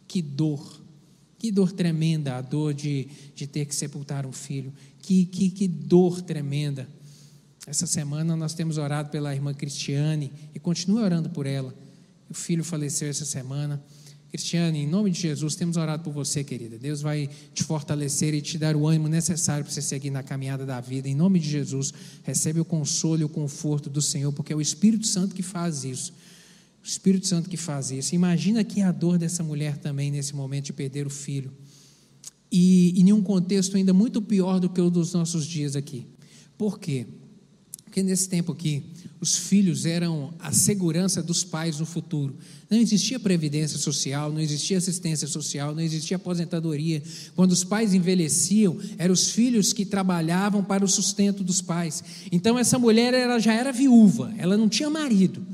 Que 0.07 0.21
dor. 0.21 0.81
Que 1.37 1.51
dor 1.51 1.71
tremenda 1.71 2.37
a 2.37 2.41
dor 2.41 2.73
de, 2.73 3.07
de 3.35 3.47
ter 3.47 3.65
que 3.65 3.75
sepultar 3.75 4.25
um 4.25 4.31
filho. 4.31 4.73
Que, 4.99 5.25
que, 5.25 5.49
que 5.49 5.67
dor 5.67 6.21
tremenda. 6.21 6.87
Essa 7.67 7.87
semana 7.87 8.35
nós 8.35 8.53
temos 8.53 8.77
orado 8.77 9.09
pela 9.09 9.33
irmã 9.33 9.53
Cristiane 9.53 10.31
e 10.53 10.59
continue 10.59 11.01
orando 11.01 11.29
por 11.29 11.45
ela. 11.45 11.73
O 12.29 12.33
filho 12.33 12.63
faleceu 12.63 13.09
essa 13.09 13.25
semana. 13.25 13.83
Cristiane, 14.35 14.79
em 14.79 14.87
nome 14.87 15.11
de 15.11 15.21
Jesus, 15.21 15.55
temos 15.55 15.77
orado 15.77 16.03
por 16.03 16.11
você, 16.11 16.43
querida. 16.43 16.77
Deus 16.77 17.01
vai 17.01 17.29
te 17.53 17.63
fortalecer 17.63 18.33
e 18.33 18.41
te 18.41 18.57
dar 18.57 18.75
o 18.75 18.85
ânimo 18.85 19.07
necessário 19.07 19.63
para 19.63 19.73
você 19.73 19.81
seguir 19.81 20.09
na 20.09 20.21
caminhada 20.21 20.65
da 20.65 20.81
vida. 20.81 21.07
Em 21.07 21.15
nome 21.15 21.39
de 21.39 21.49
Jesus, 21.49 21.93
recebe 22.21 22.59
o 22.59 22.65
consolo 22.65 23.21
e 23.21 23.23
o 23.23 23.29
conforto 23.29 23.89
do 23.89 24.01
Senhor, 24.01 24.33
porque 24.33 24.51
é 24.51 24.55
o 24.55 24.59
Espírito 24.59 25.07
Santo 25.07 25.33
que 25.33 25.41
faz 25.41 25.85
isso. 25.85 26.11
O 26.83 26.85
Espírito 26.85 27.27
Santo 27.27 27.49
que 27.49 27.55
faz 27.55 27.91
isso. 27.91 28.13
Imagina 28.13 28.59
aqui 28.59 28.81
a 28.81 28.91
dor 28.91 29.17
dessa 29.17 29.41
mulher 29.41 29.77
também 29.77 30.11
nesse 30.11 30.35
momento 30.35 30.65
de 30.65 30.73
perder 30.73 31.07
o 31.07 31.09
filho. 31.09 31.51
E 32.51 32.93
em 32.99 33.13
um 33.13 33.23
contexto 33.23 33.77
ainda 33.77 33.93
muito 33.93 34.21
pior 34.21 34.59
do 34.59 34.69
que 34.69 34.81
o 34.81 34.89
dos 34.89 35.13
nossos 35.13 35.47
dias 35.47 35.77
aqui. 35.77 36.05
Por 36.57 36.77
quê? 36.77 37.07
Porque 37.95 38.03
nesse 38.03 38.27
tempo 38.27 38.51
aqui, 38.51 38.83
os 39.21 39.37
filhos 39.37 39.85
eram 39.85 40.33
a 40.39 40.51
segurança 40.51 41.23
dos 41.23 41.45
pais 41.45 41.79
no 41.79 41.85
futuro. 41.85 42.35
Não 42.69 42.77
existia 42.77 43.17
previdência 43.17 43.77
social, 43.77 44.33
não 44.33 44.41
existia 44.41 44.77
assistência 44.77 45.25
social, 45.29 45.73
não 45.73 45.79
existia 45.79 46.17
aposentadoria. 46.17 47.01
Quando 47.37 47.53
os 47.53 47.63
pais 47.63 47.93
envelheciam, 47.93 48.77
eram 48.97 49.13
os 49.13 49.29
filhos 49.29 49.71
que 49.71 49.85
trabalhavam 49.85 50.61
para 50.61 50.83
o 50.83 50.89
sustento 50.89 51.41
dos 51.41 51.61
pais. 51.61 52.03
Então 52.33 52.59
essa 52.59 52.77
mulher 52.77 53.13
ela 53.13 53.39
já 53.39 53.53
era 53.53 53.71
viúva, 53.71 54.33
ela 54.37 54.57
não 54.57 54.67
tinha 54.67 54.89
marido. 54.89 55.47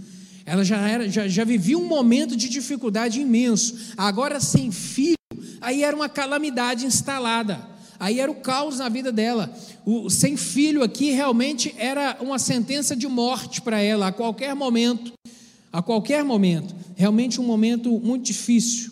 Ela 0.44 0.66
já, 0.66 0.90
era, 0.90 1.08
já, 1.08 1.28
já 1.28 1.44
vivia 1.44 1.78
um 1.78 1.88
momento 1.88 2.36
de 2.36 2.50
dificuldade 2.50 3.22
imenso. 3.22 3.94
Agora, 3.96 4.40
sem 4.40 4.72
filho, 4.72 5.16
aí 5.62 5.84
era 5.84 5.96
uma 5.96 6.10
calamidade 6.10 6.88
instalada. 6.88 7.71
Aí 8.02 8.20
era 8.20 8.32
o 8.32 8.36
caos 8.36 8.80
na 8.80 8.90
vida 8.90 9.12
dela. 9.12 9.56
O 9.86 10.10
sem 10.10 10.36
filho 10.36 10.82
aqui 10.82 11.12
realmente 11.12 11.72
era 11.78 12.18
uma 12.20 12.40
sentença 12.40 12.96
de 12.96 13.08
morte 13.08 13.62
para 13.62 13.80
ela 13.80 14.08
a 14.08 14.12
qualquer 14.12 14.56
momento. 14.56 15.14
A 15.72 15.84
qualquer 15.84 16.24
momento. 16.24 16.76
Realmente 16.96 17.40
um 17.40 17.44
momento 17.44 17.92
muito 18.00 18.26
difícil. 18.26 18.90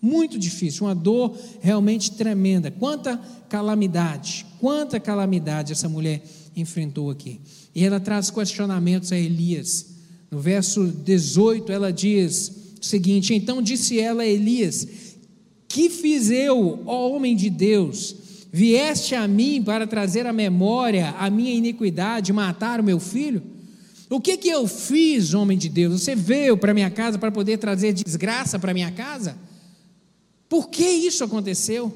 Muito 0.00 0.38
difícil, 0.38 0.86
uma 0.86 0.94
dor 0.94 1.36
realmente 1.60 2.12
tremenda. 2.12 2.70
Quanta 2.70 3.20
calamidade, 3.46 4.46
quanta 4.58 4.98
calamidade 4.98 5.72
essa 5.72 5.88
mulher 5.88 6.22
enfrentou 6.56 7.10
aqui. 7.10 7.42
E 7.74 7.84
ela 7.84 8.00
traz 8.00 8.30
questionamentos 8.30 9.12
a 9.12 9.18
Elias. 9.18 9.96
No 10.30 10.40
verso 10.40 10.86
18, 10.86 11.70
ela 11.70 11.92
diz 11.92 12.50
o 12.80 12.84
seguinte: 12.86 13.34
Então 13.34 13.60
disse 13.60 14.00
ela 14.00 14.22
a 14.22 14.26
Elias: 14.26 14.88
Que 15.68 15.90
fiz 15.90 16.30
eu, 16.30 16.82
ó 16.86 17.10
homem 17.10 17.36
de 17.36 17.50
Deus? 17.50 18.24
Vieste 18.52 19.14
a 19.14 19.26
mim 19.26 19.62
para 19.62 19.86
trazer 19.86 20.26
à 20.26 20.32
memória 20.32 21.10
a 21.18 21.28
minha 21.28 21.52
iniquidade, 21.52 22.32
matar 22.32 22.80
o 22.80 22.84
meu 22.84 22.98
filho? 22.98 23.42
O 24.08 24.20
que 24.20 24.36
que 24.36 24.48
eu 24.48 24.68
fiz, 24.68 25.34
homem 25.34 25.58
de 25.58 25.68
Deus? 25.68 26.00
Você 26.00 26.14
veio 26.14 26.56
para 26.56 26.72
minha 26.72 26.90
casa 26.90 27.18
para 27.18 27.32
poder 27.32 27.58
trazer 27.58 27.92
desgraça 27.92 28.58
para 28.58 28.72
minha 28.72 28.90
casa? 28.92 29.36
Por 30.48 30.68
que 30.68 30.84
isso 30.84 31.24
aconteceu? 31.24 31.92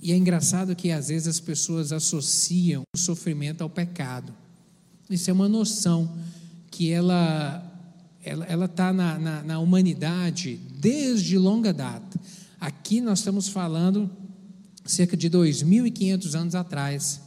E 0.00 0.12
é 0.12 0.16
engraçado 0.16 0.74
que 0.74 0.90
às 0.90 1.08
vezes 1.08 1.28
as 1.28 1.40
pessoas 1.40 1.92
associam 1.92 2.82
o 2.94 2.98
sofrimento 2.98 3.62
ao 3.62 3.70
pecado. 3.70 4.34
Isso 5.08 5.30
é 5.30 5.32
uma 5.32 5.48
noção 5.48 6.12
que 6.70 6.90
ela 6.90 7.72
ela 8.24 8.64
está 8.64 8.92
na, 8.92 9.18
na, 9.20 9.42
na 9.44 9.58
humanidade 9.60 10.56
desde 10.80 11.38
longa 11.38 11.72
data. 11.72 12.20
Aqui 12.60 13.00
nós 13.00 13.20
estamos 13.20 13.48
falando 13.48 14.10
cerca 14.84 15.16
de 15.16 15.28
2.500 15.28 16.34
anos 16.34 16.54
atrás. 16.54 17.20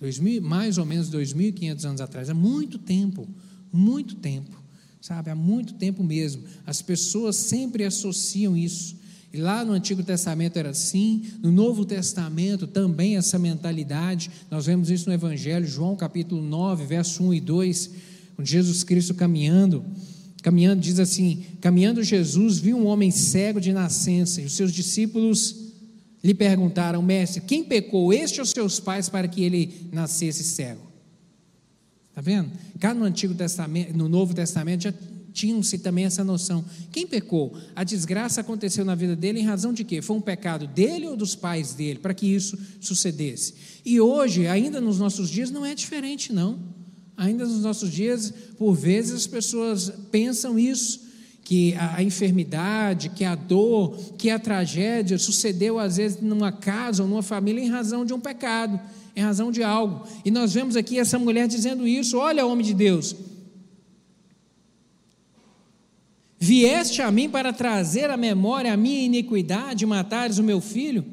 2000, 0.00 0.40
mais 0.40 0.78
ou 0.78 0.86
menos 0.86 1.10
2.500 1.10 1.84
anos 1.84 2.00
atrás. 2.00 2.28
É 2.28 2.34
muito 2.34 2.78
tempo, 2.78 3.28
muito 3.70 4.14
tempo, 4.16 4.60
sabe? 5.00 5.30
Há 5.30 5.34
muito 5.34 5.74
tempo 5.74 6.02
mesmo. 6.02 6.42
As 6.66 6.80
pessoas 6.80 7.36
sempre 7.36 7.84
associam 7.84 8.56
isso. 8.56 8.98
E 9.32 9.36
lá 9.36 9.64
no 9.64 9.72
Antigo 9.72 10.02
Testamento 10.02 10.56
era 10.56 10.70
assim, 10.70 11.22
no 11.40 11.52
Novo 11.52 11.84
Testamento 11.84 12.66
também 12.66 13.16
essa 13.16 13.38
mentalidade. 13.38 14.30
Nós 14.50 14.66
vemos 14.66 14.90
isso 14.90 15.08
no 15.08 15.14
Evangelho, 15.14 15.66
João 15.66 15.94
capítulo 15.94 16.42
9, 16.42 16.84
verso 16.86 17.22
1 17.22 17.34
e 17.34 17.40
2, 17.40 17.90
com 18.36 18.44
Jesus 18.44 18.82
Cristo 18.82 19.14
caminhando. 19.14 19.84
Caminhando, 20.42 20.80
diz 20.80 20.98
assim: 20.98 21.44
caminhando 21.60 22.02
Jesus 22.02 22.58
viu 22.58 22.76
um 22.76 22.86
homem 22.86 23.10
cego 23.10 23.60
de 23.60 23.72
nascença, 23.72 24.40
e 24.40 24.46
os 24.46 24.52
seus 24.52 24.72
discípulos 24.72 25.70
lhe 26.22 26.34
perguntaram, 26.34 27.02
mestre, 27.02 27.40
quem 27.40 27.64
pecou, 27.64 28.12
este 28.12 28.40
ou 28.40 28.46
seus 28.46 28.78
pais, 28.78 29.08
para 29.08 29.26
que 29.26 29.42
ele 29.42 29.88
nascesse 29.92 30.44
cego? 30.44 30.90
Está 32.10 32.20
vendo? 32.20 32.50
Cá 32.78 32.92
no 32.92 33.04
Antigo 33.04 33.34
Testamento, 33.34 33.96
no 33.96 34.08
Novo 34.08 34.34
Testamento, 34.34 34.82
já 34.82 34.94
tinham-se 35.32 35.78
também 35.78 36.04
essa 36.04 36.24
noção. 36.24 36.64
Quem 36.92 37.06
pecou? 37.06 37.56
A 37.74 37.84
desgraça 37.84 38.40
aconteceu 38.40 38.84
na 38.84 38.94
vida 38.94 39.14
dele 39.14 39.40
em 39.40 39.44
razão 39.44 39.72
de 39.72 39.84
quê? 39.84 40.02
Foi 40.02 40.16
um 40.16 40.20
pecado 40.20 40.66
dele 40.66 41.06
ou 41.06 41.16
dos 41.16 41.34
pais 41.34 41.72
dele, 41.72 41.98
para 41.98 42.12
que 42.12 42.26
isso 42.26 42.58
sucedesse? 42.80 43.54
E 43.84 44.00
hoje, 44.00 44.46
ainda 44.46 44.80
nos 44.80 44.98
nossos 44.98 45.30
dias, 45.30 45.50
não 45.50 45.64
é 45.64 45.74
diferente, 45.74 46.32
não. 46.32 46.58
Ainda 47.20 47.44
nos 47.44 47.60
nossos 47.60 47.92
dias, 47.92 48.32
por 48.56 48.72
vezes 48.72 49.12
as 49.12 49.26
pessoas 49.26 49.92
pensam 50.10 50.58
isso, 50.58 51.02
que 51.44 51.74
a, 51.74 51.96
a 51.96 52.02
enfermidade, 52.02 53.10
que 53.10 53.26
a 53.26 53.34
dor, 53.34 53.94
que 54.16 54.30
a 54.30 54.38
tragédia 54.38 55.18
sucedeu 55.18 55.78
às 55.78 55.98
vezes 55.98 56.22
numa 56.22 56.50
casa 56.50 57.02
ou 57.02 57.08
numa 57.08 57.22
família 57.22 57.62
em 57.62 57.68
razão 57.68 58.06
de 58.06 58.14
um 58.14 58.18
pecado, 58.18 58.80
em 59.14 59.20
razão 59.20 59.52
de 59.52 59.62
algo. 59.62 60.08
E 60.24 60.30
nós 60.30 60.54
vemos 60.54 60.76
aqui 60.76 60.98
essa 60.98 61.18
mulher 61.18 61.46
dizendo 61.46 61.86
isso: 61.86 62.16
olha, 62.16 62.46
homem 62.46 62.64
de 62.64 62.72
Deus, 62.72 63.14
Vieste 66.42 67.02
a 67.02 67.10
mim 67.10 67.28
para 67.28 67.52
trazer 67.52 68.08
à 68.08 68.16
memória 68.16 68.72
a 68.72 68.76
minha 68.78 69.04
iniquidade, 69.04 69.84
matares 69.84 70.38
o 70.38 70.42
meu 70.42 70.58
filho? 70.58 71.04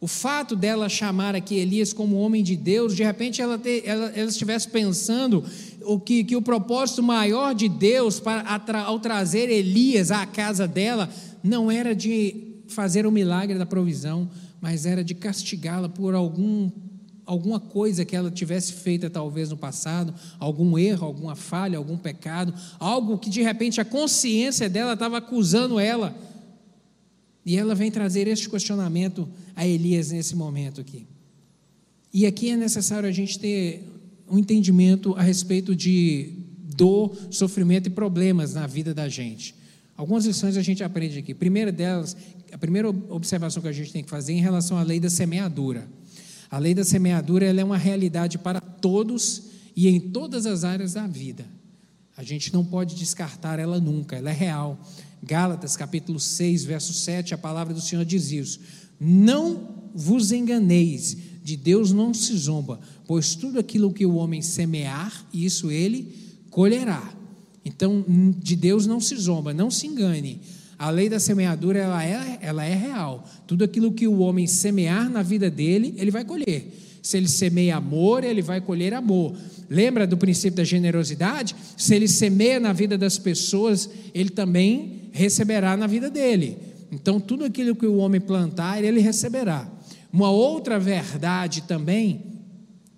O 0.00 0.06
fato 0.06 0.56
dela 0.56 0.88
chamar 0.88 1.34
aqui 1.34 1.56
Elias 1.56 1.92
como 1.92 2.16
homem 2.16 2.42
de 2.42 2.56
Deus, 2.56 2.96
de 2.96 3.02
repente 3.02 3.42
ela, 3.42 3.60
ela, 3.84 4.06
ela 4.16 4.30
estivesse 4.30 4.66
pensando 4.66 5.44
o 5.82 6.00
que, 6.00 6.24
que 6.24 6.34
o 6.34 6.40
propósito 6.40 7.02
maior 7.02 7.54
de 7.54 7.68
Deus 7.68 8.18
para, 8.18 8.82
ao 8.84 8.98
trazer 8.98 9.50
Elias 9.50 10.10
à 10.10 10.24
casa 10.24 10.66
dela 10.66 11.10
não 11.42 11.70
era 11.70 11.94
de 11.94 12.62
fazer 12.68 13.06
o 13.06 13.12
milagre 13.12 13.58
da 13.58 13.66
provisão, 13.66 14.30
mas 14.58 14.86
era 14.86 15.04
de 15.04 15.14
castigá-la 15.14 15.88
por 15.88 16.14
algum 16.14 16.70
alguma 17.26 17.60
coisa 17.60 18.04
que 18.04 18.16
ela 18.16 18.28
tivesse 18.28 18.72
feita 18.72 19.08
talvez 19.08 19.50
no 19.50 19.56
passado, 19.56 20.12
algum 20.36 20.76
erro, 20.76 21.06
alguma 21.06 21.36
falha, 21.36 21.78
algum 21.78 21.96
pecado, 21.96 22.52
algo 22.76 23.18
que 23.18 23.30
de 23.30 23.40
repente 23.40 23.80
a 23.80 23.84
consciência 23.84 24.68
dela 24.68 24.94
estava 24.94 25.18
acusando 25.18 25.78
ela. 25.78 26.12
E 27.44 27.56
ela 27.56 27.74
vem 27.74 27.90
trazer 27.90 28.28
este 28.28 28.48
questionamento 28.48 29.28
a 29.56 29.66
Elias 29.66 30.10
nesse 30.10 30.36
momento 30.36 30.80
aqui. 30.80 31.06
E 32.12 32.26
aqui 32.26 32.50
é 32.50 32.56
necessário 32.56 33.08
a 33.08 33.12
gente 33.12 33.38
ter 33.38 33.84
um 34.28 34.38
entendimento 34.38 35.14
a 35.14 35.22
respeito 35.22 35.74
de 35.74 36.34
dor, 36.74 37.16
sofrimento 37.30 37.86
e 37.86 37.90
problemas 37.90 38.54
na 38.54 38.66
vida 38.66 38.94
da 38.94 39.08
gente. 39.08 39.54
Algumas 39.96 40.24
lições 40.24 40.56
a 40.56 40.62
gente 40.62 40.82
aprende 40.82 41.18
aqui. 41.18 41.34
Primeira 41.34 41.70
delas, 41.70 42.16
a 42.52 42.58
primeira 42.58 42.88
observação 42.88 43.62
que 43.62 43.68
a 43.68 43.72
gente 43.72 43.92
tem 43.92 44.02
que 44.02 44.10
fazer 44.10 44.32
é 44.32 44.36
em 44.36 44.40
relação 44.40 44.78
à 44.78 44.82
lei 44.82 44.98
da 44.98 45.10
semeadura. 45.10 45.86
A 46.50 46.58
lei 46.58 46.74
da 46.74 46.84
semeadura 46.84 47.44
ela 47.44 47.60
é 47.60 47.64
uma 47.64 47.76
realidade 47.76 48.38
para 48.38 48.60
todos 48.60 49.42
e 49.76 49.88
em 49.88 50.00
todas 50.00 50.46
as 50.46 50.64
áreas 50.64 50.94
da 50.94 51.06
vida. 51.06 51.44
A 52.16 52.22
gente 52.22 52.52
não 52.52 52.64
pode 52.64 52.96
descartar 52.96 53.58
ela 53.58 53.78
nunca, 53.78 54.16
ela 54.16 54.30
é 54.30 54.32
real. 54.32 54.78
Gálatas 55.22 55.76
capítulo 55.76 56.18
6, 56.18 56.64
verso 56.64 56.92
7, 56.92 57.34
a 57.34 57.38
palavra 57.38 57.74
do 57.74 57.80
Senhor 57.80 58.04
diz 58.04 58.32
isso: 58.32 58.60
Não 58.98 59.90
vos 59.94 60.32
enganeis, 60.32 61.16
de 61.42 61.56
Deus 61.56 61.92
não 61.92 62.14
se 62.14 62.36
zomba, 62.36 62.80
pois 63.06 63.34
tudo 63.34 63.58
aquilo 63.58 63.92
que 63.92 64.06
o 64.06 64.14
homem 64.14 64.40
semear, 64.40 65.26
isso 65.32 65.70
ele 65.70 66.14
colherá. 66.50 67.14
Então, 67.64 68.04
de 68.38 68.56
Deus 68.56 68.86
não 68.86 69.00
se 69.00 69.16
zomba, 69.16 69.52
não 69.52 69.70
se 69.70 69.86
engane. 69.86 70.40
A 70.78 70.88
lei 70.88 71.10
da 71.10 71.20
semeadura 71.20 71.78
ela 71.78 72.02
é, 72.02 72.38
ela 72.40 72.64
é 72.64 72.74
real. 72.74 73.28
Tudo 73.46 73.64
aquilo 73.64 73.92
que 73.92 74.08
o 74.08 74.20
homem 74.20 74.46
semear 74.46 75.10
na 75.10 75.22
vida 75.22 75.50
dele, 75.50 75.94
ele 75.98 76.10
vai 76.10 76.24
colher. 76.24 76.72
Se 77.02 77.16
ele 77.16 77.28
semeia 77.28 77.76
amor, 77.76 78.24
ele 78.24 78.40
vai 78.40 78.60
colher 78.60 78.94
amor. 78.94 79.36
Lembra 79.68 80.06
do 80.06 80.16
princípio 80.16 80.56
da 80.56 80.64
generosidade? 80.64 81.54
Se 81.76 81.94
ele 81.94 82.08
semeia 82.08 82.58
na 82.58 82.72
vida 82.72 82.96
das 82.96 83.18
pessoas, 83.18 83.90
ele 84.14 84.30
também 84.30 84.99
receberá 85.12 85.76
na 85.76 85.86
vida 85.86 86.10
dele. 86.10 86.58
Então, 86.92 87.20
tudo 87.20 87.44
aquilo 87.44 87.76
que 87.76 87.86
o 87.86 87.96
homem 87.96 88.20
plantar, 88.20 88.82
ele 88.82 89.00
receberá. 89.00 89.70
Uma 90.12 90.30
outra 90.30 90.78
verdade 90.78 91.62
também 91.62 92.22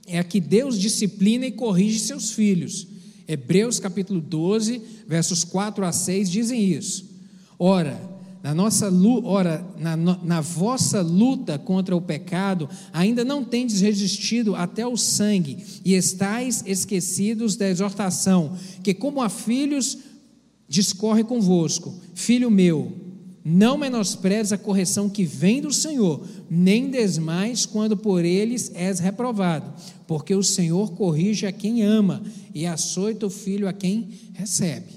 é 0.07 0.23
que 0.23 0.41
Deus 0.41 0.79
disciplina 0.79 1.47
e 1.47 1.53
corrige 1.53 1.99
seus 1.99 2.33
filhos. 2.33 2.89
Hebreus 3.29 3.79
capítulo 3.79 4.21
12, 4.21 4.81
versos 5.07 5.45
4 5.45 5.85
a 5.85 5.93
6 5.93 6.31
dizem 6.31 6.65
isso. 6.65 7.11
Ora, 7.59 7.99
na, 8.43 8.55
nossa, 8.55 8.91
ora 9.23 9.65
na, 9.79 9.97
na 9.97 10.41
vossa 10.41 11.01
luta 11.01 11.59
contra 11.59 11.95
o 11.95 12.01
pecado, 12.01 12.69
ainda 12.93 13.25
não 13.25 13.45
tendes 13.45 13.81
resistido 13.81 14.57
até 14.57 14.87
o 14.87 14.97
sangue, 14.97 15.59
e 15.85 15.95
estáis 15.95 16.65
esquecidos 16.67 17.55
da 17.55 17.69
exortação, 17.69 18.57
que, 18.83 18.93
como 18.93 19.23
a 19.23 19.29
filhos, 19.29 19.97
discorre 20.73 21.23
convosco. 21.23 21.95
Filho 22.15 22.51
meu, 22.51 22.91
não 23.45 23.77
menospreze 23.77 24.55
a 24.55 24.59
correção 24.59 25.07
que 25.07 25.23
vem 25.23 25.61
do 25.61 25.71
Senhor, 25.71 26.27
nem 26.49 26.89
desmais 26.89 27.67
quando 27.67 27.95
por 27.95 28.25
eles 28.25 28.73
és 28.75 28.99
reprovado, 28.99 29.71
porque 30.07 30.35
o 30.35 30.43
Senhor 30.43 30.93
corrige 30.93 31.45
a 31.45 31.53
quem 31.53 31.83
ama 31.83 32.23
e 32.55 32.65
açoita 32.65 33.27
o 33.27 33.31
filho 33.31 33.69
a 33.69 33.73
quem 33.75 34.09
recebe. 34.33 34.95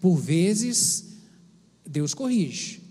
Por 0.00 0.16
vezes 0.16 1.04
Deus 1.88 2.12
corrige. 2.12 2.82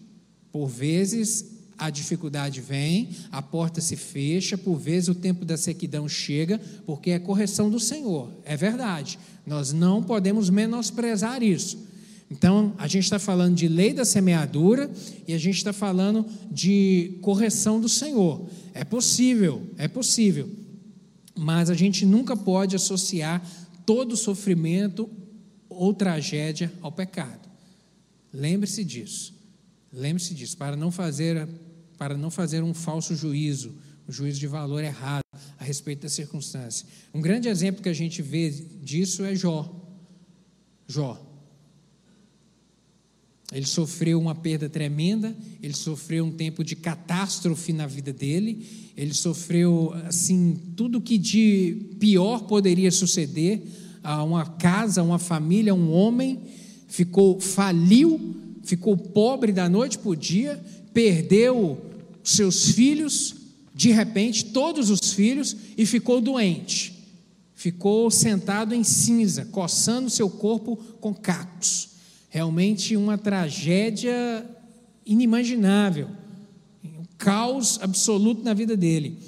Por 0.49 0.67
vezes, 0.69 1.45
a 1.77 1.89
dificuldade 1.89 2.61
vem, 2.61 3.09
a 3.33 3.41
porta 3.41 3.81
se 3.81 3.97
fecha, 3.97 4.57
por 4.57 4.77
vezes 4.77 5.09
o 5.09 5.15
tempo 5.15 5.43
da 5.43 5.57
sequidão 5.57 6.07
chega, 6.07 6.57
porque 6.85 7.11
é 7.11 7.19
correção 7.19 7.69
do 7.69 7.81
Senhor, 7.81 8.31
é 8.45 8.55
verdade. 8.55 9.19
Nós 9.45 9.73
não 9.73 10.01
podemos 10.01 10.49
menosprezar 10.49 11.43
isso. 11.43 11.91
Então, 12.33 12.73
a 12.79 12.87
gente 12.87 13.03
está 13.03 13.19
falando 13.19 13.55
de 13.55 13.67
lei 13.67 13.93
da 13.93 14.03
semeadura 14.03 14.89
e 15.27 15.35
a 15.35 15.37
gente 15.37 15.57
está 15.57 15.71
falando 15.71 16.25
de 16.51 17.19
correção 17.21 17.79
do 17.79 17.87
Senhor. 17.87 18.49
É 18.73 18.83
possível, 18.83 19.61
é 19.77 19.87
possível, 19.87 20.49
mas 21.35 21.69
a 21.69 21.75
gente 21.75 22.07
nunca 22.07 22.35
pode 22.35 22.75
associar 22.75 23.39
todo 23.85 24.17
sofrimento 24.17 25.07
ou 25.69 25.93
tragédia 25.93 26.73
ao 26.81 26.91
pecado. 26.91 27.47
Lembre-se 28.33 28.83
disso. 28.83 29.35
Lembre-se 29.91 30.33
disso, 30.33 30.57
para 30.57 30.75
não 30.75 30.89
fazer 30.89 31.47
para 31.99 32.17
não 32.17 32.31
fazer 32.31 32.63
um 32.63 32.73
falso 32.73 33.15
juízo, 33.15 33.75
um 34.09 34.11
juízo 34.11 34.39
de 34.39 34.47
valor 34.47 34.83
errado 34.83 35.21
a 35.59 35.63
respeito 35.63 36.01
da 36.01 36.09
circunstância. 36.09 36.87
Um 37.13 37.21
grande 37.21 37.47
exemplo 37.47 37.83
que 37.83 37.89
a 37.89 37.93
gente 37.93 38.23
vê 38.23 38.49
disso 38.49 39.23
é 39.23 39.35
Jó. 39.35 39.71
Jó. 40.87 41.32
Ele 43.53 43.67
sofreu 43.67 44.19
uma 44.19 44.33
perda 44.33 44.67
tremenda, 44.67 45.35
ele 45.61 45.75
sofreu 45.75 46.25
um 46.25 46.31
tempo 46.31 46.63
de 46.63 46.75
catástrofe 46.75 47.71
na 47.71 47.85
vida 47.85 48.11
dele, 48.11 48.91
ele 48.97 49.13
sofreu 49.13 49.93
assim 50.07 50.59
tudo 50.75 50.99
que 50.99 51.19
de 51.19 51.95
pior 51.99 52.47
poderia 52.47 52.89
suceder 52.89 53.61
a 54.03 54.23
uma 54.23 54.43
casa, 54.43 55.01
a 55.01 55.03
uma 55.03 55.19
família, 55.19 55.73
um 55.73 55.91
homem 55.91 56.39
ficou 56.87 57.39
faliu, 57.39 58.35
ficou 58.63 58.97
pobre 58.97 59.51
da 59.51 59.69
noite 59.69 59.99
para 59.99 60.09
o 60.09 60.15
dia, 60.15 60.59
perdeu 60.91 61.79
seus 62.23 62.71
filhos, 62.71 63.35
de 63.75 63.91
repente 63.91 64.45
todos 64.45 64.89
os 64.89 65.13
filhos 65.13 65.55
e 65.77 65.85
ficou 65.85 66.19
doente. 66.19 66.91
Ficou 67.53 68.09
sentado 68.09 68.73
em 68.73 68.83
cinza, 68.83 69.45
coçando 69.45 70.09
seu 70.09 70.27
corpo 70.27 70.75
com 70.99 71.13
cacos 71.13 71.92
realmente 72.33 72.97
uma 72.97 73.15
tragédia 73.15 74.43
inimaginável, 75.05 76.09
um 76.83 77.03
caos 77.15 77.77
absoluto 77.79 78.41
na 78.41 78.55
vida 78.55 78.75
dele. 78.75 79.19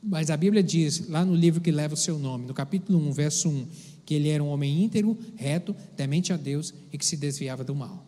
Mas 0.00 0.30
a 0.30 0.36
Bíblia 0.36 0.62
diz, 0.62 1.08
lá 1.08 1.24
no 1.24 1.34
livro 1.34 1.60
que 1.60 1.72
leva 1.72 1.94
o 1.94 1.96
seu 1.96 2.20
nome, 2.20 2.46
no 2.46 2.54
capítulo 2.54 3.00
1, 3.08 3.12
verso 3.12 3.48
1, 3.48 3.66
que 4.06 4.14
ele 4.14 4.28
era 4.28 4.44
um 4.44 4.46
homem 4.46 4.84
íntegro, 4.84 5.18
reto, 5.34 5.74
temente 5.96 6.32
a 6.32 6.36
Deus 6.36 6.72
e 6.92 6.96
que 6.96 7.04
se 7.04 7.16
desviava 7.16 7.64
do 7.64 7.74
mal. 7.74 8.06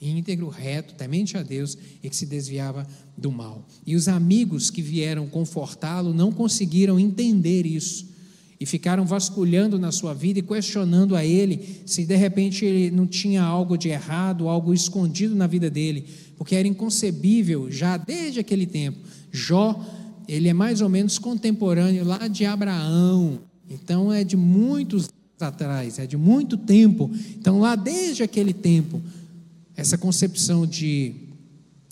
Íntegro, 0.00 0.48
reto, 0.48 0.94
temente 0.94 1.36
a 1.36 1.42
Deus 1.42 1.76
e 2.00 2.08
que 2.08 2.14
se 2.14 2.26
desviava 2.26 2.86
do 3.18 3.32
mal. 3.32 3.66
E 3.84 3.96
os 3.96 4.06
amigos 4.06 4.70
que 4.70 4.80
vieram 4.80 5.26
confortá-lo 5.26 6.14
não 6.14 6.30
conseguiram 6.30 6.96
entender 6.96 7.66
isso 7.66 8.11
e 8.62 8.66
ficaram 8.66 9.04
vasculhando 9.04 9.76
na 9.76 9.90
sua 9.90 10.14
vida 10.14 10.38
e 10.38 10.42
questionando 10.42 11.16
a 11.16 11.24
ele 11.24 11.82
se 11.84 12.04
de 12.04 12.14
repente 12.14 12.64
ele 12.64 12.92
não 12.92 13.08
tinha 13.08 13.42
algo 13.42 13.76
de 13.76 13.88
errado, 13.88 14.48
algo 14.48 14.72
escondido 14.72 15.34
na 15.34 15.48
vida 15.48 15.68
dele, 15.68 16.06
porque 16.36 16.54
era 16.54 16.68
inconcebível 16.68 17.68
já 17.68 17.96
desde 17.96 18.38
aquele 18.38 18.64
tempo. 18.64 19.00
Jó, 19.32 19.84
ele 20.28 20.48
é 20.48 20.52
mais 20.52 20.80
ou 20.80 20.88
menos 20.88 21.18
contemporâneo 21.18 22.04
lá 22.04 22.28
de 22.28 22.44
Abraão, 22.44 23.40
então 23.68 24.12
é 24.12 24.22
de 24.22 24.36
muitos 24.36 25.08
anos 25.08 25.42
atrás, 25.42 25.98
é 25.98 26.06
de 26.06 26.16
muito 26.16 26.56
tempo. 26.56 27.10
Então, 27.36 27.58
lá 27.58 27.74
desde 27.74 28.22
aquele 28.22 28.52
tempo, 28.52 29.02
essa 29.74 29.98
concepção 29.98 30.64
de 30.64 31.16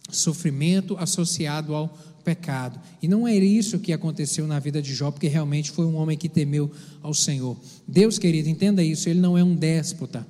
sofrimento 0.09 0.97
associado 0.99 1.75
ao 1.75 1.99
pecado. 2.21 2.81
E 3.03 3.09
não 3.09 3.27
é 3.27 3.35
isso 3.37 3.79
que 3.79 3.93
aconteceu 3.93 4.47
na 4.47 4.59
vida 4.59 4.81
de 4.81 4.95
Jó, 4.95 5.11
porque 5.11 5.29
realmente 5.29 5.71
foi 5.71 5.85
um 5.85 5.97
homem 5.97 6.17
que 6.17 6.29
temeu 6.29 6.71
ao 7.03 7.15
Senhor. 7.15 7.57
Deus, 7.87 8.19
querido, 8.19 8.49
entenda 8.49 8.83
isso, 8.83 9.09
ele 9.09 9.21
não 9.21 9.37
é 9.37 9.45
um 9.45 9.55
déspota. 9.55 10.27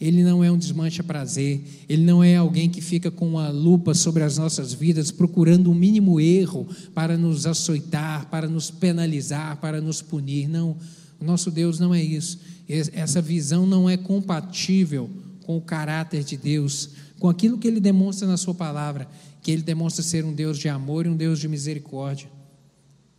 Ele 0.00 0.24
não 0.24 0.42
é 0.42 0.50
um 0.50 0.56
desmancha 0.56 1.02
prazer, 1.02 1.62
ele 1.86 2.02
não 2.02 2.24
é 2.24 2.34
alguém 2.34 2.70
que 2.70 2.80
fica 2.80 3.10
com 3.10 3.28
uma 3.28 3.50
lupa 3.50 3.92
sobre 3.92 4.22
as 4.22 4.38
nossas 4.38 4.72
vidas, 4.72 5.10
procurando 5.10 5.66
o 5.66 5.72
um 5.72 5.74
mínimo 5.74 6.18
erro 6.18 6.66
para 6.94 7.18
nos 7.18 7.44
açoitar, 7.44 8.26
para 8.30 8.48
nos 8.48 8.70
penalizar, 8.70 9.58
para 9.58 9.78
nos 9.78 10.00
punir. 10.00 10.48
Não, 10.48 10.74
o 11.20 11.24
nosso 11.24 11.50
Deus 11.50 11.78
não 11.78 11.94
é 11.94 12.02
isso. 12.02 12.40
Essa 12.66 13.20
visão 13.20 13.66
não 13.66 13.90
é 13.90 13.98
compatível 13.98 15.10
com 15.44 15.58
o 15.58 15.60
caráter 15.60 16.24
de 16.24 16.38
Deus, 16.38 16.90
com 17.18 17.28
aquilo 17.28 17.58
que 17.58 17.68
ele 17.68 17.80
demonstra 17.80 18.26
na 18.26 18.38
Sua 18.38 18.54
palavra 18.54 19.06
que 19.42 19.50
ele 19.50 19.62
demonstra 19.62 20.02
ser 20.02 20.24
um 20.24 20.32
Deus 20.32 20.58
de 20.58 20.68
amor 20.68 21.06
e 21.06 21.08
um 21.08 21.16
Deus 21.16 21.38
de 21.38 21.48
misericórdia. 21.48 22.28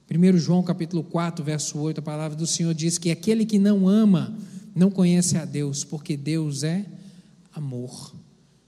1 0.09 0.37
João 0.37 0.61
capítulo 0.61 1.03
4, 1.03 1.43
verso 1.43 1.79
8, 1.79 1.99
a 1.99 2.01
palavra 2.01 2.37
do 2.37 2.45
Senhor 2.45 2.73
diz 2.73 2.97
que 2.97 3.11
aquele 3.11 3.45
que 3.45 3.57
não 3.57 3.87
ama 3.87 4.37
não 4.75 4.91
conhece 4.91 5.37
a 5.37 5.45
Deus, 5.45 5.83
porque 5.83 6.17
Deus 6.17 6.63
é 6.63 6.85
amor. 7.53 8.13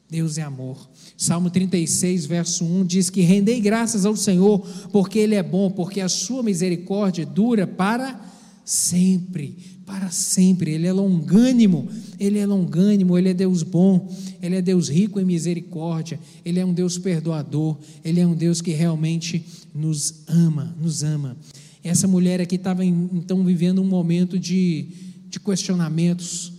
Deus 0.10 0.38
é 0.38 0.42
amor. 0.42 0.90
Salmo 1.18 1.50
36, 1.50 2.26
verso 2.26 2.64
1 2.64 2.86
diz 2.86 3.10
que 3.10 3.22
rendei 3.22 3.60
graças 3.60 4.06
ao 4.06 4.16
Senhor, 4.16 4.60
porque 4.92 5.20
Ele 5.20 5.36
é 5.36 5.44
bom, 5.44 5.72
porque 5.72 6.00
a 6.02 6.10
sua 6.10 6.44
misericórdia 6.44 7.26
dura 7.26 7.68
para 7.68 8.22
sempre 8.64 9.74
para 9.86 10.10
sempre. 10.10 10.72
Ele 10.72 10.88
é 10.88 10.94
longânimo, 10.94 11.88
ele 12.20 12.40
é 12.40 12.46
longânimo, 12.46 13.18
ele 13.18 13.30
é 13.30 13.34
Deus 13.34 13.64
bom, 13.64 14.10
ele 14.42 14.56
é 14.56 14.62
Deus 14.62 14.90
rico 14.90 15.20
em 15.20 15.26
misericórdia, 15.26 16.20
ele 16.44 16.60
é 16.60 16.66
um 16.66 16.74
Deus 16.74 16.98
perdoador, 16.98 17.78
ele 18.04 18.20
é 18.20 18.28
um 18.28 18.36
Deus 18.36 18.62
que 18.62 18.72
realmente 18.72 19.46
nos 19.74 20.24
ama, 20.28 20.76
nos 20.80 21.04
ama. 21.04 21.38
Essa 21.84 22.08
mulher 22.08 22.40
aqui 22.40 22.56
estava 22.56 22.86
então 22.86 23.44
vivendo 23.44 23.82
um 23.82 23.86
momento 23.86 24.40
de, 24.40 24.88
de 25.30 25.40
questionamentos, 25.40 26.54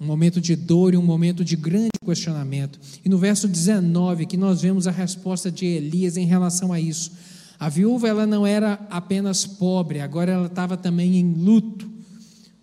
um 0.00 0.06
momento 0.06 0.40
de 0.40 0.56
dor 0.56 0.92
e 0.92 0.96
um 0.96 1.02
momento 1.02 1.44
de 1.44 1.56
grande 1.56 1.90
questionamento. 2.04 2.78
E 3.04 3.08
no 3.08 3.16
verso 3.16 3.46
19, 3.46 4.26
que 4.26 4.36
nós 4.36 4.60
vemos 4.62 4.86
a 4.86 4.90
resposta 4.90 5.50
de 5.50 5.64
Elias 5.64 6.16
em 6.16 6.26
relação 6.26 6.72
a 6.72 6.80
isso. 6.80 7.12
A 7.58 7.68
viúva 7.68 8.08
ela 8.08 8.26
não 8.26 8.46
era 8.46 8.74
apenas 8.90 9.46
pobre, 9.46 10.00
agora 10.00 10.32
ela 10.32 10.46
estava 10.46 10.76
também 10.76 11.16
em 11.16 11.32
luto. 11.32 11.88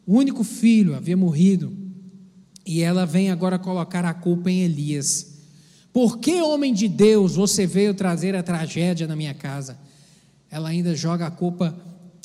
O 0.05 0.17
único 0.17 0.43
filho 0.43 0.95
havia 0.95 1.17
morrido 1.17 1.82
e 2.65 2.81
ela 2.81 3.05
vem 3.05 3.29
agora 3.29 3.59
colocar 3.59 4.05
a 4.05 4.13
culpa 4.13 4.49
em 4.49 4.61
Elias. 4.61 5.33
Por 5.91 6.17
que, 6.17 6.41
homem 6.41 6.73
de 6.73 6.87
Deus, 6.87 7.35
você 7.35 7.67
veio 7.67 7.93
trazer 7.93 8.35
a 8.35 8.43
tragédia 8.43 9.05
na 9.05 9.15
minha 9.15 9.33
casa? 9.33 9.77
Ela 10.49 10.69
ainda 10.69 10.95
joga 10.95 11.27
a 11.27 11.31
culpa 11.31 11.75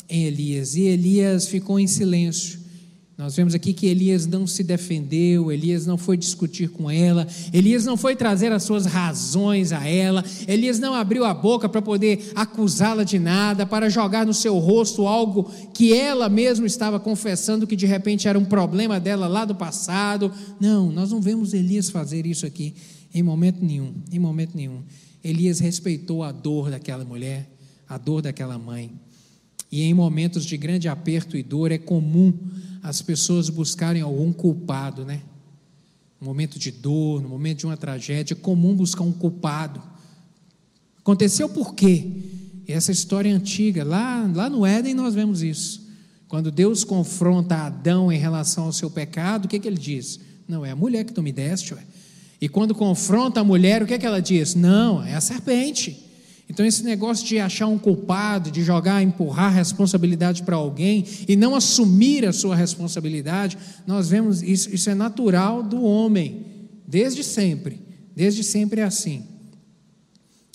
em 0.08 0.24
Elias 0.24 0.74
e 0.74 0.82
Elias 0.82 1.48
ficou 1.48 1.78
em 1.78 1.86
silêncio. 1.86 2.60
Nós 3.18 3.34
vemos 3.34 3.52
aqui 3.52 3.72
que 3.72 3.88
Elias 3.88 4.26
não 4.26 4.46
se 4.46 4.62
defendeu, 4.62 5.50
Elias 5.50 5.84
não 5.84 5.98
foi 5.98 6.16
discutir 6.16 6.68
com 6.68 6.88
ela, 6.88 7.26
Elias 7.52 7.84
não 7.84 7.96
foi 7.96 8.14
trazer 8.14 8.52
as 8.52 8.62
suas 8.62 8.86
razões 8.86 9.72
a 9.72 9.84
ela, 9.84 10.24
Elias 10.46 10.78
não 10.78 10.94
abriu 10.94 11.24
a 11.24 11.34
boca 11.34 11.68
para 11.68 11.82
poder 11.82 12.30
acusá-la 12.36 13.02
de 13.02 13.18
nada, 13.18 13.66
para 13.66 13.90
jogar 13.90 14.24
no 14.24 14.32
seu 14.32 14.56
rosto 14.58 15.04
algo 15.08 15.50
que 15.74 15.92
ela 15.92 16.28
mesma 16.28 16.64
estava 16.64 17.00
confessando 17.00 17.66
que 17.66 17.74
de 17.74 17.86
repente 17.86 18.28
era 18.28 18.38
um 18.38 18.44
problema 18.44 19.00
dela 19.00 19.26
lá 19.26 19.44
do 19.44 19.54
passado. 19.56 20.32
Não, 20.60 20.92
nós 20.92 21.10
não 21.10 21.20
vemos 21.20 21.52
Elias 21.52 21.90
fazer 21.90 22.24
isso 22.24 22.46
aqui 22.46 22.72
em 23.12 23.22
momento 23.24 23.58
nenhum, 23.60 23.94
em 24.12 24.18
momento 24.20 24.56
nenhum. 24.56 24.84
Elias 25.24 25.58
respeitou 25.58 26.22
a 26.22 26.30
dor 26.30 26.70
daquela 26.70 27.04
mulher, 27.04 27.50
a 27.88 27.98
dor 27.98 28.22
daquela 28.22 28.56
mãe. 28.56 28.92
E 29.70 29.82
em 29.82 29.92
momentos 29.92 30.44
de 30.44 30.56
grande 30.56 30.88
aperto 30.88 31.36
e 31.36 31.42
dor 31.42 31.70
é 31.70 31.78
comum 31.78 32.32
as 32.82 33.02
pessoas 33.02 33.48
buscarem 33.48 34.02
algum 34.02 34.32
culpado, 34.32 35.04
né? 35.04 35.20
No 36.20 36.26
momento 36.26 36.58
de 36.58 36.70
dor, 36.70 37.22
no 37.22 37.28
momento 37.28 37.58
de 37.58 37.66
uma 37.66 37.76
tragédia, 37.76 38.34
é 38.34 38.36
comum 38.36 38.74
buscar 38.74 39.04
um 39.04 39.12
culpado. 39.12 39.82
Aconteceu 40.98 41.48
por 41.48 41.74
quê? 41.74 42.06
Essa 42.66 42.92
história 42.92 43.30
é 43.30 43.32
antiga, 43.32 43.84
lá, 43.84 44.30
lá 44.34 44.50
no 44.50 44.66
Éden 44.66 44.94
nós 44.94 45.14
vemos 45.14 45.42
isso. 45.42 45.86
Quando 46.28 46.50
Deus 46.50 46.84
confronta 46.84 47.56
Adão 47.56 48.12
em 48.12 48.18
relação 48.18 48.64
ao 48.64 48.72
seu 48.72 48.90
pecado, 48.90 49.46
o 49.46 49.48
que, 49.48 49.58
que 49.58 49.66
ele 49.66 49.78
diz? 49.78 50.20
Não, 50.46 50.64
é 50.64 50.70
a 50.70 50.76
mulher 50.76 51.04
que 51.04 51.12
tu 51.12 51.22
me 51.22 51.32
deste, 51.32 51.72
ué. 51.72 51.82
E 52.40 52.48
quando 52.48 52.74
confronta 52.74 53.40
a 53.40 53.44
mulher, 53.44 53.82
o 53.82 53.86
que, 53.86 53.98
que 53.98 54.06
ela 54.06 54.20
diz? 54.20 54.54
Não, 54.54 55.02
é 55.02 55.14
a 55.14 55.20
serpente. 55.20 56.07
Então, 56.48 56.64
esse 56.64 56.82
negócio 56.82 57.26
de 57.26 57.38
achar 57.38 57.66
um 57.66 57.78
culpado, 57.78 58.50
de 58.50 58.62
jogar, 58.62 59.02
empurrar 59.02 59.46
a 59.46 59.56
responsabilidade 59.56 60.42
para 60.42 60.56
alguém 60.56 61.04
e 61.28 61.36
não 61.36 61.54
assumir 61.54 62.26
a 62.26 62.32
sua 62.32 62.56
responsabilidade, 62.56 63.58
nós 63.86 64.08
vemos 64.08 64.42
isso, 64.42 64.74
isso 64.74 64.88
é 64.88 64.94
natural 64.94 65.62
do 65.62 65.82
homem, 65.82 66.46
desde 66.86 67.22
sempre. 67.22 67.82
Desde 68.16 68.42
sempre 68.42 68.80
é 68.80 68.84
assim. 68.84 69.24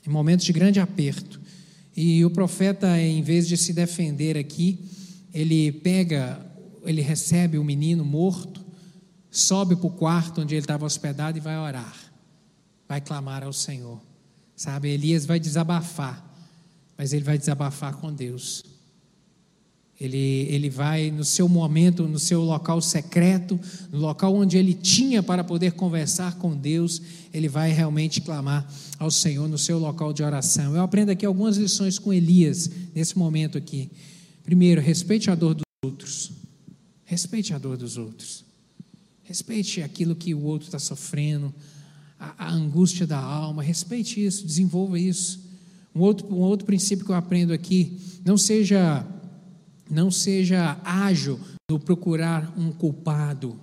Em 0.06 0.10
momentos 0.10 0.46
de 0.46 0.52
grande 0.52 0.80
aperto. 0.80 1.40
E 1.96 2.26
o 2.26 2.30
profeta, 2.32 3.00
em 3.00 3.22
vez 3.22 3.48
de 3.48 3.56
se 3.56 3.72
defender 3.72 4.36
aqui, 4.36 4.80
ele 5.34 5.72
pega, 5.72 6.40
ele 6.84 7.02
recebe 7.02 7.58
o 7.58 7.64
menino 7.64 8.04
morto, 8.04 8.66
sobe 9.30 9.76
para 9.76 9.88
o 9.88 9.92
quarto 9.92 10.42
onde 10.42 10.56
ele 10.56 10.62
estava 10.62 10.86
hospedado 10.86 11.38
e 11.38 11.42
vai 11.42 11.58
orar, 11.58 11.96
vai 12.88 13.00
clamar 13.00 13.44
ao 13.44 13.54
Senhor. 13.54 14.02
Sabe, 14.56 14.90
Elias 14.90 15.26
vai 15.26 15.40
desabafar, 15.40 16.24
mas 16.98 17.14
ele 17.14 17.24
vai 17.24 17.38
desabafar 17.38 17.96
com 17.98 18.14
Deus. 18.14 18.64
Ele, 20.00 20.48
ele 20.50 20.70
vai 20.70 21.12
no 21.12 21.24
seu 21.24 21.48
momento, 21.48 22.08
no 22.08 22.20
seu 22.20 22.42
local 22.42 22.82
secreto, 22.82 23.60
no 23.92 24.00
local 24.00 24.36
onde 24.36 24.58
ele 24.58 24.74
tinha 24.74 25.24
para 25.24 25.44
poder 25.44 25.74
conversar 25.74 26.36
com 26.36 26.56
Deus, 26.56 27.02
ele 27.34 27.48
vai 27.48 27.72
realmente 27.72 28.20
clamar 28.20 28.68
ao 29.00 29.10
Senhor 29.10 29.48
no 29.48 29.58
seu 29.58 29.80
local 29.80 30.12
de 30.12 30.24
oração. 30.24 30.76
Eu 30.76 30.82
aprendo 30.82 31.10
aqui 31.10 31.26
algumas 31.26 31.58
lições 31.58 31.98
com 31.98 32.12
Elias, 32.12 32.70
nesse 32.94 33.18
momento 33.18 33.58
aqui. 33.58 33.90
Primeiro, 34.44 34.82
respeite 34.82 35.30
a 35.32 35.36
dor 35.36 35.54
dos 35.56 35.64
outros. 35.86 36.32
Respeite 37.06 37.54
a 37.54 37.58
dor 37.58 37.78
dos 37.78 37.98
outros. 37.98 38.44
Respeite 39.24 39.82
aquilo 39.82 40.16
que 40.16 40.34
o 40.34 40.44
outro 40.44 40.68
está 40.68 40.80
sofrendo, 40.80 41.54
a, 42.38 42.48
a 42.48 42.52
angústia 42.54 43.06
da 43.06 43.20
alma. 43.20 43.62
Respeite 43.62 44.24
isso, 44.24 44.46
desenvolva 44.46 44.98
isso. 44.98 45.44
Um 45.94 46.02
outro, 46.02 46.28
um 46.34 46.40
outro 46.40 46.66
princípio 46.66 47.06
que 47.06 47.12
eu 47.12 47.16
aprendo 47.16 47.54
aqui: 47.54 47.98
não 48.26 48.38
seja 48.38 49.06
não 49.90 50.10
seja 50.10 50.80
ágil 50.84 51.40
no 51.70 51.80
procurar 51.80 52.54
um 52.58 52.72
culpado. 52.72 53.60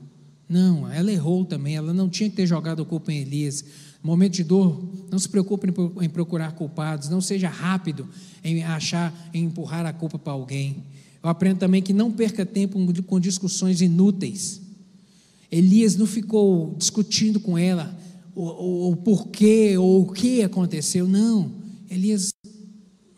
Não, 0.48 0.90
ela 0.90 1.10
errou 1.10 1.44
também, 1.44 1.76
ela 1.76 1.94
não 1.94 2.08
tinha 2.08 2.28
que 2.28 2.36
ter 2.36 2.46
jogado 2.46 2.82
a 2.82 2.84
culpa 2.84 3.12
em 3.12 3.18
Elias. 3.18 3.64
Momento 4.02 4.34
de 4.34 4.44
dor, 4.44 4.82
não 5.10 5.18
se 5.18 5.28
preocupe 5.28 5.68
em 6.00 6.08
procurar 6.08 6.52
culpados, 6.52 7.08
não 7.08 7.20
seja 7.20 7.48
rápido 7.48 8.08
em 8.42 8.62
achar, 8.62 9.14
em 9.32 9.44
empurrar 9.44 9.86
a 9.86 9.92
culpa 9.92 10.18
para 10.18 10.32
alguém. 10.32 10.84
Eu 11.22 11.28
aprendo 11.28 11.58
também 11.58 11.82
que 11.82 11.92
não 11.92 12.10
perca 12.10 12.46
tempo 12.46 12.78
com 13.02 13.20
discussões 13.20 13.80
inúteis. 13.80 14.60
Elias 15.52 15.96
não 15.96 16.06
ficou 16.06 16.74
discutindo 16.78 17.38
com 17.40 17.58
ela 17.58 17.99
o, 18.42 18.96
porquê 18.96 19.76
ou 19.76 20.02
o 20.02 20.12
que 20.12 20.42
aconteceu, 20.42 21.06
não. 21.06 21.52
Elias 21.88 22.32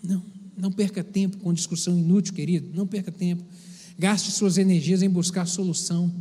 não 0.03 0.33
não 0.63 0.71
perca 0.71 1.03
tempo 1.03 1.39
com 1.39 1.53
discussão 1.53 1.99
inútil, 1.99 2.33
querido. 2.33 2.71
Não 2.73 2.87
perca 2.87 3.11
tempo. 3.11 3.43
Gaste 3.99 4.31
suas 4.31 4.59
energias 4.59 5.03
em 5.03 5.09
buscar 5.09 5.45
solução. 5.45 6.13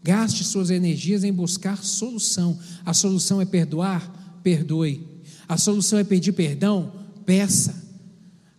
Gaste 0.00 0.44
suas 0.44 0.70
energias 0.70 1.24
em 1.24 1.32
buscar 1.32 1.82
solução. 1.82 2.56
A 2.84 2.94
solução 2.94 3.40
é 3.40 3.44
perdoar? 3.44 4.40
Perdoe. 4.44 5.04
A 5.48 5.56
solução 5.56 5.98
é 5.98 6.04
pedir 6.04 6.32
perdão? 6.32 6.92
Peça. 7.26 7.82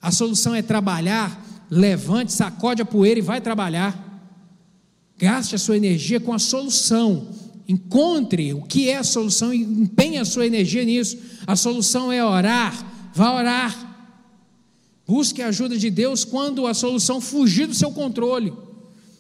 A 0.02 0.12
solução 0.12 0.54
é 0.54 0.62
trabalhar? 0.62 1.66
Levante, 1.70 2.34
sacode 2.34 2.82
a 2.82 2.86
poeira 2.86 3.20
e 3.20 3.24
vai 3.24 3.40
trabalhar. 3.40 4.00
Gaste 5.18 5.56
a 5.56 5.58
sua 5.58 5.78
energia 5.78 6.20
com 6.20 6.34
a 6.34 6.40
solução. 6.40 7.30
Encontre 7.68 8.54
o 8.54 8.62
que 8.62 8.90
é 8.90 8.98
a 8.98 9.04
solução 9.04 9.54
e 9.54 9.62
empenhe 9.62 10.18
a 10.18 10.26
sua 10.26 10.46
energia 10.46 10.84
nisso. 10.84 11.18
A 11.48 11.56
solução 11.56 12.12
é 12.12 12.24
orar. 12.24 13.12
Vá 13.14 13.34
orar. 13.34 13.94
Busque 15.06 15.42
a 15.42 15.48
ajuda 15.48 15.78
de 15.78 15.90
Deus 15.90 16.24
quando 16.24 16.66
a 16.66 16.74
solução 16.74 17.20
fugir 17.20 17.68
do 17.68 17.74
seu 17.74 17.92
controle, 17.92 18.54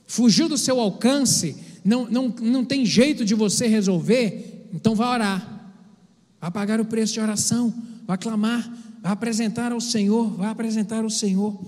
fugir 0.08 0.48
do 0.48 0.58
seu 0.58 0.80
alcance, 0.80 1.58
não, 1.84 2.10
não, 2.10 2.34
não 2.42 2.64
tem 2.64 2.86
jeito 2.86 3.26
de 3.26 3.36
você 3.36 3.68
resolver, 3.68 4.70
então 4.74 4.96
vá 4.96 5.12
orar, 5.12 5.74
vá 6.40 6.50
pagar 6.50 6.80
o 6.80 6.86
preço 6.86 7.14
de 7.14 7.20
oração, 7.20 7.74
vá 8.08 8.18
clamar, 8.18 8.72
vá 9.02 9.12
apresentar 9.12 9.74
ao 9.74 9.82
Senhor, 9.82 10.30
vá 10.38 10.52
apresentar 10.52 11.04
ao 11.04 11.10
Senhor. 11.10 11.62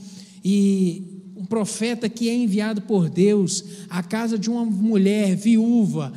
E 0.43 1.03
um 1.36 1.43
profeta 1.43 2.07
que 2.07 2.30
é 2.30 2.34
enviado 2.34 2.82
por 2.84 3.09
Deus 3.09 3.65
à 3.89 4.01
casa 4.01 4.39
de 4.39 4.49
uma 4.49 4.63
mulher 4.63 5.36
viúva, 5.36 6.13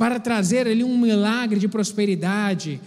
para 0.00 0.18
trazer 0.18 0.66
ali 0.66 0.82
um 0.82 0.98
milagre 0.98 1.60
de 1.60 1.68
prosperidade, 1.68 2.80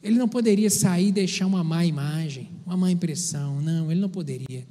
ele 0.00 0.16
não 0.16 0.28
poderia 0.28 0.70
sair 0.70 1.08
e 1.08 1.12
deixar 1.12 1.44
uma 1.44 1.64
má 1.64 1.84
imagem 1.84 2.56
uma 2.66 2.76
má 2.76 2.90
impressão. 2.90 3.60
Não, 3.60 3.90
ele 3.90 4.00
não 4.00 4.08
poderia. 4.08 4.66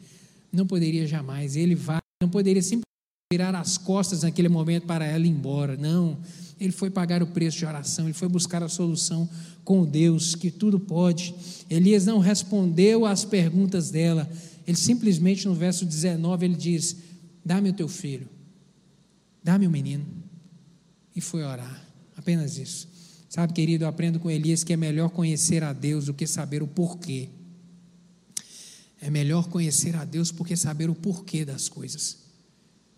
Não 0.52 0.68
poderia 0.68 1.08
jamais. 1.08 1.56
Ele 1.56 1.74
vai, 1.74 2.00
não 2.22 2.30
poderia 2.30 2.62
simplesmente 2.62 2.84
virar 3.32 3.56
as 3.56 3.78
costas 3.78 4.24
naquele 4.24 4.50
momento 4.50 4.86
para 4.86 5.06
ela 5.06 5.26
ir 5.26 5.30
embora. 5.30 5.78
Não. 5.78 6.20
Ele 6.60 6.74
foi 6.74 6.90
pagar 6.90 7.24
o 7.24 7.28
preço 7.28 7.58
de 7.58 7.66
oração, 7.66 8.06
ele 8.06 8.14
foi 8.14 8.30
buscar 8.30 8.64
a 8.64 8.70
solução 8.70 9.30
com 9.64 9.86
Deus, 9.86 10.36
que 10.36 10.52
tudo 10.52 10.80
pode. 10.80 11.34
Elias 11.70 12.06
não 12.06 12.20
respondeu 12.20 13.06
às 13.06 13.26
perguntas 13.26 13.90
dela. 13.90 14.30
Ele 14.68 14.78
simplesmente, 14.78 15.48
no 15.48 15.54
verso 15.54 15.86
19, 15.86 16.46
ele 16.46 16.56
diz: 16.56 16.98
Dá-me 17.44 17.70
o 17.70 17.74
teu 17.74 17.88
filho, 17.88 18.28
dá-me 19.44 19.68
o 19.68 19.72
menino. 19.72 20.25
E 21.16 21.22
foi 21.22 21.44
orar. 21.44 21.88
Apenas 22.18 22.58
isso. 22.58 22.88
Sabe, 23.30 23.54
querido, 23.54 23.84
eu 23.84 23.88
aprendo 23.88 24.20
com 24.20 24.30
Elias 24.30 24.64
que 24.64 24.74
é 24.74 24.78
melhor 24.78 25.10
conhecer 25.10 25.64
a 25.64 25.74
Deus 25.74 26.06
do 26.06 26.14
que 26.14 26.28
saber 26.28 26.64
o 26.64 26.68
porquê. 26.68 27.30
É 29.02 29.10
melhor 29.10 29.48
conhecer 29.48 29.96
a 29.96 30.06
Deus 30.06 30.32
porque 30.32 30.56
saber 30.56 30.90
o 30.90 30.96
porquê 30.96 31.46
das 31.46 31.68
coisas. 31.70 32.18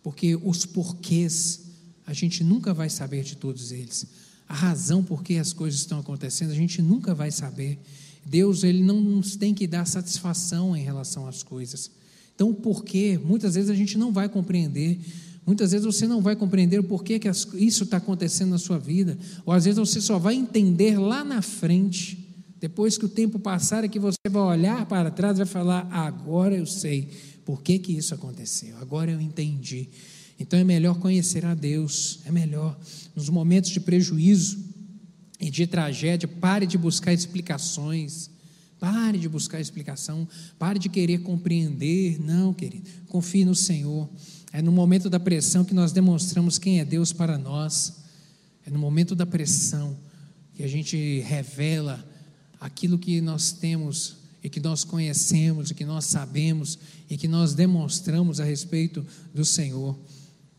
Porque 0.04 0.36
os 0.36 0.66
porquês 0.66 1.62
a 2.06 2.14
gente 2.14 2.44
nunca 2.44 2.74
vai 2.74 2.90
saber 2.90 3.24
de 3.24 3.36
todos 3.36 3.72
eles. 3.72 4.06
A 4.48 4.54
razão 4.54 5.04
por 5.04 5.22
que 5.22 5.36
as 5.38 5.52
coisas 5.52 5.82
estão 5.82 6.00
acontecendo, 6.00 6.52
a 6.52 6.56
gente 6.56 6.82
nunca 6.82 7.14
vai 7.14 7.32
saber. 7.32 7.78
Deus, 8.26 8.64
ele 8.64 8.82
não 8.82 9.02
nos 9.02 9.36
tem 9.36 9.54
que 9.54 9.68
dar 9.68 9.86
satisfação 9.86 10.76
em 10.76 10.82
relação 10.82 11.28
às 11.28 11.44
coisas. 11.44 11.92
Então, 12.34 12.52
o 12.52 12.54
porquê, 12.54 13.18
muitas 13.18 13.56
vezes 13.56 13.70
a 13.70 13.76
gente 13.76 13.98
não 13.98 14.14
vai 14.14 14.30
compreender. 14.30 15.00
Muitas 15.48 15.72
vezes 15.72 15.86
você 15.86 16.06
não 16.06 16.22
vai 16.22 16.36
compreender 16.36 16.78
o 16.78 16.84
porquê 16.84 17.18
que 17.18 17.30
isso 17.30 17.86
está 17.86 17.96
acontecendo 17.96 18.50
na 18.50 18.58
sua 18.58 18.78
vida. 18.78 19.18
Ou 19.46 19.54
às 19.54 19.64
vezes 19.64 19.80
você 19.80 20.02
só 20.02 20.20
vai 20.20 20.36
entender 20.36 21.00
lá 21.00 21.24
na 21.24 21.42
frente. 21.42 22.36
Depois 22.60 22.98
que 22.98 23.06
o 23.06 23.10
tempo 23.10 23.40
passar, 23.40 23.86
é 23.86 23.88
que 23.88 23.98
você 23.98 24.18
vai 24.30 24.42
olhar 24.42 24.86
para 24.88 25.10
trás 25.10 25.38
e 25.38 25.38
vai 25.38 25.48
falar: 25.48 25.88
agora 25.90 26.54
eu 26.54 26.66
sei 26.66 27.10
por 27.46 27.62
que, 27.62 27.80
que 27.80 27.94
isso 27.94 28.14
aconteceu, 28.14 28.76
agora 28.78 29.10
eu 29.10 29.22
entendi. 29.22 29.88
Então 30.38 30.60
é 30.60 30.66
melhor 30.66 31.00
conhecer 31.00 31.46
a 31.46 31.56
Deus, 31.56 32.20
é 32.26 32.32
melhor. 32.32 32.78
Nos 33.16 33.30
momentos 33.30 33.70
de 33.70 33.80
prejuízo 33.80 34.60
e 35.40 35.50
de 35.50 35.66
tragédia, 35.66 36.28
pare 36.28 36.68
de 36.68 36.78
buscar 36.78 37.14
explicações. 37.14 38.30
Pare 38.80 39.18
de 39.18 39.28
buscar 39.28 39.60
explicação, 39.60 40.28
pare 40.60 40.78
de 40.78 40.88
querer 40.88 41.20
compreender. 41.20 42.22
Não, 42.22 42.54
querido, 42.54 42.88
confie 43.08 43.44
no 43.44 43.56
Senhor. 43.56 44.08
É 44.52 44.62
no 44.62 44.72
momento 44.72 45.10
da 45.10 45.20
pressão 45.20 45.66
que 45.66 45.74
nós 45.74 45.92
demonstramos 45.92 46.58
quem 46.58 46.80
é 46.80 46.86
Deus 46.86 47.12
para 47.12 47.38
nós. 47.38 47.98
É 48.66 48.70
no 48.70 48.80
momento 48.80 49.16
da 49.16 49.26
pressão 49.26 49.96
que 50.56 50.64
a 50.64 50.68
gente 50.68 51.20
revela 51.22 52.04
aquilo 52.60 52.98
que 52.98 53.22
nós 53.22 53.52
temos 53.52 54.18
e 54.44 54.50
que 54.50 54.60
nós 54.60 54.84
conhecemos 54.84 55.72
e 55.72 55.74
que 55.74 55.86
nós 55.86 56.06
sabemos 56.06 56.80
e 57.10 57.18
que 57.18 57.28
nós 57.28 57.54
demonstramos 57.54 58.40
a 58.40 58.44
respeito 58.44 59.06
do 59.34 59.46
Senhor. 59.46 59.98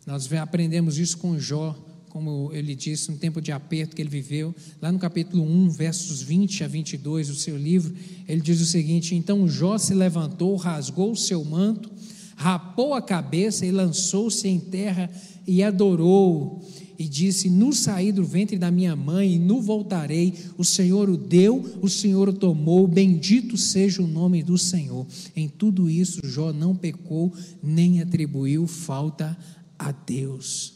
Nós 0.07 0.32
aprendemos 0.32 0.99
isso 0.99 1.18
com 1.18 1.39
Jó, 1.39 1.76
como 2.09 2.51
ele 2.53 2.74
disse, 2.74 3.11
no 3.11 3.18
tempo 3.18 3.41
de 3.41 3.53
aperto 3.53 3.95
que 3.95 4.01
ele 4.01 4.09
viveu, 4.09 4.55
lá 4.80 4.91
no 4.91 4.99
capítulo 4.99 5.45
1, 5.45 5.70
versos 5.70 6.22
20 6.22 6.64
a 6.64 6.68
22 6.68 7.28
do 7.28 7.34
seu 7.34 7.57
livro, 7.57 7.95
ele 8.26 8.41
diz 8.41 8.61
o 8.61 8.66
seguinte: 8.66 9.14
Então 9.14 9.49
Jó 9.49 9.76
se 9.76 9.93
levantou, 9.93 10.57
rasgou 10.57 11.12
o 11.12 11.16
seu 11.16 11.45
manto, 11.45 11.91
rapou 12.39 12.95
a 12.95 13.03
cabeça 13.03 13.66
e 13.66 13.72
lançou-se 13.72 14.47
em 14.47 14.61
terra 14.61 15.11
e 15.45 15.61
adorou 15.61 16.62
e 16.97 17.09
disse: 17.09 17.51
No 17.51 17.72
saí 17.72 18.12
do 18.12 18.24
ventre 18.24 18.57
da 18.57 18.70
minha 18.70 18.95
mãe 18.95 19.34
e 19.34 19.39
no 19.41 19.61
voltarei. 19.61 20.32
O 20.57 20.64
Senhor 20.64 21.11
o 21.11 21.16
deu, 21.16 21.78
o 21.82 21.89
Senhor 21.89 22.28
o 22.28 22.32
tomou. 22.32 22.86
Bendito 22.86 23.57
seja 23.57 24.01
o 24.01 24.07
nome 24.07 24.45
do 24.45 24.57
Senhor. 24.57 25.05
Em 25.34 25.49
tudo 25.49 25.91
isso, 25.91 26.20
Jó 26.24 26.53
não 26.53 26.76
pecou, 26.76 27.32
nem 27.61 28.01
atribuiu 28.01 28.68
falta 28.68 29.36
a 29.76 29.91
Deus. 29.91 30.74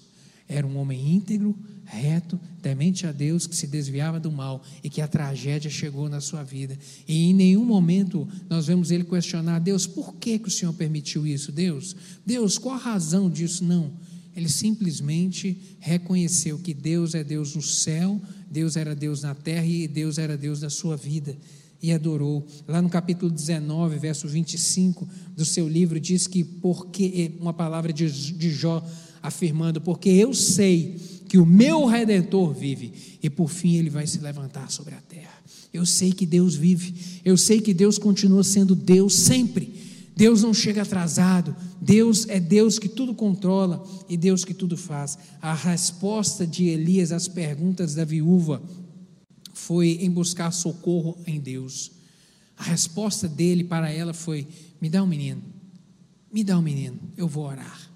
Era 0.48 0.66
um 0.66 0.76
homem 0.76 1.14
íntegro, 1.14 1.56
reto, 1.92 2.40
temente 2.62 3.06
a 3.06 3.12
Deus, 3.12 3.46
que 3.46 3.54
se 3.54 3.66
desviava 3.66 4.18
do 4.18 4.32
mal 4.32 4.62
e 4.82 4.88
que 4.88 5.00
a 5.00 5.08
tragédia 5.08 5.70
chegou 5.70 6.08
na 6.08 6.20
sua 6.20 6.42
vida. 6.42 6.78
E 7.06 7.30
em 7.30 7.34
nenhum 7.34 7.64
momento 7.64 8.26
nós 8.48 8.66
vemos 8.66 8.90
ele 8.90 9.04
questionar: 9.04 9.58
Deus, 9.58 9.86
por 9.86 10.14
que, 10.14 10.38
que 10.38 10.48
o 10.48 10.50
Senhor 10.50 10.72
permitiu 10.72 11.26
isso? 11.26 11.52
Deus, 11.52 11.94
Deus, 12.24 12.58
qual 12.58 12.74
a 12.74 12.78
razão 12.78 13.28
disso? 13.28 13.64
Não. 13.64 13.92
Ele 14.34 14.48
simplesmente 14.48 15.76
reconheceu 15.78 16.58
que 16.58 16.72
Deus 16.72 17.14
é 17.14 17.22
Deus 17.22 17.54
no 17.54 17.60
céu, 17.60 18.18
Deus 18.50 18.76
era 18.76 18.94
Deus 18.94 19.20
na 19.20 19.34
terra 19.34 19.66
e 19.66 19.86
Deus 19.86 20.16
era 20.16 20.38
Deus 20.38 20.60
da 20.60 20.70
sua 20.70 20.96
vida. 20.96 21.36
E 21.82 21.92
adorou. 21.92 22.46
Lá 22.66 22.80
no 22.80 22.88
capítulo 22.88 23.30
19, 23.30 23.98
verso 23.98 24.26
25 24.26 25.06
do 25.36 25.44
seu 25.44 25.68
livro, 25.68 26.00
diz 26.00 26.26
que, 26.26 26.44
porque, 26.44 27.32
uma 27.40 27.52
palavra 27.52 27.92
de, 27.92 28.08
de 28.32 28.50
Jó 28.50 28.82
afirmando: 29.22 29.80
Porque 29.80 30.08
eu 30.08 30.32
sei 30.32 31.11
que 31.32 31.38
o 31.38 31.46
meu 31.46 31.86
redentor 31.86 32.52
vive, 32.52 32.92
e 33.22 33.30
por 33.30 33.48
fim 33.48 33.76
ele 33.76 33.88
vai 33.88 34.06
se 34.06 34.18
levantar 34.18 34.70
sobre 34.70 34.94
a 34.94 35.00
terra. 35.00 35.32
Eu 35.72 35.86
sei 35.86 36.12
que 36.12 36.26
Deus 36.26 36.54
vive, 36.54 37.22
eu 37.24 37.38
sei 37.38 37.58
que 37.58 37.72
Deus 37.72 37.96
continua 37.96 38.44
sendo 38.44 38.76
Deus 38.76 39.14
sempre 39.14 39.72
Deus 40.14 40.42
não 40.42 40.52
chega 40.52 40.82
atrasado. 40.82 41.56
Deus 41.80 42.28
é 42.28 42.38
Deus 42.38 42.78
que 42.78 42.88
tudo 42.88 43.14
controla 43.14 43.82
e 44.08 44.16
Deus 44.16 44.44
que 44.44 44.54
tudo 44.54 44.76
faz. 44.76 45.18
A 45.40 45.54
resposta 45.54 46.46
de 46.46 46.66
Elias 46.66 47.12
às 47.12 47.28
perguntas 47.28 47.94
da 47.94 48.04
viúva 48.04 48.62
foi 49.54 49.98
em 50.00 50.10
buscar 50.10 50.50
socorro 50.50 51.18
em 51.26 51.40
Deus. 51.40 51.92
A 52.56 52.62
resposta 52.62 53.26
dele 53.26 53.64
para 53.64 53.90
ela 53.90 54.12
foi: 54.12 54.46
Me 54.80 54.90
dá 54.90 55.02
um 55.02 55.06
menino, 55.06 55.42
me 56.30 56.44
dá 56.44 56.58
um 56.58 56.62
menino, 56.62 57.00
eu 57.16 57.26
vou 57.26 57.46
orar, 57.46 57.90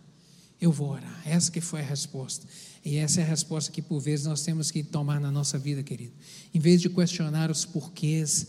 eu 0.59 0.73
vou 0.73 0.91
orar. 0.91 1.23
Essa 1.25 1.53
que 1.53 1.61
foi 1.61 1.81
a 1.81 1.85
resposta. 1.85 2.47
E 2.87 2.97
essa 2.99 3.21
é 3.21 3.25
a 3.25 3.27
resposta 3.27 3.73
que 3.73 3.83
por 3.83 3.99
vezes 3.99 4.27
nós 4.27 4.43
temos 4.43 4.71
que 4.71 4.83
tomar 4.85 5.21
na 5.21 5.31
nossa 5.31 5.59
vida, 5.59 5.83
querido. 5.83 6.13
Em 6.55 6.61
vez 6.61 6.81
de 6.81 6.89
questionar 6.89 7.51
os 7.51 7.65
porquês, 7.65 8.47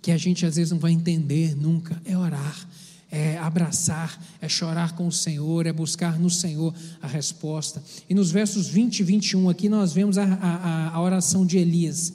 que 0.00 0.12
a 0.12 0.16
gente 0.16 0.46
às 0.46 0.54
vezes 0.54 0.70
não 0.70 0.78
vai 0.78 0.92
entender 0.92 1.56
nunca, 1.56 2.00
é 2.04 2.16
orar 2.16 2.68
é 3.14 3.38
abraçar, 3.38 4.20
é 4.40 4.48
chorar 4.48 4.96
com 4.96 5.06
o 5.06 5.12
Senhor, 5.12 5.66
é 5.66 5.72
buscar 5.72 6.18
no 6.18 6.28
Senhor 6.28 6.74
a 7.00 7.06
resposta. 7.06 7.80
E 8.10 8.14
nos 8.14 8.32
versos 8.32 8.66
20 8.66 8.98
e 8.98 9.02
21 9.04 9.48
aqui 9.48 9.68
nós 9.68 9.92
vemos 9.92 10.18
a, 10.18 10.24
a, 10.24 10.88
a 10.90 11.00
oração 11.00 11.46
de 11.46 11.56
Elias. 11.56 12.12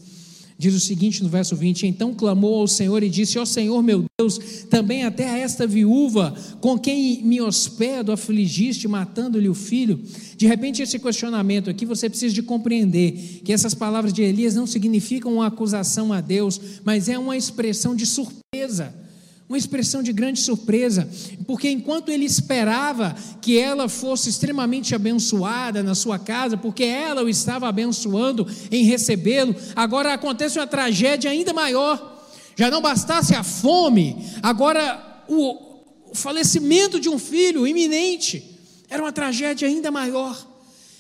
Diz 0.60 0.76
o 0.76 0.80
seguinte 0.80 1.24
no 1.24 1.30
verso 1.30 1.55
20: 1.55 1.88
Então 1.88 2.14
clamou 2.14 2.60
ao 2.60 2.68
Senhor 2.68 3.01
e 3.01 3.10
disse: 3.10 3.39
Ó 3.39 3.45
Senhor 3.45 3.82
meu 3.82 4.03
Deus, 4.20 4.38
também 4.70 5.05
até 5.05 5.30
a 5.30 5.38
esta 5.38 5.66
viúva 5.66 6.36
com 6.60 6.78
quem 6.78 7.24
me 7.24 7.39
hospedo 7.39 8.12
afligiste, 8.12 8.86
matando-lhe 8.86 9.47
o 9.47 9.53
filho. 9.53 10.03
De 10.36 10.45
repente, 10.47 10.82
esse 10.82 10.99
questionamento 10.99 11.70
aqui 11.70 11.86
você 11.86 12.10
precisa 12.10 12.36
de 12.36 12.43
compreender 12.43 13.41
que 13.45 13.53
essas 13.53 13.74
palavras 13.74 14.12
de 14.12 14.22
Elias 14.22 14.53
não 14.53 14.68
significam 14.68 15.36
uma 15.36 15.47
acusação 15.47 16.12
a 16.12 16.20
Deus, 16.20 16.60
mas 16.84 17.07
é 17.07 17.18
uma 17.18 17.38
expressão 17.38 17.95
de 17.95 18.05
surpresa 18.05 18.93
uma 19.50 19.58
expressão 19.58 20.04
de 20.04 20.14
grande 20.14 20.39
surpresa, 20.39 21.10
porque 21.47 21.68
enquanto 21.72 22.10
ele 22.10 22.24
esperava 22.24 23.16
que 23.41 23.58
ela 23.58 23.89
fosse 23.89 24.30
extremamente 24.30 24.93
abençoada 24.93 25.82
na 25.82 25.95
sua 25.95 26.20
casa, 26.20 26.56
porque 26.56 26.84
ela 26.84 27.24
o 27.24 27.28
estava 27.28 27.68
abençoando 27.68 28.47
em 28.70 28.84
recebê-lo, 28.84 29.56
agora 29.76 30.14
acontece 30.14 30.60
uma 30.60 30.68
tragédia 30.68 31.32
ainda 31.32 31.52
maior. 31.52 32.28
Já 32.56 32.70
não 32.70 32.80
bastasse 32.80 33.34
a 33.34 33.43
fome, 33.43 34.24
agora 34.43 35.24
o, 35.28 35.68
falecimento 36.14 37.00
de 37.00 37.10
um 37.10 37.18
filho 37.18 37.68
iminente 37.68 38.60
era 38.88 39.02
uma 39.02 39.12
tragédia 39.12 39.68
ainda 39.68 39.89
maior. 39.89 40.47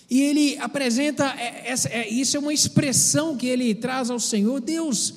E 0.09 0.21
ele 0.21 0.57
apresenta, 0.59 1.25
é, 1.37 1.73
é, 1.91 2.09
isso 2.09 2.35
é 2.35 2.39
uma 2.39 2.53
expressão 2.53 3.37
que 3.37 3.45
ele 3.45 3.75
traz 3.75 4.09
ao 4.09 4.19
Senhor, 4.19 4.59
Deus, 4.59 5.13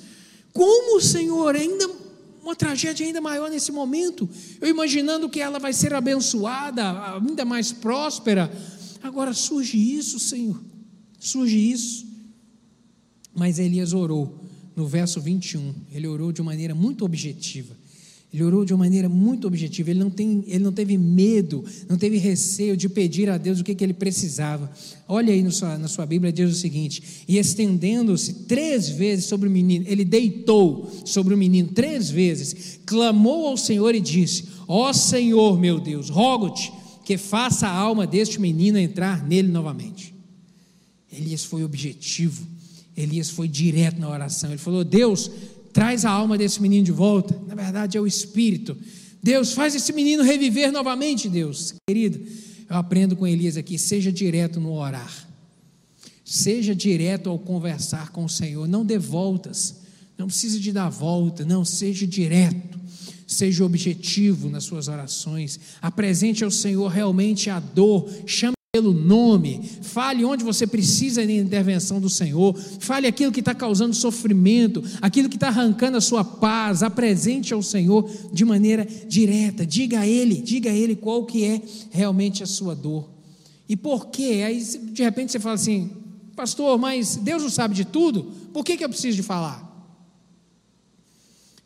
como 0.52 0.98
o 0.98 1.00
Senhor 1.00 1.56
ainda 1.56 2.01
uma 2.42 2.56
tragédia 2.56 3.06
ainda 3.06 3.20
maior 3.20 3.48
nesse 3.48 3.70
momento. 3.70 4.28
Eu 4.60 4.68
imaginando 4.68 5.28
que 5.28 5.40
ela 5.40 5.58
vai 5.58 5.72
ser 5.72 5.94
abençoada, 5.94 7.16
ainda 7.16 7.44
mais 7.44 7.72
próspera. 7.72 8.52
Agora 9.02 9.32
surge 9.32 9.76
isso, 9.76 10.18
Senhor. 10.18 10.60
Surge 11.18 11.56
isso. 11.56 12.06
Mas 13.34 13.58
Elias 13.58 13.92
orou 13.92 14.40
no 14.74 14.86
verso 14.86 15.20
21. 15.20 15.74
Ele 15.90 16.06
orou 16.06 16.32
de 16.32 16.42
maneira 16.42 16.74
muito 16.74 17.04
objetiva. 17.04 17.76
Ele 18.32 18.42
orou 18.44 18.64
de 18.64 18.72
uma 18.72 18.84
maneira 18.84 19.10
muito 19.10 19.46
objetiva. 19.46 19.90
Ele 19.90 20.00
não, 20.00 20.08
tem, 20.08 20.42
ele 20.46 20.64
não 20.64 20.72
teve 20.72 20.96
medo, 20.96 21.62
não 21.86 21.98
teve 21.98 22.16
receio 22.16 22.76
de 22.76 22.88
pedir 22.88 23.28
a 23.28 23.36
Deus 23.36 23.60
o 23.60 23.64
que, 23.64 23.74
que 23.74 23.84
ele 23.84 23.92
precisava. 23.92 24.70
Olha 25.06 25.34
aí 25.34 25.50
sua, 25.50 25.76
na 25.76 25.86
sua 25.86 26.06
Bíblia, 26.06 26.32
diz 26.32 26.50
o 26.50 26.58
seguinte: 26.58 27.24
E 27.28 27.36
estendendo-se 27.36 28.44
três 28.44 28.88
vezes 28.88 29.26
sobre 29.26 29.48
o 29.48 29.52
menino, 29.52 29.84
ele 29.86 30.04
deitou 30.04 30.90
sobre 31.04 31.34
o 31.34 31.36
menino 31.36 31.68
três 31.68 32.08
vezes, 32.08 32.80
clamou 32.86 33.48
ao 33.48 33.56
Senhor 33.58 33.94
e 33.94 34.00
disse: 34.00 34.44
Ó 34.66 34.88
oh 34.88 34.94
Senhor 34.94 35.58
meu 35.60 35.78
Deus, 35.78 36.08
rogo-te 36.08 36.72
que 37.04 37.18
faça 37.18 37.66
a 37.66 37.76
alma 37.76 38.06
deste 38.06 38.40
menino 38.40 38.78
entrar 38.78 39.26
nele 39.26 39.48
novamente. 39.48 40.14
Elias 41.12 41.44
foi 41.44 41.62
objetivo, 41.62 42.46
Elias 42.96 43.28
foi 43.28 43.46
direto 43.46 44.00
na 44.00 44.08
oração. 44.08 44.50
Ele 44.50 44.58
falou: 44.58 44.82
Deus, 44.82 45.30
traz 45.72 46.04
a 46.04 46.10
alma 46.10 46.36
desse 46.36 46.60
menino 46.60 46.84
de 46.84 46.92
volta. 46.92 47.40
Na 47.46 47.54
verdade, 47.54 47.96
é 47.96 48.00
o 48.00 48.06
espírito. 48.06 48.76
Deus, 49.22 49.52
faz 49.52 49.74
esse 49.74 49.92
menino 49.92 50.22
reviver 50.22 50.72
novamente, 50.72 51.28
Deus. 51.28 51.74
Querido, 51.88 52.20
eu 52.68 52.76
aprendo 52.76 53.16
com 53.16 53.26
Elias 53.26 53.56
aqui: 53.56 53.78
seja 53.78 54.12
direto 54.12 54.60
no 54.60 54.72
orar, 54.72 55.28
seja 56.24 56.74
direto 56.74 57.30
ao 57.30 57.38
conversar 57.38 58.10
com 58.10 58.24
o 58.24 58.28
Senhor. 58.28 58.66
Não 58.66 58.84
dê 58.84 58.98
voltas, 58.98 59.76
não 60.18 60.26
precisa 60.26 60.58
de 60.58 60.72
dar 60.72 60.88
volta, 60.88 61.44
não, 61.44 61.64
seja 61.64 62.06
direto. 62.06 62.80
Seja 63.24 63.64
objetivo 63.64 64.50
nas 64.50 64.64
suas 64.64 64.88
orações, 64.88 65.58
apresente 65.80 66.44
ao 66.44 66.50
Senhor 66.50 66.86
realmente 66.88 67.48
a 67.48 67.58
dor, 67.58 68.06
chame 68.26 68.52
pelo 68.74 68.94
nome, 68.94 69.62
fale 69.82 70.24
onde 70.24 70.42
você 70.42 70.66
precisa 70.66 71.26
de 71.26 71.36
intervenção 71.36 72.00
do 72.00 72.08
Senhor, 72.08 72.58
fale 72.80 73.06
aquilo 73.06 73.30
que 73.30 73.40
está 73.40 73.54
causando 73.54 73.94
sofrimento, 73.94 74.82
aquilo 75.02 75.28
que 75.28 75.36
está 75.36 75.48
arrancando 75.48 75.98
a 75.98 76.00
sua 76.00 76.24
paz, 76.24 76.82
apresente 76.82 77.52
ao 77.52 77.62
Senhor 77.62 78.10
de 78.32 78.46
maneira 78.46 78.86
direta, 79.06 79.66
diga 79.66 80.00
a 80.00 80.06
Ele, 80.06 80.36
diga 80.36 80.70
a 80.70 80.74
Ele 80.74 80.96
qual 80.96 81.26
que 81.26 81.44
é 81.44 81.60
realmente 81.90 82.42
a 82.42 82.46
sua 82.46 82.74
dor. 82.74 83.10
E 83.68 83.76
por 83.76 84.06
quê? 84.06 84.42
Aí 84.46 84.64
de 84.64 85.02
repente 85.02 85.32
você 85.32 85.38
fala 85.38 85.56
assim, 85.56 85.90
pastor, 86.34 86.78
mas 86.78 87.16
Deus 87.16 87.42
não 87.42 87.50
sabe 87.50 87.74
de 87.74 87.84
tudo, 87.84 88.32
por 88.54 88.64
que, 88.64 88.78
que 88.78 88.84
eu 88.86 88.88
preciso 88.88 89.16
de 89.16 89.22
falar? 89.22 89.70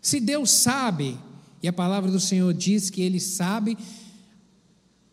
Se 0.02 0.18
Deus 0.18 0.50
sabe, 0.50 1.16
e 1.62 1.68
a 1.68 1.72
palavra 1.72 2.10
do 2.10 2.18
Senhor 2.18 2.52
diz 2.52 2.90
que 2.90 3.00
Ele 3.00 3.20
sabe 3.20 3.78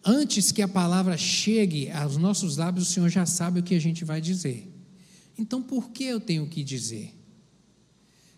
Antes 0.06 0.52
que 0.52 0.62
a 0.62 0.68
palavra 0.68 1.18
chegue 1.18 1.90
aos 1.92 2.18
nossos 2.18 2.58
lábios, 2.58 2.90
o 2.90 2.92
Senhor 2.92 3.10
já 3.10 3.26
sabe 3.26 3.60
o 3.60 3.64
que 3.64 3.76
a 3.76 3.80
gente 3.80 4.04
vai 4.04 4.20
dizer. 4.20 4.70
Então, 5.38 5.62
por 5.62 5.92
que 5.92 6.04
eu 6.04 6.20
tenho 6.20 6.46
que 6.48 6.64
dizer? 6.64 7.16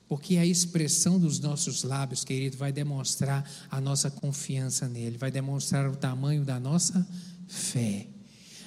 Porque 0.07 0.37
a 0.37 0.45
expressão 0.45 1.19
dos 1.19 1.39
nossos 1.39 1.83
lábios, 1.83 2.23
querido, 2.23 2.55
vai 2.55 2.71
demonstrar 2.71 3.49
a 3.71 3.81
nossa 3.81 4.11
confiança 4.11 4.87
nele, 4.87 5.17
vai 5.17 5.31
demonstrar 5.31 5.89
o 5.89 5.95
tamanho 5.95 6.45
da 6.45 6.59
nossa 6.59 7.05
fé. 7.47 8.07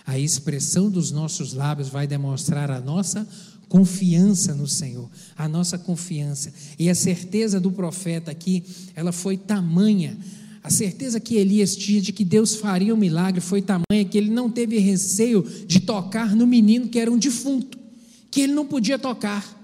A 0.04 0.18
expressão 0.18 0.90
dos 0.90 1.12
nossos 1.12 1.52
lábios 1.52 1.88
vai 1.88 2.06
demonstrar 2.06 2.70
a 2.70 2.80
nossa 2.80 3.28
confiança 3.68 4.54
no 4.54 4.66
Senhor, 4.66 5.08
a 5.36 5.46
nossa 5.46 5.78
confiança. 5.78 6.52
E 6.78 6.90
a 6.90 6.94
certeza 6.94 7.60
do 7.60 7.70
profeta 7.70 8.30
aqui, 8.30 8.64
ela 8.94 9.12
foi 9.12 9.36
tamanha 9.36 10.18
a 10.68 10.70
certeza 10.70 11.18
que 11.18 11.34
Elias 11.34 11.74
tinha 11.74 11.98
de 11.98 12.12
que 12.12 12.22
Deus 12.22 12.56
faria 12.56 12.94
um 12.94 12.98
milagre 12.98 13.40
foi 13.40 13.62
tamanha 13.62 14.04
que 14.04 14.18
ele 14.18 14.28
não 14.30 14.50
teve 14.50 14.76
receio 14.78 15.42
de 15.66 15.80
tocar 15.80 16.36
no 16.36 16.46
menino 16.46 16.88
que 16.88 16.98
era 16.98 17.10
um 17.10 17.16
defunto, 17.16 17.78
que 18.30 18.42
ele 18.42 18.52
não 18.52 18.66
podia 18.66 18.98
tocar, 18.98 19.58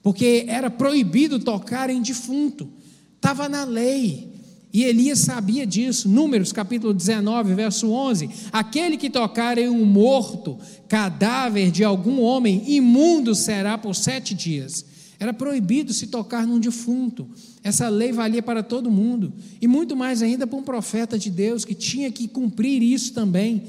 porque 0.00 0.44
era 0.46 0.70
proibido 0.70 1.40
tocar 1.40 1.90
em 1.90 2.00
defunto, 2.00 2.68
estava 3.16 3.48
na 3.48 3.64
lei. 3.64 4.28
E 4.72 4.84
Elias 4.84 5.20
sabia 5.20 5.66
disso. 5.66 6.08
Números 6.08 6.52
capítulo 6.52 6.94
19, 6.94 7.54
verso 7.54 7.90
11: 7.90 8.30
Aquele 8.52 8.96
que 8.96 9.10
tocar 9.10 9.58
em 9.58 9.68
um 9.68 9.84
morto, 9.84 10.56
cadáver 10.86 11.72
de 11.72 11.82
algum 11.82 12.20
homem, 12.20 12.62
imundo 12.66 13.34
será 13.34 13.76
por 13.76 13.96
sete 13.96 14.34
dias. 14.34 14.84
Era 15.20 15.34
proibido 15.34 15.92
se 15.92 16.06
tocar 16.06 16.46
num 16.46 16.60
defunto. 16.60 17.28
Essa 17.62 17.88
lei 17.88 18.12
valia 18.12 18.42
para 18.42 18.62
todo 18.62 18.90
mundo. 18.90 19.32
E 19.60 19.66
muito 19.66 19.96
mais 19.96 20.22
ainda 20.22 20.46
para 20.46 20.58
um 20.58 20.62
profeta 20.62 21.18
de 21.18 21.30
Deus 21.30 21.64
que 21.64 21.74
tinha 21.74 22.10
que 22.12 22.28
cumprir 22.28 22.82
isso 22.82 23.12
também. 23.12 23.64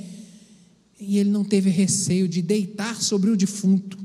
E 1.00 1.18
ele 1.18 1.30
não 1.30 1.44
teve 1.44 1.70
receio 1.70 2.28
de 2.28 2.42
deitar 2.42 3.02
sobre 3.02 3.32
o 3.32 3.38
defunto, 3.38 3.98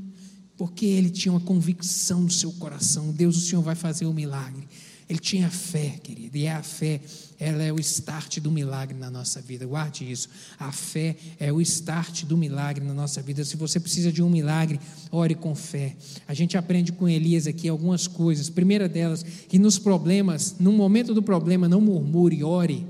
porque 0.57 0.85
ele 0.85 1.09
tinha 1.09 1.33
uma 1.33 1.41
convicção 1.41 2.21
no 2.21 2.31
seu 2.31 2.51
coração: 2.53 3.11
Deus, 3.11 3.37
o 3.37 3.41
Senhor 3.41 3.61
vai 3.61 3.75
fazer 3.75 4.05
o 4.05 4.09
um 4.09 4.13
milagre. 4.13 4.65
Ele 5.07 5.19
tinha 5.19 5.51
fé, 5.51 5.99
querido, 6.01 6.35
e 6.35 6.47
a 6.47 6.63
fé, 6.63 6.99
ela 7.39 7.61
é 7.61 7.71
o 7.71 7.79
start 7.79 8.39
do 8.39 8.49
milagre 8.49 8.97
na 8.97 9.11
nossa 9.11 9.39
vida. 9.39 9.63
Guarde 9.63 10.09
isso. 10.11 10.27
A 10.57 10.71
fé 10.71 11.15
é 11.39 11.53
o 11.53 11.61
start 11.61 12.23
do 12.23 12.35
milagre 12.35 12.83
na 12.83 12.93
nossa 12.93 13.21
vida. 13.21 13.45
Se 13.45 13.55
você 13.55 13.79
precisa 13.79 14.11
de 14.11 14.23
um 14.23 14.29
milagre, 14.29 14.79
ore 15.11 15.35
com 15.35 15.53
fé. 15.53 15.95
A 16.27 16.33
gente 16.33 16.57
aprende 16.57 16.91
com 16.91 17.07
Elias 17.07 17.45
aqui 17.45 17.69
algumas 17.69 18.07
coisas. 18.07 18.49
Primeira 18.49 18.89
delas, 18.89 19.21
que 19.21 19.59
nos 19.59 19.77
problemas, 19.77 20.55
no 20.59 20.71
momento 20.71 21.13
do 21.13 21.21
problema, 21.21 21.69
não 21.69 21.81
murmure, 21.81 22.43
ore. 22.43 22.87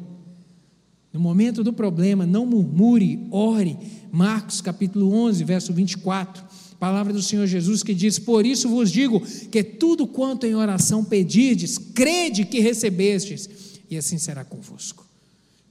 No 1.11 1.20
momento 1.20 1.66
do 1.66 1.74
problema, 1.74 2.26
não 2.26 2.45
murmure, 2.45 3.28
ore. 3.30 3.78
Marcos 4.09 4.61
capítulo 4.61 5.13
11, 5.13 5.43
verso 5.43 5.74
24. 5.74 6.45
Palavra 6.86 7.12
do 7.12 7.22
Senhor 7.24 7.48
Jesus 7.48 7.82
que 7.82 7.96
diz: 7.96 8.20
Por 8.20 8.46
isso 8.46 8.70
vos 8.70 8.92
digo 8.92 9.20
que 9.50 9.64
tudo 9.64 10.06
quanto 10.06 10.46
em 10.46 10.54
oração 10.54 11.04
pedirdes, 11.04 11.80
crede 11.80 12.46
que 12.46 12.60
recebestes, 12.60 13.50
e 13.90 13.98
assim 13.98 14.20
será 14.20 14.46
convosco. 14.46 15.04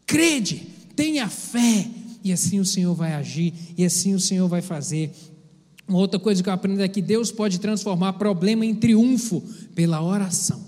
Crede, 0.04 0.66
tenha 0.96 1.28
fé, 1.28 1.86
e 2.24 2.32
assim 2.32 2.58
o 2.58 2.64
Senhor 2.64 2.96
vai 2.96 3.12
agir, 3.12 3.54
e 3.78 3.84
assim 3.84 4.12
o 4.12 4.18
Senhor 4.18 4.48
vai 4.48 4.60
fazer. 4.60 5.12
Uma 5.86 5.98
outra 5.98 6.18
coisa 6.18 6.42
que 6.42 6.48
eu 6.48 6.52
aprendo 6.52 6.82
é 6.82 6.88
que 6.88 7.00
Deus 7.00 7.30
pode 7.30 7.60
transformar 7.60 8.14
problema 8.14 8.66
em 8.66 8.74
triunfo 8.74 9.40
pela 9.72 10.02
oração. 10.02 10.66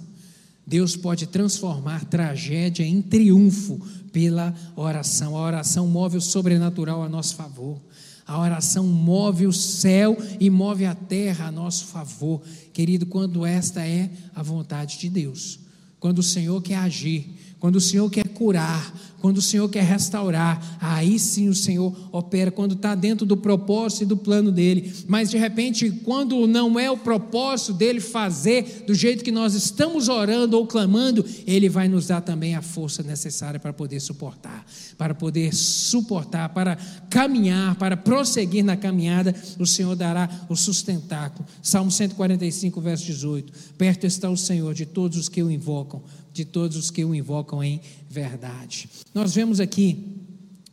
Deus 0.65 0.95
pode 0.95 1.27
transformar 1.27 2.05
tragédia 2.05 2.85
em 2.85 3.03
triunfo 3.03 3.81
pela 4.13 4.55
oração. 4.77 5.37
A 5.37 5.43
oração 5.43 5.89
move 5.89 6.19
o 6.19 6.21
sobrenatural 6.21 7.03
a 7.03 7.09
nosso 7.09 7.35
favor. 7.35 7.81
A 8.27 8.41
oração 8.41 8.85
move 8.87 9.47
o 9.47 9.53
céu 9.53 10.17
e 10.41 10.51
move 10.51 10.85
a 10.85 10.95
terra 10.95 11.47
a 11.47 11.53
nosso 11.53 11.87
favor, 11.87 12.43
querido, 12.73 13.07
quando 13.07 13.47
esta 13.47 13.87
é 13.87 14.11
a 14.35 14.43
vontade 14.43 14.99
de 14.99 15.09
Deus. 15.09 15.61
Quando 16.01 16.19
o 16.19 16.25
Senhor 16.25 16.61
quer 16.61 16.77
agir, 16.77 17.46
quando 17.59 17.77
o 17.77 17.81
Senhor 17.81 18.09
quer 18.11 18.29
curar, 18.29 18.93
quando 19.21 19.39
o 19.39 19.43
Senhor 19.43 19.69
quer 19.69 19.83
restaurar, 19.83 20.79
aí 20.81 21.19
sim 21.19 21.49
o 21.49 21.55
Senhor 21.55 21.93
opera, 22.13 22.51
quando 22.51 22.75
está 22.75 22.95
dentro 22.95 23.25
do 23.25 23.37
propósito 23.37 24.03
e 24.03 24.07
do 24.07 24.17
plano 24.17 24.53
dele. 24.53 24.93
Mas 25.09 25.31
de 25.31 25.39
repente, 25.39 25.91
quando 26.05 26.47
não 26.47 26.79
é 26.79 26.91
o 26.91 26.99
propósito 26.99 27.73
dele 27.73 28.01
fazer 28.01 28.85
do 28.87 28.95
jeito 28.95 29.25
que 29.25 29.33
nós 29.33 29.55
estamos 29.55 30.09
orando 30.09 30.57
ou 30.57 30.67
clamando, 30.67 31.25
ele 31.47 31.69
vai 31.69 31.89
nos 31.89 32.07
dar 32.07 32.21
também 32.21 32.55
a 32.55 32.63
força 32.63 33.03
necessária 33.03 33.59
para 33.59 33.73
poder 33.73 34.01
suportar, 34.01 34.65
para 34.99 35.15
poder 35.15 35.53
suportar, 35.55 36.51
para 36.51 36.77
caminhar, 37.11 37.75
para 37.77 37.97
prosseguir 37.97 38.65
na 38.65 38.77
caminhada. 38.77 39.35
O 39.59 39.67
Senhor 39.67 39.97
dará 39.97 40.29
o 40.49 40.55
sustentáculo. 40.55 41.49
Salmo 41.63 41.91
145, 41.91 42.81
verso 42.81 43.07
18: 43.07 43.53
Perto 43.79 44.07
está 44.07 44.29
o 44.29 44.37
Senhor 44.37 44.75
de 44.75 44.85
todos 44.85 45.19
os 45.19 45.29
que 45.29 45.43
o 45.43 45.51
invocam 45.51 46.03
de 46.37 46.45
todos 46.45 46.77
os 46.77 46.91
que 46.91 47.05
o 47.05 47.15
invocam 47.15 47.65
em 47.65 47.81
verdade. 48.09 48.89
Nós 49.15 49.35
vemos 49.35 49.59
aqui, 49.59 50.05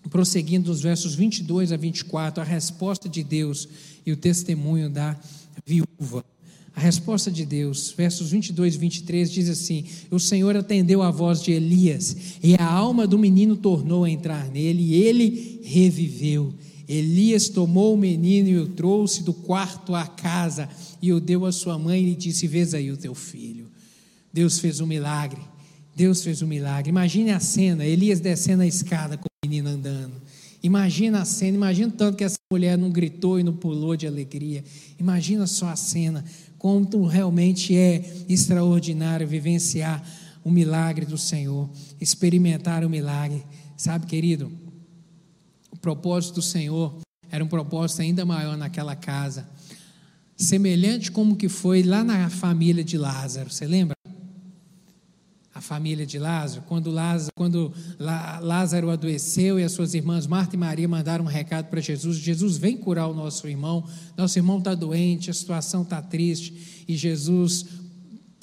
prosseguindo 0.09 0.65
dos 0.65 0.81
versos 0.81 1.15
22 1.15 1.71
a 1.71 1.77
24, 1.77 2.41
a 2.41 2.45
resposta 2.45 3.07
de 3.07 3.23
Deus 3.23 3.67
e 4.05 4.11
o 4.11 4.17
testemunho 4.17 4.89
da 4.89 5.17
viúva. 5.65 6.23
A 6.75 6.81
resposta 6.81 7.31
de 7.31 7.45
Deus, 7.45 7.93
versos 7.95 8.31
22 8.31 8.75
e 8.75 8.77
23 8.79 9.31
diz 9.31 9.49
assim: 9.49 9.85
O 10.09 10.19
Senhor 10.19 10.57
atendeu 10.57 11.03
a 11.03 11.11
voz 11.11 11.41
de 11.41 11.51
Elias, 11.51 12.39
e 12.41 12.55
a 12.55 12.65
alma 12.65 13.05
do 13.05 13.17
menino 13.17 13.55
tornou 13.55 14.03
a 14.03 14.09
entrar 14.09 14.49
nele, 14.49 14.81
e 14.81 14.93
ele 14.95 15.61
reviveu. 15.63 16.53
Elias 16.87 17.47
tomou 17.47 17.93
o 17.93 17.97
menino 17.97 18.49
e 18.49 18.57
o 18.57 18.67
trouxe 18.67 19.23
do 19.23 19.33
quarto 19.33 19.95
à 19.95 20.05
casa, 20.05 20.67
e 21.01 21.13
o 21.13 21.19
deu 21.19 21.45
à 21.45 21.51
sua 21.51 21.77
mãe 21.77 22.01
e 22.01 22.05
lhe 22.09 22.15
disse: 22.15 22.47
Vês 22.47 22.73
aí 22.73 22.91
o 22.91 22.97
teu 22.97 23.13
filho. 23.13 23.67
Deus 24.33 24.57
fez 24.57 24.79
um 24.79 24.87
milagre. 24.87 25.39
Deus 25.95 26.23
fez 26.23 26.41
um 26.41 26.47
milagre. 26.47 26.89
Imagine 26.89 27.31
a 27.31 27.39
cena, 27.39 27.85
Elias 27.85 28.19
descendo 28.19 28.63
a 28.63 28.67
escada 28.67 29.17
com 29.17 29.25
o 29.25 29.47
menino 29.47 29.69
andando. 29.69 30.21
Imagina 30.61 31.21
a 31.21 31.25
cena, 31.25 31.57
imagina 31.57 31.91
tanto 31.91 32.17
que 32.17 32.23
essa 32.23 32.37
mulher 32.51 32.77
não 32.77 32.89
gritou 32.89 33.39
e 33.39 33.43
não 33.43 33.53
pulou 33.53 33.97
de 33.97 34.07
alegria. 34.07 34.63
Imagina 34.97 35.45
só 35.45 35.67
a 35.67 35.75
cena, 35.75 36.23
como 36.57 37.05
realmente 37.05 37.75
é 37.75 38.23
extraordinário 38.29 39.27
vivenciar 39.27 40.01
o 40.43 40.49
milagre 40.49 41.05
do 41.05 41.17
Senhor, 41.17 41.69
experimentar 41.99 42.85
o 42.85 42.89
milagre. 42.89 43.43
Sabe, 43.75 44.05
querido, 44.05 44.51
o 45.69 45.77
propósito 45.77 46.35
do 46.35 46.41
Senhor 46.41 46.97
era 47.29 47.43
um 47.43 47.47
propósito 47.47 48.01
ainda 48.01 48.25
maior 48.25 48.55
naquela 48.55 48.95
casa, 48.95 49.49
semelhante 50.37 51.11
como 51.11 51.35
que 51.35 51.49
foi 51.49 51.83
lá 51.83 52.03
na 52.03 52.29
família 52.29 52.83
de 52.83 52.97
Lázaro. 52.97 53.49
Você 53.49 53.65
lembra? 53.65 53.92
Família 55.63 56.05
de 56.05 56.19
Lázaro, 56.19 56.63
quando 56.67 56.91
Lázaro, 56.91 57.31
quando 57.35 57.73
Lázaro 57.97 58.89
adoeceu 58.89 59.59
e 59.59 59.63
as 59.63 59.71
suas 59.71 59.93
irmãs 59.93 60.27
Marta 60.27 60.55
e 60.55 60.59
Maria 60.59 60.87
mandaram 60.87 61.25
um 61.25 61.27
recado 61.27 61.69
para 61.69 61.81
Jesus: 61.81 62.17
Jesus, 62.17 62.57
vem 62.57 62.77
curar 62.77 63.07
o 63.07 63.13
nosso 63.13 63.47
irmão, 63.47 63.83
nosso 64.15 64.37
irmão 64.37 64.59
está 64.59 64.75
doente, 64.75 65.31
a 65.31 65.33
situação 65.33 65.81
está 65.83 66.01
triste. 66.01 66.83
E 66.87 66.95
Jesus 66.95 67.65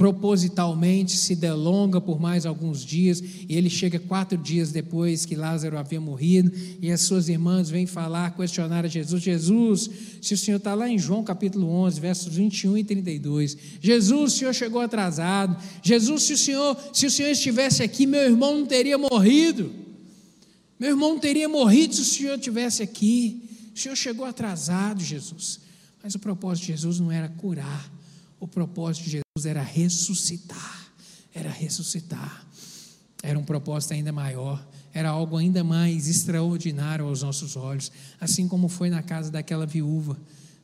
propositalmente 0.00 1.14
se 1.14 1.36
delonga 1.36 2.00
por 2.00 2.18
mais 2.18 2.46
alguns 2.46 2.86
dias, 2.86 3.20
e 3.20 3.54
ele 3.54 3.68
chega 3.68 3.98
quatro 3.98 4.38
dias 4.38 4.72
depois 4.72 5.26
que 5.26 5.36
Lázaro 5.36 5.76
havia 5.76 6.00
morrido, 6.00 6.50
e 6.80 6.90
as 6.90 7.02
suas 7.02 7.28
irmãs 7.28 7.68
vêm 7.68 7.84
falar, 7.84 8.34
questionar 8.34 8.86
a 8.86 8.88
Jesus: 8.88 9.22
Jesus, 9.22 9.90
se 10.22 10.32
o 10.32 10.38
Senhor 10.38 10.56
está 10.56 10.72
lá 10.72 10.88
em 10.88 10.98
João 10.98 11.22
capítulo 11.22 11.68
11, 11.68 12.00
versos 12.00 12.34
21 12.34 12.78
e 12.78 12.84
32, 12.84 13.58
Jesus, 13.78 14.32
o 14.32 14.36
Senhor 14.38 14.54
chegou 14.54 14.80
atrasado, 14.80 15.62
Jesus, 15.82 16.22
se 16.22 16.32
o 16.32 16.38
Senhor, 16.38 16.78
se 16.94 17.04
o 17.04 17.10
Senhor 17.10 17.28
estivesse 17.28 17.82
aqui, 17.82 18.06
meu 18.06 18.22
irmão 18.22 18.56
não 18.56 18.66
teria 18.66 18.96
morrido, 18.96 19.70
meu 20.78 20.88
irmão 20.88 21.10
não 21.10 21.20
teria 21.20 21.46
morrido 21.46 21.94
se 21.94 22.00
o 22.00 22.04
Senhor 22.06 22.36
estivesse 22.36 22.82
aqui, 22.82 23.42
o 23.76 23.78
Senhor 23.78 23.96
chegou 23.96 24.24
atrasado, 24.24 25.02
Jesus, 25.02 25.60
mas 26.02 26.14
o 26.14 26.18
propósito 26.18 26.64
de 26.64 26.72
Jesus 26.72 26.98
não 26.98 27.12
era 27.12 27.28
curar, 27.28 27.99
o 28.40 28.48
propósito 28.48 29.04
de 29.04 29.10
Jesus 29.10 29.46
era 29.46 29.62
ressuscitar, 29.62 30.92
era 31.32 31.50
ressuscitar. 31.50 32.46
Era 33.22 33.38
um 33.38 33.44
propósito 33.44 33.92
ainda 33.92 34.10
maior, 34.10 34.66
era 34.94 35.10
algo 35.10 35.36
ainda 35.36 35.62
mais 35.62 36.08
extraordinário 36.08 37.04
aos 37.04 37.22
nossos 37.22 37.54
olhos, 37.54 37.92
assim 38.18 38.48
como 38.48 38.66
foi 38.66 38.88
na 38.88 39.02
casa 39.02 39.30
daquela 39.30 39.66
viúva. 39.66 40.16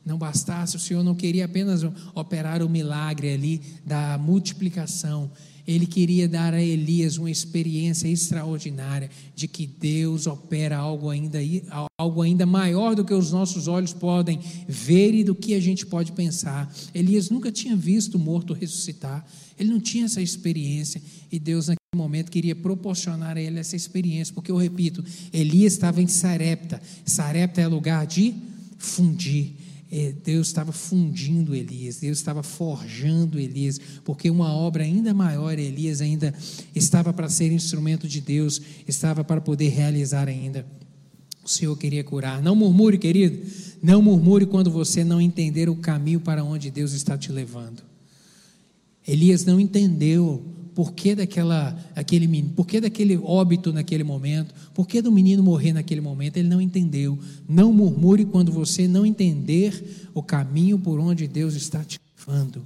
Não 0.03 0.17
bastasse, 0.17 0.75
o 0.75 0.79
Senhor 0.79 1.03
não 1.03 1.13
queria 1.13 1.45
apenas 1.45 1.81
operar 2.15 2.63
o 2.63 2.69
milagre 2.69 3.31
ali 3.31 3.61
da 3.85 4.17
multiplicação, 4.17 5.29
ele 5.67 5.85
queria 5.85 6.29
dar 6.29 6.53
a 6.53 6.63
Elias 6.63 7.17
uma 7.17 7.29
experiência 7.29 8.07
extraordinária 8.07 9.09
de 9.35 9.49
que 9.49 9.67
Deus 9.67 10.25
opera 10.25 10.77
algo 10.77 11.09
ainda, 11.09 11.39
algo 11.99 12.21
ainda 12.21 12.45
maior 12.45 12.95
do 12.95 13.03
que 13.03 13.13
os 13.13 13.33
nossos 13.33 13.67
olhos 13.67 13.91
podem 13.91 14.39
ver 14.65 15.13
e 15.13 15.25
do 15.25 15.35
que 15.35 15.53
a 15.53 15.59
gente 15.59 15.85
pode 15.85 16.13
pensar. 16.13 16.73
Elias 16.95 17.29
nunca 17.29 17.51
tinha 17.51 17.75
visto 17.75 18.15
o 18.15 18.19
morto 18.19 18.53
ressuscitar, 18.53 19.27
ele 19.59 19.69
não 19.69 19.79
tinha 19.81 20.05
essa 20.05 20.21
experiência 20.21 21.01
e 21.29 21.37
Deus 21.37 21.67
naquele 21.67 21.77
momento 21.95 22.31
queria 22.31 22.55
proporcionar 22.55 23.35
a 23.35 23.41
ele 23.41 23.59
essa 23.59 23.75
experiência, 23.75 24.33
porque 24.33 24.51
eu 24.51 24.57
repito, 24.57 25.03
Elias 25.33 25.73
estava 25.73 26.01
em 26.01 26.07
Sarepta, 26.07 26.81
Sarepta 27.03 27.59
é 27.59 27.67
lugar 27.67 28.07
de 28.07 28.33
fundir. 28.77 29.56
É, 29.89 30.11
Deus 30.11 30.47
estava 30.47 30.71
fundindo 30.71 31.55
Elias, 31.55 31.97
Deus 31.97 32.17
estava 32.17 32.43
forjando 32.43 33.39
Elias, 33.39 33.79
porque 34.03 34.29
uma 34.29 34.53
obra 34.53 34.83
ainda 34.83 35.13
maior, 35.13 35.57
Elias 35.57 36.01
ainda 36.01 36.33
estava 36.75 37.13
para 37.13 37.29
ser 37.29 37.51
instrumento 37.51 38.07
de 38.07 38.19
Deus, 38.19 38.61
estava 38.87 39.23
para 39.23 39.39
poder 39.39 39.69
realizar 39.69 40.27
ainda. 40.27 40.65
O 41.43 41.47
Senhor 41.47 41.77
queria 41.77 42.03
curar. 42.03 42.41
Não 42.41 42.53
murmure, 42.53 42.97
querido, 42.97 43.39
não 43.81 44.01
murmure 44.01 44.45
quando 44.45 44.69
você 44.69 45.05
não 45.05 45.21
entender 45.21 45.69
o 45.69 45.77
caminho 45.77 46.19
para 46.19 46.43
onde 46.43 46.69
Deus 46.69 46.91
está 46.91 47.17
te 47.17 47.31
levando. 47.31 47.81
Elias 49.07 49.45
não 49.45 49.57
entendeu 49.57 50.45
por 50.77 50.93
que 50.93 51.15
daquela, 51.15 51.75
aquele, 51.95 52.43
por 52.55 52.67
que 52.67 52.79
daquele 52.79 53.17
óbito 53.17 53.73
naquele 53.73 54.03
momento, 54.03 54.53
por 54.75 54.87
que 54.87 55.01
do 55.01 55.11
menino 55.11 55.41
morrer 55.41 55.73
naquele 55.73 56.01
momento, 56.01 56.37
ele 56.37 56.47
não 56.47 56.61
entendeu. 56.61 57.17
Não 57.49 57.73
murmure 57.73 58.25
quando 58.25 58.51
você 58.51 58.87
não 58.87 59.03
entender 59.03 59.73
o 60.13 60.21
caminho 60.21 60.77
por 60.77 60.99
onde 60.99 61.27
Deus 61.27 61.55
está 61.55 61.83
te 61.83 61.99
levando. 62.15 62.61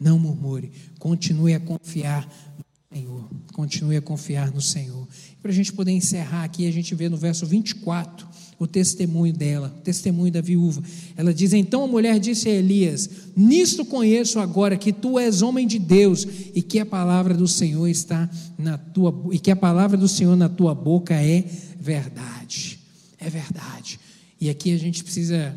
Não 0.00 0.18
murmure, 0.18 0.72
continue 0.98 1.54
a 1.54 1.60
confiar 1.60 2.28
no 2.58 2.96
Senhor, 2.98 3.30
continue 3.52 3.96
a 3.98 4.02
confiar 4.02 4.50
no 4.50 4.60
Senhor. 4.60 5.03
Para 5.44 5.52
a 5.52 5.54
gente 5.54 5.74
poder 5.74 5.92
encerrar 5.92 6.42
aqui, 6.42 6.66
a 6.66 6.72
gente 6.72 6.94
vê 6.94 7.06
no 7.06 7.18
verso 7.18 7.44
24 7.44 8.26
o 8.58 8.66
testemunho 8.66 9.30
dela, 9.30 9.76
o 9.76 9.82
testemunho 9.82 10.32
da 10.32 10.40
viúva. 10.40 10.82
Ela 11.18 11.34
diz: 11.34 11.52
Então 11.52 11.84
a 11.84 11.86
mulher 11.86 12.18
disse 12.18 12.48
a 12.48 12.52
Elias: 12.52 13.10
Nisto 13.36 13.84
conheço 13.84 14.40
agora 14.40 14.74
que 14.74 14.90
tu 14.90 15.18
és 15.18 15.42
homem 15.42 15.66
de 15.66 15.78
Deus 15.78 16.26
e 16.54 16.62
que 16.62 16.78
a 16.78 16.86
palavra 16.86 17.34
do 17.34 17.46
Senhor 17.46 17.86
está 17.88 18.26
na 18.56 18.78
tua 18.78 19.14
e 19.32 19.38
que 19.38 19.50
a 19.50 19.56
palavra 19.56 19.98
do 19.98 20.08
Senhor 20.08 20.34
na 20.34 20.48
tua 20.48 20.74
boca 20.74 21.12
é 21.12 21.44
verdade. 21.78 22.78
É 23.18 23.28
verdade. 23.28 24.00
E 24.40 24.48
aqui 24.48 24.72
a 24.72 24.78
gente 24.78 25.04
precisa 25.04 25.54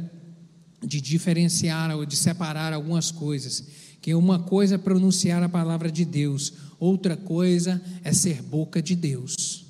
de 0.85 0.99
diferenciar 0.99 1.95
ou 1.95 2.05
de 2.05 2.17
separar 2.17 2.73
algumas 2.73 3.09
coisas. 3.09 3.63
Que 4.01 4.13
uma 4.13 4.37
coisa 4.37 4.75
é 4.75 4.77
pronunciar 4.77 5.41
a 5.43 5.47
palavra 5.47 5.89
de 5.89 6.03
Deus, 6.03 6.51
outra 6.77 7.15
coisa 7.15 7.81
é 8.03 8.11
ser 8.11 8.41
boca 8.41 8.81
de 8.81 8.93
Deus. 8.93 9.65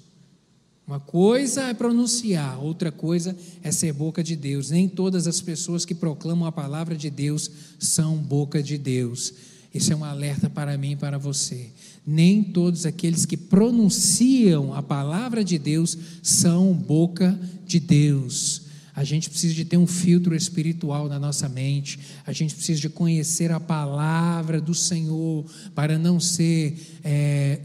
Uma 0.88 1.02
coisa 1.02 1.64
é 1.64 1.74
pronunciar, 1.74 2.64
outra 2.64 2.94
coisa 2.94 3.36
é 3.62 3.74
ser 3.74 3.92
boca 3.92 4.24
de 4.24 4.38
Deus. 4.38 4.70
Nem 4.70 4.88
todas 4.88 5.28
as 5.28 5.42
pessoas 5.42 5.84
que 5.84 5.94
proclamam 5.94 6.48
a 6.48 6.52
palavra 6.52 6.96
de 6.96 7.10
Deus 7.10 7.52
são 7.78 8.16
boca 8.16 8.64
de 8.64 8.78
Deus. 8.78 9.34
Isso 9.74 9.92
é 9.92 9.96
um 9.98 10.06
alerta 10.06 10.50
para 10.50 10.78
mim 10.78 10.92
e 10.92 10.96
para 10.96 11.18
você. 11.18 11.72
Nem 12.06 12.42
todos 12.42 12.86
aqueles 12.86 13.26
que 13.26 13.36
pronunciam 13.36 14.74
a 14.74 14.82
palavra 14.82 15.44
de 15.44 15.60
Deus 15.60 15.98
são 16.24 16.72
boca 16.72 17.38
de 17.66 17.82
Deus. 17.82 18.62
A 18.96 19.04
gente 19.04 19.30
precisa 19.30 19.54
de 19.54 19.66
ter 19.66 19.76
um 19.76 19.86
filtro 19.86 20.34
espiritual 20.34 21.10
na 21.10 21.20
nossa 21.20 21.50
mente. 21.50 22.00
A 22.26 22.32
gente 22.32 22.56
precisa 22.56 22.80
de 22.80 22.90
conhecer 22.90 23.52
a 23.52 23.60
palavra 23.60 24.62
do 24.62 24.74
Senhor 24.74 25.46
para 25.76 26.00
não 26.00 26.18
ser 26.18 26.98
é, 27.04 27.60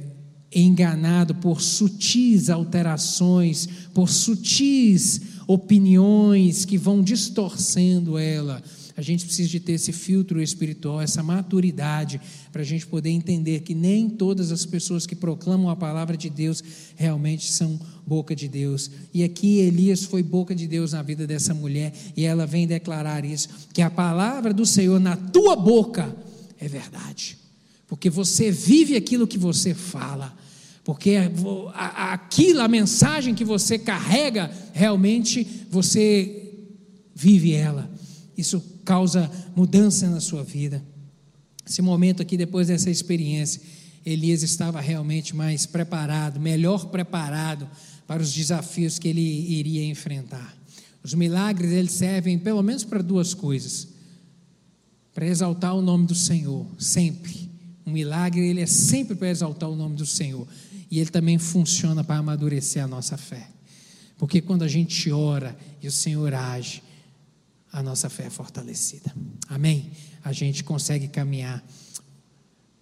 enganado 0.54 1.34
por 1.34 1.60
sutis 1.60 2.50
alterações, 2.50 3.68
por 3.94 4.08
sutis 4.08 5.20
opiniões 5.46 6.64
que 6.64 6.78
vão 6.78 7.02
distorcendo 7.02 8.18
ela. 8.18 8.62
A 8.96 9.00
gente 9.00 9.24
precisa 9.24 9.48
de 9.48 9.58
ter 9.58 9.72
esse 9.72 9.92
filtro 9.92 10.40
espiritual, 10.40 11.00
essa 11.00 11.22
maturidade, 11.22 12.20
para 12.52 12.62
a 12.62 12.64
gente 12.64 12.86
poder 12.86 13.10
entender 13.10 13.60
que 13.60 13.74
nem 13.74 14.08
todas 14.08 14.52
as 14.52 14.66
pessoas 14.66 15.06
que 15.06 15.16
proclamam 15.16 15.70
a 15.70 15.76
palavra 15.76 16.16
de 16.16 16.28
Deus 16.28 16.62
realmente 16.94 17.50
são 17.50 17.80
boca 18.06 18.36
de 18.36 18.48
Deus. 18.48 18.90
E 19.14 19.24
aqui 19.24 19.58
Elias 19.58 20.04
foi 20.04 20.22
boca 20.22 20.54
de 20.54 20.66
Deus 20.66 20.92
na 20.92 21.02
vida 21.02 21.26
dessa 21.26 21.54
mulher, 21.54 21.92
e 22.16 22.24
ela 22.24 22.46
vem 22.46 22.66
declarar 22.66 23.24
isso: 23.24 23.48
que 23.72 23.80
a 23.80 23.90
palavra 23.90 24.52
do 24.52 24.66
Senhor 24.66 25.00
na 25.00 25.16
tua 25.16 25.56
boca 25.56 26.14
é 26.60 26.68
verdade, 26.68 27.38
porque 27.92 28.08
você 28.08 28.50
vive 28.50 28.96
aquilo 28.96 29.26
que 29.26 29.36
você 29.36 29.74
fala 29.74 30.34
porque 30.82 31.16
aquilo, 31.84 32.60
a 32.60 32.68
mensagem 32.68 33.34
que 33.34 33.44
você 33.44 33.78
carrega, 33.78 34.50
realmente 34.72 35.46
você 35.70 36.54
vive 37.14 37.52
ela. 37.52 37.90
Isso 38.34 38.60
causa 38.82 39.30
mudança 39.54 40.08
na 40.08 40.20
sua 40.20 40.42
vida. 40.42 40.82
Esse 41.64 41.80
momento 41.80 42.20
aqui, 42.20 42.36
depois 42.36 42.66
dessa 42.66 42.90
experiência, 42.90 43.60
Elias 44.04 44.42
estava 44.42 44.80
realmente 44.80 45.36
mais 45.36 45.66
preparado, 45.66 46.40
melhor 46.40 46.86
preparado 46.86 47.68
para 48.06 48.22
os 48.22 48.32
desafios 48.32 48.98
que 48.98 49.06
ele 49.06 49.20
iria 49.20 49.84
enfrentar. 49.84 50.56
Os 51.04 51.14
milagres 51.14 51.70
eles 51.70 51.92
servem 51.92 52.38
pelo 52.38 52.62
menos 52.62 52.82
para 52.82 53.02
duas 53.02 53.34
coisas: 53.34 53.86
para 55.14 55.26
exaltar 55.26 55.76
o 55.76 55.82
nome 55.82 56.06
do 56.06 56.14
Senhor, 56.14 56.66
sempre. 56.76 57.51
Um 57.86 57.92
milagre 57.92 58.46
ele 58.46 58.60
é 58.60 58.66
sempre 58.66 59.14
para 59.14 59.28
exaltar 59.28 59.68
o 59.68 59.76
nome 59.76 59.96
do 59.96 60.06
Senhor 60.06 60.46
e 60.90 60.98
ele 60.98 61.10
também 61.10 61.38
funciona 61.38 62.04
para 62.04 62.16
amadurecer 62.16 62.82
a 62.82 62.86
nossa 62.86 63.16
fé. 63.16 63.48
Porque 64.16 64.40
quando 64.40 64.62
a 64.62 64.68
gente 64.68 65.10
ora 65.10 65.56
e 65.80 65.88
o 65.88 65.92
Senhor 65.92 66.32
age, 66.32 66.82
a 67.72 67.82
nossa 67.82 68.08
fé 68.08 68.26
é 68.26 68.30
fortalecida. 68.30 69.12
Amém? 69.48 69.90
A 70.22 70.32
gente 70.32 70.62
consegue 70.62 71.08
caminhar 71.08 71.64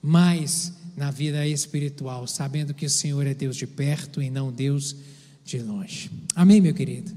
mais 0.03 0.73
na 0.97 1.11
vida 1.11 1.47
espiritual, 1.47 2.27
sabendo 2.27 2.75
que 2.75 2.85
o 2.85 2.91
Senhor 2.91 3.27
é 3.27 3.33
Deus 3.33 3.57
de 3.57 3.67
perto 3.67 4.21
e 4.21 4.29
não 4.29 4.53
Deus 4.53 4.97
de 5.45 5.59
longe. 5.59 6.11
Amém, 6.35 6.61
meu 6.61 6.75
querido? 6.75 7.11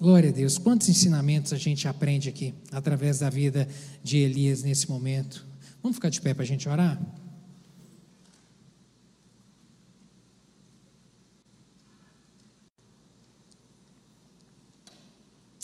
Glória 0.00 0.30
a 0.30 0.32
Deus. 0.32 0.58
Quantos 0.58 0.88
ensinamentos 0.88 1.52
a 1.52 1.56
gente 1.56 1.86
aprende 1.86 2.28
aqui 2.28 2.52
através 2.72 3.20
da 3.20 3.30
vida 3.30 3.68
de 4.02 4.18
Elias 4.18 4.62
nesse 4.62 4.88
momento? 4.88 5.46
Vamos 5.82 5.96
ficar 5.96 6.10
de 6.10 6.20
pé 6.20 6.32
para 6.32 6.44
a 6.44 6.46
gente 6.46 6.68
orar? 6.68 7.00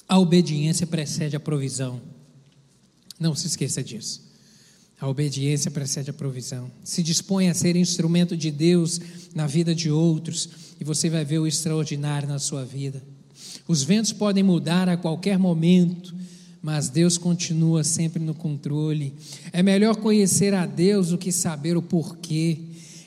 A 0.08 0.18
obediência 0.18 0.86
precede 0.86 1.36
a 1.36 1.40
provisão. 1.40 2.00
Não 3.20 3.34
se 3.34 3.46
esqueça 3.46 3.82
disso. 3.84 4.26
A 4.98 5.06
obediência 5.06 5.70
precede 5.70 6.10
a 6.10 6.14
provisão. 6.14 6.70
Se 6.82 7.02
dispõe 7.02 7.48
a 7.48 7.54
ser 7.54 7.76
instrumento 7.76 8.36
de 8.36 8.50
Deus 8.50 9.00
na 9.34 9.46
vida 9.46 9.74
de 9.74 9.90
outros 9.90 10.48
e 10.80 10.84
você 10.84 11.10
vai 11.10 11.24
ver 11.24 11.38
o 11.38 11.46
extraordinário 11.46 12.26
na 12.26 12.38
sua 12.38 12.64
vida. 12.64 13.02
Os 13.66 13.82
ventos 13.82 14.12
podem 14.12 14.42
mudar 14.42 14.88
a 14.88 14.96
qualquer 14.96 15.38
momento, 15.38 16.14
mas 16.62 16.88
Deus 16.88 17.16
continua 17.16 17.84
sempre 17.84 18.22
no 18.22 18.34
controle. 18.34 19.14
É 19.52 19.62
melhor 19.62 19.96
conhecer 19.96 20.54
a 20.54 20.66
Deus 20.66 21.09
do 21.09 21.18
que 21.18 21.30
saber 21.30 21.76
o 21.76 21.82
porquê. 21.82 22.59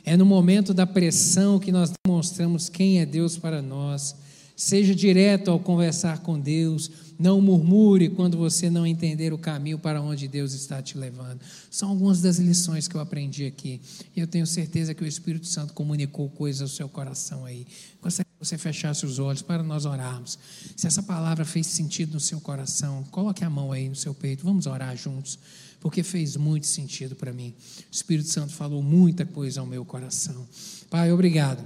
É 0.04 0.18
no 0.18 0.26
momento 0.26 0.74
da 0.74 0.88
pressão 0.88 1.60
que 1.60 1.72
nós 1.72 1.92
demonstramos 2.06 2.70
quem 2.70 3.00
é 3.00 3.06
Deus 3.06 3.38
para 3.38 3.62
nós. 3.62 4.16
Seja 4.56 4.94
direto 4.94 5.50
ao 5.50 5.60
conversar 5.60 6.20
com 6.20 6.40
Deus. 6.40 6.92
Não 7.20 7.40
murmure 7.40 8.10
quando 8.10 8.38
você 8.38 8.70
não 8.70 8.86
entender 8.86 9.32
o 9.34 9.38
caminho 9.38 9.78
para 9.78 10.02
onde 10.02 10.28
Deus 10.28 10.54
está 10.54 10.82
te 10.82 10.98
levando. 10.98 11.40
São 11.70 11.90
algumas 11.90 12.22
das 12.22 12.38
lições 12.38 12.88
que 12.88 12.96
eu 12.96 13.02
aprendi 13.02 13.46
aqui. 13.46 13.80
E 14.16 14.20
eu 14.20 14.28
tenho 14.28 14.48
certeza 14.48 14.94
que 14.94 15.04
o 15.04 15.08
Espírito 15.08 15.46
Santo 15.46 15.74
comunicou 15.74 16.30
coisas 16.30 16.62
ao 16.62 16.68
seu 16.68 16.90
coração 16.90 17.46
aí. 17.46 17.66
Que 18.02 18.31
você 18.42 18.58
fechasse 18.58 19.06
os 19.06 19.20
olhos 19.20 19.42
para 19.42 19.62
nós 19.62 19.86
orarmos. 19.86 20.38
Se 20.76 20.88
essa 20.88 21.04
palavra 21.04 21.46
fez 21.46 21.68
sentido 21.68 22.14
no 22.14 22.20
seu 22.20 22.42
coração, 22.42 23.04
coloque 23.12 23.44
a 23.44 23.50
mão 23.50 23.72
aí 23.72 23.88
no 23.88 23.96
seu 23.96 24.14
peito. 24.14 24.44
Vamos 24.44 24.66
orar 24.66 24.96
juntos. 24.98 25.38
Porque 25.80 26.04
fez 26.04 26.36
muito 26.36 26.68
sentido 26.68 27.16
para 27.16 27.34
mim. 27.34 27.56
O 27.92 27.96
Espírito 27.96 28.30
Santo 28.30 28.54
falou 28.54 28.84
muita 28.84 29.26
coisa 29.26 29.62
ao 29.62 29.66
meu 29.66 29.84
coração. 29.84 30.48
Pai, 30.90 31.12
obrigado 31.12 31.64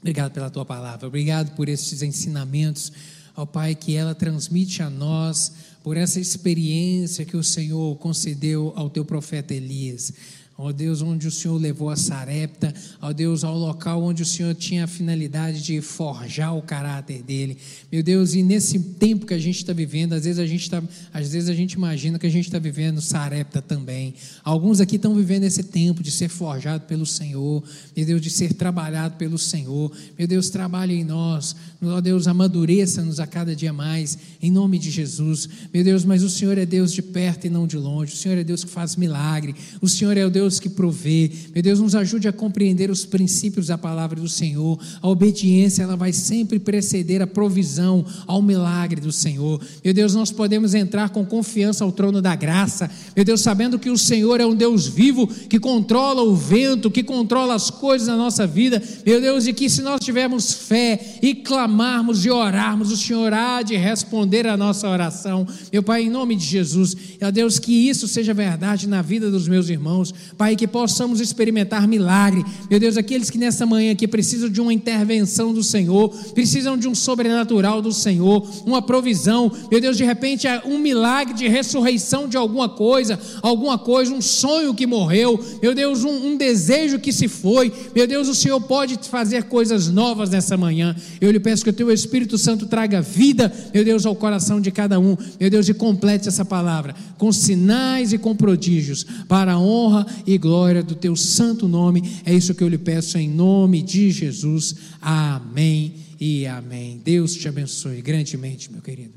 Obrigado 0.00 0.32
pela 0.32 0.48
tua 0.48 0.64
palavra, 0.64 1.08
obrigado 1.08 1.56
por 1.56 1.68
esses 1.68 2.02
ensinamentos, 2.02 2.92
ó 3.36 3.44
Pai, 3.44 3.74
que 3.74 3.96
ela 3.96 4.14
transmite 4.14 4.80
a 4.80 4.88
nós, 4.88 5.52
por 5.82 5.96
essa 5.96 6.20
experiência 6.20 7.24
que 7.24 7.36
o 7.36 7.42
Senhor 7.42 7.96
concedeu 7.96 8.72
ao 8.76 8.88
teu 8.88 9.04
profeta 9.04 9.54
Elias 9.54 10.12
ó 10.60 10.72
Deus, 10.72 11.02
onde 11.02 11.28
o 11.28 11.30
Senhor 11.30 11.56
levou 11.56 11.88
a 11.88 11.94
Sarepta, 11.94 12.74
ó 13.00 13.12
Deus, 13.12 13.44
ao 13.44 13.56
local 13.56 14.02
onde 14.02 14.22
o 14.22 14.26
Senhor 14.26 14.52
tinha 14.56 14.84
a 14.84 14.86
finalidade 14.88 15.62
de 15.62 15.80
forjar 15.80 16.56
o 16.56 16.60
caráter 16.60 17.22
dele. 17.22 17.56
Meu 17.92 18.02
Deus, 18.02 18.34
e 18.34 18.42
nesse 18.42 18.76
tempo 18.80 19.24
que 19.24 19.34
a 19.34 19.38
gente 19.38 19.58
está 19.58 19.72
vivendo, 19.72 20.14
às 20.14 20.24
vezes 20.24 20.40
a 20.40 20.46
gente 20.46 20.62
está, 20.62 20.82
às 21.12 21.30
vezes 21.30 21.48
a 21.48 21.54
gente 21.54 21.74
imagina 21.74 22.18
que 22.18 22.26
a 22.26 22.30
gente 22.30 22.46
está 22.46 22.58
vivendo 22.58 23.00
Sarepta 23.00 23.62
também. 23.62 24.14
Alguns 24.42 24.80
aqui 24.80 24.96
estão 24.96 25.14
vivendo 25.14 25.44
esse 25.44 25.62
tempo 25.62 26.02
de 26.02 26.10
ser 26.10 26.28
forjado 26.28 26.86
pelo 26.86 27.06
Senhor, 27.06 27.62
meu 27.96 28.04
Deus, 28.04 28.20
de 28.20 28.28
ser 28.28 28.52
trabalhado 28.52 29.14
pelo 29.14 29.38
Senhor. 29.38 29.92
Meu 30.18 30.26
Deus, 30.26 30.50
trabalhe 30.50 30.94
em 30.94 31.04
nós, 31.04 31.54
ó 31.80 32.00
Deus, 32.00 32.26
amadureça-nos 32.26 33.20
a 33.20 33.28
cada 33.28 33.54
dia 33.54 33.72
mais, 33.72 34.18
em 34.42 34.50
nome 34.50 34.76
de 34.76 34.90
Jesus. 34.90 35.48
Meu 35.72 35.84
Deus, 35.84 36.04
mas 36.04 36.24
o 36.24 36.28
Senhor 36.28 36.58
é 36.58 36.66
Deus 36.66 36.92
de 36.92 37.00
perto 37.00 37.46
e 37.46 37.50
não 37.50 37.64
de 37.64 37.76
longe. 37.76 38.14
O 38.14 38.16
Senhor 38.16 38.36
é 38.36 38.42
Deus 38.42 38.64
que 38.64 38.70
faz 38.70 38.96
milagre. 38.96 39.54
O 39.80 39.88
Senhor 39.88 40.16
é 40.16 40.26
o 40.26 40.30
Deus 40.30 40.47
Deus 40.48 40.58
que 40.58 40.70
provê. 40.70 41.30
Meu 41.54 41.62
Deus, 41.62 41.78
nos 41.78 41.94
ajude 41.94 42.26
a 42.26 42.32
compreender 42.32 42.90
os 42.90 43.04
princípios 43.04 43.66
da 43.66 43.76
palavra 43.76 44.18
do 44.18 44.28
Senhor. 44.28 44.78
A 45.02 45.08
obediência, 45.08 45.82
ela 45.82 45.94
vai 45.94 46.10
sempre 46.10 46.58
preceder 46.58 47.20
a 47.20 47.26
provisão, 47.26 48.04
ao 48.26 48.40
milagre 48.40 48.98
do 48.98 49.12
Senhor. 49.12 49.60
Meu 49.84 49.92
Deus, 49.92 50.14
nós 50.14 50.32
podemos 50.32 50.74
entrar 50.74 51.10
com 51.10 51.24
confiança 51.26 51.84
ao 51.84 51.92
trono 51.92 52.22
da 52.22 52.34
graça. 52.34 52.90
Meu 53.14 53.26
Deus, 53.26 53.42
sabendo 53.42 53.78
que 53.78 53.90
o 53.90 53.98
Senhor 53.98 54.40
é 54.40 54.46
um 54.46 54.54
Deus 54.54 54.86
vivo, 54.86 55.26
que 55.26 55.60
controla 55.60 56.22
o 56.22 56.34
vento, 56.34 56.90
que 56.90 57.02
controla 57.02 57.54
as 57.54 57.68
coisas 57.68 58.08
na 58.08 58.16
nossa 58.16 58.46
vida. 58.46 58.82
Meu 59.04 59.20
Deus, 59.20 59.46
e 59.46 59.52
que 59.52 59.68
se 59.68 59.82
nós 59.82 60.00
tivermos 60.00 60.54
fé 60.54 61.18
e 61.20 61.34
clamarmos 61.34 62.24
e 62.24 62.30
orarmos, 62.30 62.90
o 62.90 62.96
Senhor 62.96 63.34
há 63.34 63.60
de 63.60 63.76
responder 63.76 64.46
a 64.46 64.56
nossa 64.56 64.88
oração. 64.88 65.46
Meu 65.70 65.82
Pai, 65.82 66.04
em 66.04 66.10
nome 66.10 66.34
de 66.34 66.46
Jesus, 66.46 66.96
ó 67.22 67.30
Deus, 67.30 67.58
que 67.58 67.72
isso 67.72 68.08
seja 68.08 68.32
verdade 68.32 68.88
na 68.88 69.02
vida 69.02 69.30
dos 69.30 69.46
meus 69.46 69.68
irmãos. 69.68 70.14
Pai, 70.38 70.54
que 70.54 70.68
possamos 70.68 71.20
experimentar 71.20 71.88
milagre. 71.88 72.44
Meu 72.70 72.78
Deus, 72.78 72.96
aqueles 72.96 73.28
que 73.28 73.36
nessa 73.36 73.66
manhã 73.66 73.90
aqui 73.90 74.06
precisam 74.06 74.48
de 74.48 74.60
uma 74.60 74.72
intervenção 74.72 75.52
do 75.52 75.64
Senhor, 75.64 76.10
precisam 76.32 76.78
de 76.78 76.86
um 76.86 76.94
sobrenatural 76.94 77.82
do 77.82 77.92
Senhor, 77.92 78.48
uma 78.64 78.80
provisão. 78.80 79.50
Meu 79.68 79.80
Deus, 79.80 79.96
de 79.96 80.04
repente 80.04 80.46
é 80.46 80.62
um 80.64 80.78
milagre 80.78 81.34
de 81.34 81.48
ressurreição 81.48 82.28
de 82.28 82.36
alguma 82.36 82.68
coisa, 82.68 83.18
alguma 83.42 83.76
coisa, 83.76 84.14
um 84.14 84.22
sonho 84.22 84.72
que 84.72 84.86
morreu. 84.86 85.44
Meu 85.60 85.74
Deus, 85.74 86.04
um, 86.04 86.28
um 86.28 86.36
desejo 86.36 87.00
que 87.00 87.12
se 87.12 87.26
foi. 87.26 87.72
Meu 87.92 88.06
Deus, 88.06 88.28
o 88.28 88.34
Senhor 88.34 88.60
pode 88.60 88.96
fazer 89.08 89.42
coisas 89.44 89.88
novas 89.88 90.30
nessa 90.30 90.56
manhã. 90.56 90.94
Eu 91.20 91.32
lhe 91.32 91.40
peço 91.40 91.64
que 91.64 91.70
o 91.70 91.72
teu 91.72 91.90
Espírito 91.90 92.38
Santo 92.38 92.66
traga 92.66 93.02
vida, 93.02 93.52
meu 93.74 93.84
Deus, 93.84 94.06
ao 94.06 94.14
coração 94.14 94.60
de 94.60 94.70
cada 94.70 95.00
um. 95.00 95.16
Meu 95.40 95.50
Deus, 95.50 95.68
e 95.68 95.74
complete 95.74 96.28
essa 96.28 96.44
palavra 96.44 96.94
com 97.18 97.32
sinais 97.32 98.12
e 98.12 98.18
com 98.18 98.36
prodígios 98.36 99.04
para 99.26 99.54
a 99.54 99.58
honra 99.58 100.06
e 100.28 100.36
glória 100.36 100.82
do 100.82 100.94
teu 100.94 101.16
santo 101.16 101.66
nome. 101.66 102.02
É 102.26 102.34
isso 102.34 102.54
que 102.54 102.62
eu 102.62 102.68
lhe 102.68 102.76
peço 102.76 103.16
em 103.16 103.30
nome 103.30 103.80
de 103.80 104.10
Jesus. 104.10 104.74
Amém 105.00 105.94
e 106.20 106.46
amém. 106.46 107.00
Deus 107.02 107.34
te 107.34 107.48
abençoe 107.48 108.02
grandemente, 108.02 108.70
meu 108.70 108.82
querido. 108.82 109.14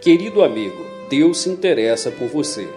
Querido 0.00 0.42
amigo, 0.42 0.86
Deus 1.10 1.38
se 1.38 1.50
interessa 1.50 2.12
por 2.12 2.28
você. 2.28 2.68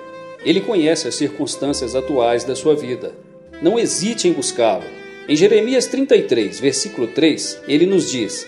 Ele 0.43 0.59
conhece 0.59 1.07
as 1.07 1.13
circunstâncias 1.13 1.95
atuais 1.95 2.43
da 2.43 2.55
sua 2.55 2.75
vida. 2.75 3.13
Não 3.61 3.77
hesite 3.77 4.27
em 4.27 4.33
buscá-lo. 4.33 4.83
Em 5.29 5.35
Jeremias 5.35 5.85
33, 5.85 6.59
versículo 6.59 7.07
3, 7.07 7.59
ele 7.67 7.85
nos 7.85 8.11
diz: 8.11 8.47